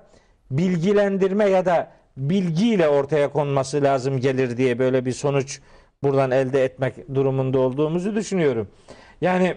bilgilendirme 0.50 1.44
ya 1.44 1.66
da 1.66 1.90
bilgiyle 2.16 2.88
ortaya 2.88 3.32
konması 3.32 3.82
lazım 3.82 4.20
gelir 4.20 4.56
diye 4.56 4.78
böyle 4.78 5.04
bir 5.04 5.12
sonuç 5.12 5.60
buradan 6.02 6.30
elde 6.30 6.64
etmek 6.64 7.14
durumunda 7.14 7.58
olduğumuzu 7.58 8.14
düşünüyorum. 8.14 8.68
Yani 9.20 9.56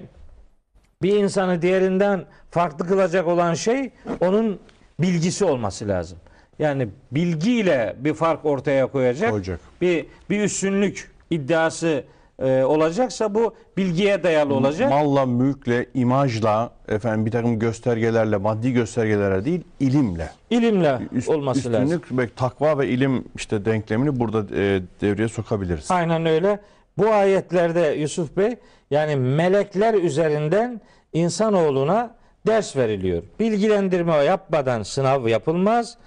bir 1.02 1.16
insanı 1.16 1.62
diğerinden 1.62 2.26
farklı 2.50 2.88
kılacak 2.88 3.28
olan 3.28 3.54
şey 3.54 3.92
onun 4.20 4.60
bilgisi 5.00 5.46
olması 5.46 5.88
lazım. 5.88 6.18
Yani 6.60 6.90
bilgiyle 7.12 7.96
bir 8.00 8.14
fark 8.14 8.46
ortaya 8.46 8.88
koyacak. 8.88 9.32
Koyacak. 9.32 9.60
Bir 9.82 10.06
bir 10.30 10.42
üstünlük 10.42 11.12
iddiası 11.30 12.04
e, 12.42 12.64
olacaksa 12.66 13.36
bu 13.36 13.56
bilgiye 13.78 14.24
dayalı 14.24 14.54
olacak. 14.54 14.90
Malla, 14.90 15.26
mülkle, 15.26 15.86
imajla, 15.94 16.72
efendim 16.88 17.26
bir 17.26 17.32
takım 17.32 17.60
göstergelerle, 17.60 18.38
maddi 18.38 18.74
göstergelerle 18.74 19.46
değil, 19.46 19.62
ilimle. 19.80 20.30
ilimle 20.50 21.00
Üst- 21.14 21.30
olması 21.30 21.74
lazım. 21.74 22.02
üstünlük 22.02 22.38
takva 22.38 22.80
ve 22.80 22.88
ilim 22.88 23.26
işte 23.36 23.66
denklemini 23.66 24.20
burada 24.20 24.56
e, 24.56 24.82
devreye 25.02 25.28
sokabiliriz. 25.28 25.92
Aynen 25.92 26.26
öyle. 26.26 26.60
Bu 26.98 27.10
ayetlerde 27.10 27.80
Yusuf 28.00 28.38
Bey 28.38 28.56
yani 28.92 29.16
melekler 29.16 29.94
üzerinden 29.94 30.82
insanoğluna 31.14 32.16
ders 32.48 32.76
veriliyor. 32.76 33.24
Bilgilendirme 33.40 34.14
yapmadan 34.16 34.84
sınav 34.84 35.28
yapılmaz. 35.28 35.98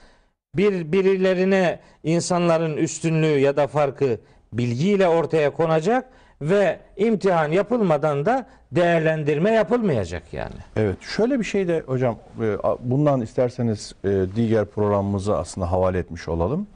Bir 0.56 0.92
birilerine 0.92 1.80
insanların 2.04 2.76
üstünlüğü 2.76 3.38
ya 3.38 3.56
da 3.56 3.66
farkı 3.66 4.18
bilgiyle 4.52 5.08
ortaya 5.08 5.50
konacak 5.52 6.08
ve 6.40 6.78
imtihan 6.96 7.48
yapılmadan 7.52 8.26
da 8.26 8.46
değerlendirme 8.72 9.50
yapılmayacak 9.50 10.32
yani. 10.32 10.54
Evet. 10.76 10.96
Şöyle 11.00 11.38
bir 11.38 11.44
şey 11.44 11.68
de 11.68 11.82
hocam 11.86 12.18
e, 12.40 12.56
bundan 12.80 13.20
isterseniz 13.20 13.94
e, 14.04 14.26
diğer 14.36 14.64
programımıza 14.64 15.38
aslında 15.38 15.72
havale 15.72 15.98
etmiş 15.98 16.28
olalım. 16.28 16.66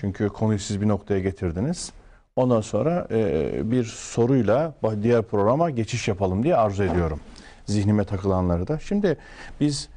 Çünkü 0.00 0.28
konuyu 0.28 0.58
siz 0.58 0.80
bir 0.80 0.88
noktaya 0.88 1.20
getirdiniz. 1.20 1.92
Ondan 2.36 2.60
sonra 2.60 3.06
e, 3.10 3.70
bir 3.70 3.84
soruyla 3.84 4.74
diğer 5.02 5.22
programa 5.22 5.70
geçiş 5.70 6.08
yapalım 6.08 6.42
diye 6.42 6.56
arzu 6.56 6.84
ediyorum. 6.84 7.20
Zihnime 7.66 8.04
takılanları 8.04 8.68
da. 8.68 8.78
Şimdi 8.78 9.16
biz 9.60 9.88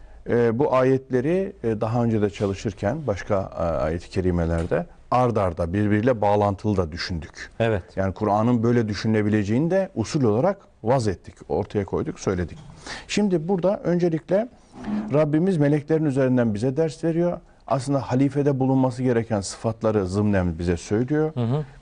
bu 0.54 0.76
ayetleri 0.76 1.54
daha 1.64 2.04
önce 2.04 2.22
de 2.22 2.30
çalışırken 2.30 3.08
başka 3.08 3.38
ayet-i 3.56 4.10
kerimelerde 4.10 4.86
ard 5.12 5.36
arda 5.36 5.74
birbiriyle 5.74 6.22
bağlantılı 6.22 6.78
da 6.78 6.92
düşündük. 6.92 7.52
Evet. 7.60 7.84
Yani 7.96 8.14
Kur'an'ın 8.14 8.64
böyle 8.64 8.88
düşünülebileceğini 8.88 9.72
de 9.72 9.90
usul 9.96 10.24
olarak 10.24 10.58
vaz 10.84 11.08
ettik, 11.08 11.36
ortaya 11.50 11.86
koyduk, 11.86 12.20
söyledik. 12.20 12.58
Şimdi 13.08 13.48
burada 13.48 13.80
öncelikle 13.84 14.50
Rabbimiz 15.14 15.58
meleklerin 15.58 16.06
üzerinden 16.06 16.54
bize 16.54 16.78
ders 16.78 17.04
veriyor. 17.04 17.40
Aslında 17.68 18.00
halifede 18.00 18.60
bulunması 18.60 19.04
gereken 19.04 19.42
sıfatları 19.42 20.08
zımnen 20.08 20.60
bize 20.60 20.78
söylüyor. 20.78 21.34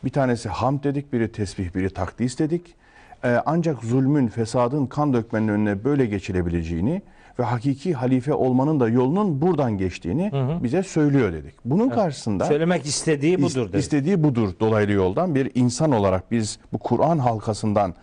Bir 0.03 0.09
tanesi 0.09 0.49
hamd 0.49 0.83
dedik, 0.83 1.13
biri 1.13 1.31
tesbih, 1.31 1.75
biri 1.75 1.89
takdis 1.89 2.39
dedik. 2.39 2.75
Ee, 3.23 3.41
ancak 3.45 3.83
zulmün, 3.83 4.27
fesadın, 4.27 4.85
kan 4.85 5.13
dökmenin 5.13 5.47
önüne 5.47 5.83
böyle 5.83 6.05
geçilebileceğini 6.05 7.01
ve 7.39 7.43
hakiki 7.43 7.93
halife 7.93 8.33
olmanın 8.33 8.79
da 8.79 8.89
yolunun 8.89 9.41
buradan 9.41 9.77
geçtiğini 9.77 10.31
bize 10.63 10.83
söylüyor 10.83 11.33
dedik. 11.33 11.53
Bunun 11.65 11.89
karşısında 11.89 12.45
Söylemek 12.45 12.85
istediği 12.85 13.37
İst- 13.37 13.43
budur 13.43 13.69
dedi. 13.69 13.77
İstediği 13.77 14.23
budur 14.23 14.49
dolaylı 14.59 14.91
yoldan 14.91 15.35
bir 15.35 15.51
insan 15.55 15.91
olarak 15.91 16.31
biz 16.31 16.59
bu 16.73 16.77
Kur'an 16.77 17.19
halkasından 17.19 17.93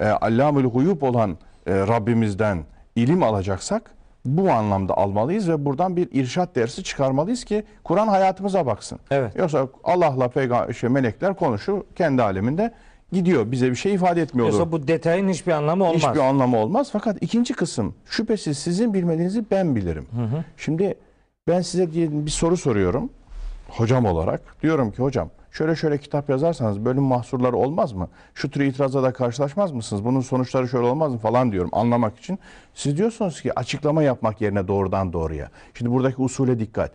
e, 0.00 0.06
Allamül 0.06 0.64
Guyub 0.64 1.02
olan 1.02 1.30
e, 1.66 1.74
Rabbimizden 1.74 2.64
ilim 2.96 3.22
alacaksak 3.22 3.96
bu 4.24 4.50
anlamda 4.50 4.96
almalıyız 4.96 5.48
ve 5.48 5.64
buradan 5.64 5.96
bir 5.96 6.08
irşat 6.12 6.56
dersi 6.56 6.84
çıkarmalıyız 6.84 7.44
ki 7.44 7.64
Kur'an 7.84 8.08
hayatımıza 8.08 8.66
baksın. 8.66 8.98
Evet. 9.10 9.36
Yoksa 9.36 9.68
Allah'la 9.84 10.28
peygamber 10.28 10.72
şey, 10.72 10.90
melekler 10.90 11.34
konuşuyor 11.34 11.84
kendi 11.96 12.22
aleminde 12.22 12.74
gidiyor. 13.12 13.52
Bize 13.52 13.70
bir 13.70 13.76
şey 13.76 13.94
ifade 13.94 14.22
etmiyor 14.22 14.48
olur. 14.48 14.72
Bu 14.72 14.88
detayın 14.88 15.28
hiçbir 15.28 15.52
anlamı 15.52 15.84
olmaz. 15.84 16.02
Hiçbir 16.02 16.20
anlamı 16.20 16.56
olmaz. 16.58 16.88
Fakat 16.92 17.18
ikinci 17.20 17.54
kısım 17.54 17.94
şüphesiz 18.06 18.58
sizin 18.58 18.94
bilmediğinizi 18.94 19.44
ben 19.50 19.76
bilirim. 19.76 20.06
Şimdi 20.56 20.94
ben 21.48 21.60
size 21.60 21.92
diyelim 21.92 22.26
bir 22.26 22.30
soru 22.30 22.56
soruyorum 22.56 23.10
hocam 23.68 24.04
olarak. 24.06 24.62
Diyorum 24.62 24.90
ki 24.90 25.02
hocam 25.02 25.30
şöyle 25.50 25.76
şöyle 25.76 25.98
kitap 25.98 26.30
yazarsanız 26.30 26.84
bölüm 26.84 27.02
mahsurları 27.02 27.56
olmaz 27.56 27.92
mı? 27.92 28.08
Şu 28.34 28.50
tür 28.50 28.60
itirazla 28.60 29.02
da 29.02 29.12
karşılaşmaz 29.12 29.72
mısınız? 29.72 30.04
Bunun 30.04 30.20
sonuçları 30.20 30.68
şöyle 30.68 30.86
olmaz 30.86 31.12
mı 31.12 31.18
falan 31.18 31.52
diyorum 31.52 31.70
anlamak 31.72 32.18
için. 32.18 32.38
Siz 32.74 32.96
diyorsunuz 32.96 33.42
ki 33.42 33.58
açıklama 33.58 34.02
yapmak 34.02 34.40
yerine 34.40 34.68
doğrudan 34.68 35.12
doğruya. 35.12 35.50
Şimdi 35.74 35.90
buradaki 35.90 36.22
usule 36.22 36.58
dikkat. 36.58 36.92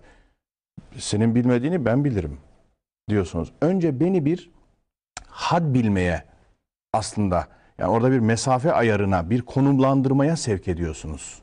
Senin 0.97 1.36
bilmediğini 1.36 1.86
ben 1.86 2.05
bilirim 2.05 2.38
diyorsunuz. 3.09 3.51
Önce 3.62 3.99
beni 3.99 4.26
bir 4.26 4.51
had 5.32 5.74
bilmeye 5.74 6.24
aslında 6.94 7.48
yani 7.80 7.92
orada 7.92 8.12
bir 8.12 8.20
mesafe 8.20 8.74
ayarına, 8.74 9.30
bir 9.30 9.42
konumlandırmaya 9.42 10.36
sevk 10.36 10.68
ediyorsunuz. 10.68 11.42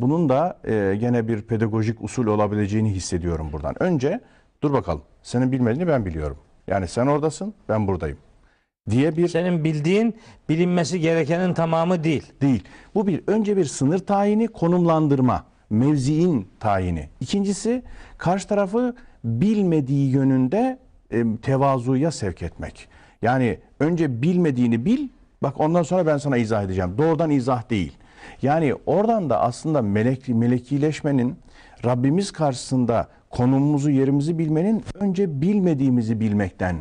Bunun 0.00 0.28
da 0.28 0.58
e, 0.64 0.96
gene 1.00 1.28
bir 1.28 1.42
pedagojik 1.42 2.02
usul 2.02 2.26
olabileceğini 2.26 2.94
hissediyorum 2.94 3.48
buradan. 3.52 3.82
Önce 3.82 4.20
dur 4.62 4.72
bakalım 4.72 5.02
senin 5.22 5.52
bilmediğini 5.52 5.88
ben 5.88 6.06
biliyorum. 6.06 6.38
Yani 6.66 6.88
sen 6.88 7.06
oradasın 7.06 7.54
ben 7.68 7.86
buradayım 7.86 8.18
diye 8.90 9.16
bir 9.16 9.28
Senin 9.28 9.64
bildiğin 9.64 10.16
bilinmesi 10.48 11.00
gerekenin 11.00 11.54
tamamı 11.54 12.04
değil. 12.04 12.32
değil. 12.40 12.64
Bu 12.94 13.06
bir 13.06 13.22
önce 13.26 13.56
bir 13.56 13.64
sınır 13.64 13.98
tayini, 13.98 14.48
konumlandırma, 14.48 15.44
mevziin 15.70 16.48
tayini. 16.60 17.08
İkincisi 17.20 17.82
karşı 18.18 18.48
tarafı 18.48 18.96
bilmediği 19.24 20.10
yönünde 20.10 20.78
e, 21.10 21.24
tevazuya 21.42 22.10
sevk 22.10 22.42
etmek. 22.42 22.88
Yani 23.22 23.58
önce 23.80 24.22
bilmediğini 24.22 24.84
bil, 24.84 25.08
bak 25.42 25.60
ondan 25.60 25.82
sonra 25.82 26.06
ben 26.06 26.16
sana 26.16 26.36
izah 26.36 26.62
edeceğim. 26.62 26.94
Doğrudan 26.98 27.30
izah 27.30 27.70
değil. 27.70 27.92
Yani 28.42 28.74
oradan 28.86 29.30
da 29.30 29.40
aslında 29.40 29.82
melek, 29.82 30.28
melekileşmenin 30.28 31.36
Rabbimiz 31.84 32.30
karşısında 32.30 33.08
konumumuzu, 33.30 33.90
yerimizi 33.90 34.38
bilmenin 34.38 34.84
önce 34.94 35.40
bilmediğimizi 35.40 36.20
bilmekten 36.20 36.76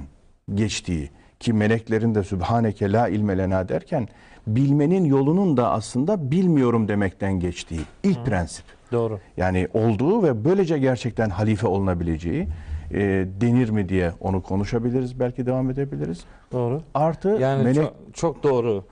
geçtiği 0.54 1.10
ki 1.40 1.54
meleklerin 1.54 2.16
de 2.16 2.24
Sübhaneke 2.24 2.92
la 2.92 3.08
ilme 3.08 3.38
lena 3.38 3.70
derken 3.70 4.08
bilmenin 4.48 5.06
yolunun 5.06 5.58
da 5.58 5.72
aslında 5.72 6.32
bilmiyorum 6.32 6.88
demekten 6.88 7.40
geçtiği 7.40 7.82
ilk 8.04 8.26
prensip. 8.26 8.66
Doğru. 8.92 9.20
Yani 9.38 9.68
olduğu 9.74 10.24
ve 10.24 10.46
böylece 10.46 10.78
gerçekten 10.78 11.30
halife 11.30 11.68
olunabileceği 11.68 12.48
e, 12.92 13.00
denir 13.42 13.70
mi 13.70 13.90
diye 13.90 14.12
onu 14.20 14.44
konuşabiliriz. 14.44 15.20
Belki 15.20 15.46
devam 15.46 15.70
edebiliriz. 15.70 16.24
Doğru. 16.52 16.82
Artı 16.94 17.30
Yani 17.30 17.64
melek 17.64 17.84
çok, 17.84 17.94
çok 18.14 18.44
doğru 18.44 18.84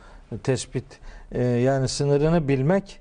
tespit. 0.43 0.85
Ee, 1.31 1.43
yani 1.43 1.87
sınırını 1.87 2.47
bilmek 2.47 2.99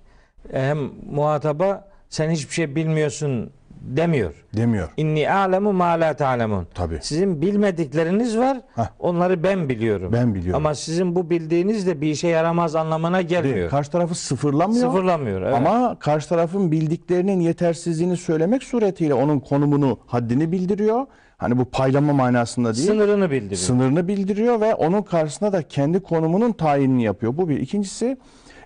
hem 0.53 0.78
muhataba 1.11 1.88
sen 2.09 2.30
hiçbir 2.30 2.55
şey 2.55 2.76
bilmiyorsun 2.76 3.51
demiyor. 3.85 4.45
demiyor. 4.57 4.89
İnni 4.97 5.30
alemu 5.30 5.72
ma 5.72 5.87
la 5.87 6.16
ta'lemun. 6.16 6.66
Tabii. 6.74 6.99
Sizin 7.03 7.43
bilmedikleriniz 7.43 8.39
var. 8.39 8.61
Heh. 8.74 8.82
Onları 8.99 9.43
ben 9.43 9.68
biliyorum. 9.68 10.12
Ben 10.12 10.35
biliyorum. 10.35 10.57
Ama 10.57 10.74
sizin 10.74 11.16
bu 11.16 11.30
bildiğiniz 11.30 11.87
de 11.87 12.01
bir 12.01 12.07
işe 12.11 12.28
yaramaz 12.28 12.76
anlamına 12.76 13.22
gelmiyor. 13.22 13.70
Karşı 13.70 13.91
tarafı 13.91 14.14
sıfırlamıyor. 14.14 14.87
Sıfırlamıyor. 14.87 15.43
Evet. 15.43 15.55
Ama 15.55 15.97
karşı 15.99 16.28
tarafın 16.28 16.72
bildiklerinin 16.72 17.41
yetersizliğini 17.41 18.16
söylemek 18.16 18.62
suretiyle 18.62 19.14
onun 19.14 19.41
konumunu, 19.41 19.99
haddini 20.07 20.53
bildiriyor. 20.53 21.07
Hani 21.37 21.59
bu 21.59 21.64
paylama 21.64 22.12
manasında 22.12 22.74
değil. 22.74 22.87
sınırını 22.87 23.30
bildiriyor. 23.30 23.61
sınırını 23.61 24.09
bildiriyor 24.09 24.61
ve 24.61 24.74
onun 24.74 25.03
karşısında 25.03 25.53
da 25.53 25.62
kendi 25.62 26.01
konumunun 26.01 26.53
tayinini 26.53 27.03
yapıyor. 27.05 27.37
Bu 27.37 27.49
bir. 27.49 27.61
İkincisi 27.61 28.16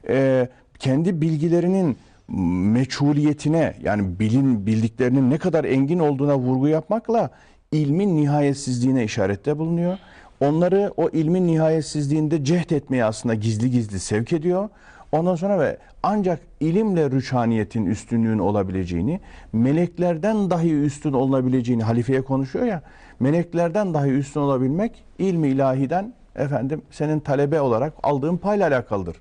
e, 0.09 0.49
kendi 0.79 1.21
bilgilerinin 1.21 1.97
meçhuliyetine 2.29 3.75
yani 3.83 4.19
bilin 4.21 4.67
bildiklerinin 4.67 5.31
ne 5.31 5.39
kadar 5.39 5.65
engin 5.65 5.99
olduğuna 5.99 6.39
vurgu 6.39 6.69
yapmakla 6.69 7.31
ilmin 7.73 8.17
nihayetsizliğine 8.17 9.05
işarette 9.05 9.59
bulunuyor. 9.59 9.99
Onları 10.41 10.93
o 10.97 11.09
ilmin 11.09 11.47
nihayetsizliğinde 11.47 12.45
cehd 12.45 12.71
etmeye 12.71 13.05
aslında 13.05 13.35
gizli 13.35 13.71
gizli 13.71 14.01
sevk 14.01 14.33
ediyor. 14.33 14.69
Ondan 15.13 15.35
sonra 15.35 15.61
ve 15.61 15.79
ancak 16.03 16.41
ilimle 16.61 17.11
rüçhaniyetin 17.11 17.87
üstünlüğün 17.87 18.39
olabileceğini, 18.39 19.21
meleklerden 19.53 20.51
dahi 20.51 20.75
üstün 20.75 21.13
olabileceğini 21.13 21.83
halifeye 21.83 22.23
konuşuyor 22.23 22.67
ya. 22.67 22.83
Meleklerden 23.21 23.95
dahi 23.95 24.11
üstün 24.11 24.41
olabilmek 24.41 25.05
ilmi 25.19 25.49
ilahiden 25.49 26.15
efendim 26.37 26.83
senin 26.91 27.21
talebe 27.21 27.61
olarak 27.61 27.93
aldığın 28.03 28.37
payla 28.37 28.69
alakalıdır 28.69 29.17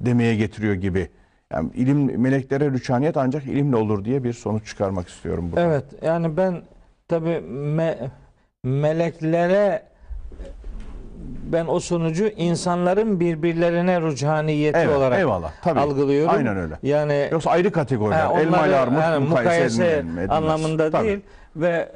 demeye 0.00 0.36
getiriyor 0.36 0.74
gibi. 0.74 1.08
Yani 1.52 1.70
ilim 1.74 2.20
meleklere 2.20 2.70
rüçhaniyet 2.70 3.16
ancak 3.16 3.46
ilimle 3.46 3.76
olur 3.76 4.04
diye 4.04 4.24
bir 4.24 4.32
sonuç 4.32 4.66
çıkarmak 4.66 5.08
istiyorum 5.08 5.48
burada. 5.50 5.60
Evet 5.62 5.84
yani 6.02 6.36
ben 6.36 6.62
tabi 7.08 7.40
meleklere 8.62 9.82
ben 11.52 11.66
o 11.66 11.80
sonucu 11.80 12.28
insanların 12.28 13.20
birbirlerine 13.20 14.00
ruchaniyeti 14.00 14.78
Evet, 14.78 14.96
olarak 14.96 15.18
eyvallah. 15.18 15.52
Tabii. 15.62 15.80
algılıyorum. 15.80 16.34
Aynen 16.34 16.56
öyle. 16.56 16.74
Yani 16.82 17.28
Yoksa 17.32 17.50
ayrı 17.50 17.72
kategoriler. 17.72 18.20
Ha, 18.26 18.40
Elma 18.40 18.66
ile 18.66 18.76
armut 18.76 19.00
yani 19.02 19.28
mukayese, 19.28 20.04
anlamında 20.28 20.90
Tabii. 20.90 21.06
değil 21.08 21.20
ve 21.56 21.92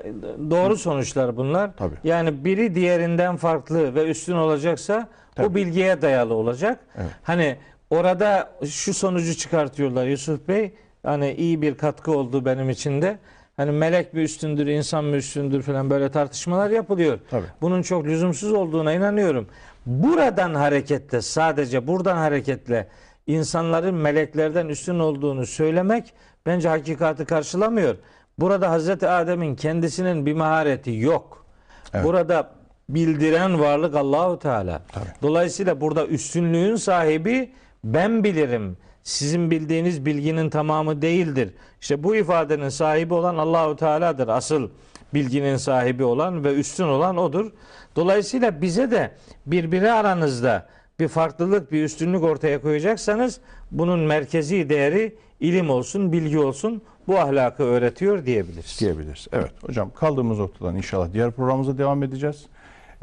doğru 0.50 0.76
sonuçlar 0.76 1.36
bunlar. 1.36 1.70
Tabii. 1.76 1.94
Yani 2.04 2.44
biri 2.44 2.74
diğerinden 2.74 3.36
farklı 3.36 3.94
ve 3.94 4.04
üstün 4.10 4.34
olacaksa 4.36 5.08
bu 5.38 5.42
Tabii. 5.42 5.54
bilgiye 5.54 6.02
dayalı 6.02 6.34
olacak. 6.34 6.78
Evet. 6.96 7.10
Hani 7.22 7.56
orada 7.92 8.52
şu 8.70 8.94
sonucu 8.94 9.34
çıkartıyorlar 9.34 10.06
Yusuf 10.06 10.48
Bey. 10.48 10.74
Hani 11.02 11.32
iyi 11.32 11.62
bir 11.62 11.74
katkı 11.74 12.12
oldu 12.12 12.44
benim 12.44 12.70
için 12.70 13.02
de. 13.02 13.18
Hani 13.56 13.70
melek 13.70 14.14
mi 14.14 14.22
üstündür, 14.22 14.66
insan 14.66 15.04
mı 15.04 15.16
üstündür 15.16 15.62
falan 15.62 15.90
böyle 15.90 16.10
tartışmalar 16.10 16.70
yapılıyor. 16.70 17.18
Tabii. 17.30 17.46
Bunun 17.60 17.82
çok 17.82 18.04
lüzumsuz 18.04 18.52
olduğuna 18.52 18.92
inanıyorum. 18.92 19.46
Buradan 19.86 20.54
hareketle 20.54 21.22
sadece 21.22 21.86
buradan 21.86 22.16
hareketle 22.16 22.88
insanların 23.26 23.94
meleklerden 23.94 24.68
üstün 24.68 24.98
olduğunu 24.98 25.46
söylemek 25.46 26.14
bence 26.46 26.68
hakikati 26.68 27.24
karşılamıyor. 27.24 27.96
Burada 28.38 28.70
Hazreti 28.70 29.08
Adem'in 29.08 29.56
kendisinin 29.56 30.26
bir 30.26 30.32
mahareti 30.32 30.96
yok. 30.96 31.46
Evet. 31.94 32.04
Burada 32.04 32.50
bildiren 32.88 33.60
varlık 33.60 33.94
Allahu 33.94 34.38
Teala. 34.38 34.82
Tabii. 34.92 35.04
Dolayısıyla 35.22 35.80
burada 35.80 36.06
üstünlüğün 36.06 36.76
sahibi 36.76 37.52
ben 37.84 38.24
bilirim. 38.24 38.76
Sizin 39.02 39.50
bildiğiniz 39.50 40.06
bilginin 40.06 40.50
tamamı 40.50 41.02
değildir. 41.02 41.50
İşte 41.80 42.02
bu 42.02 42.16
ifadenin 42.16 42.68
sahibi 42.68 43.14
olan 43.14 43.36
Allahu 43.36 43.76
Teala'dır. 43.76 44.28
Asıl 44.28 44.68
bilginin 45.14 45.56
sahibi 45.56 46.04
olan 46.04 46.44
ve 46.44 46.54
üstün 46.54 46.84
olan 46.84 47.16
odur. 47.16 47.50
Dolayısıyla 47.96 48.62
bize 48.62 48.90
de 48.90 49.10
birbiri 49.46 49.92
aranızda 49.92 50.68
bir 51.00 51.08
farklılık, 51.08 51.72
bir 51.72 51.84
üstünlük 51.84 52.22
ortaya 52.22 52.60
koyacaksanız 52.60 53.40
bunun 53.70 54.00
merkezi 54.00 54.68
değeri 54.68 55.16
ilim 55.40 55.70
olsun, 55.70 56.12
bilgi 56.12 56.38
olsun. 56.38 56.82
Bu 57.06 57.18
ahlakı 57.18 57.62
öğretiyor 57.62 58.26
diyebiliriz. 58.26 58.80
diyebiliriz. 58.80 59.26
Evet 59.32 59.52
hocam 59.62 59.90
kaldığımız 59.94 60.38
noktadan 60.38 60.76
inşallah 60.76 61.12
diğer 61.12 61.30
programımıza 61.30 61.78
devam 61.78 62.02
edeceğiz. 62.02 62.46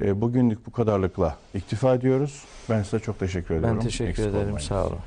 Ee, 0.01 0.21
Bugünlük 0.21 0.65
bu 0.67 0.71
kadarlıkla 0.71 1.35
iktifa 1.53 1.93
ediyoruz. 1.95 2.43
Ben 2.69 2.83
size 2.83 2.99
çok 2.99 3.19
teşekkür 3.19 3.55
ediyorum. 3.55 3.77
Ben 3.77 3.83
teşekkür 3.85 4.09
Eksik 4.09 4.25
ederim. 4.25 4.39
olmayın. 4.47 4.57
Sağ 4.67 4.85
olun. 4.87 4.97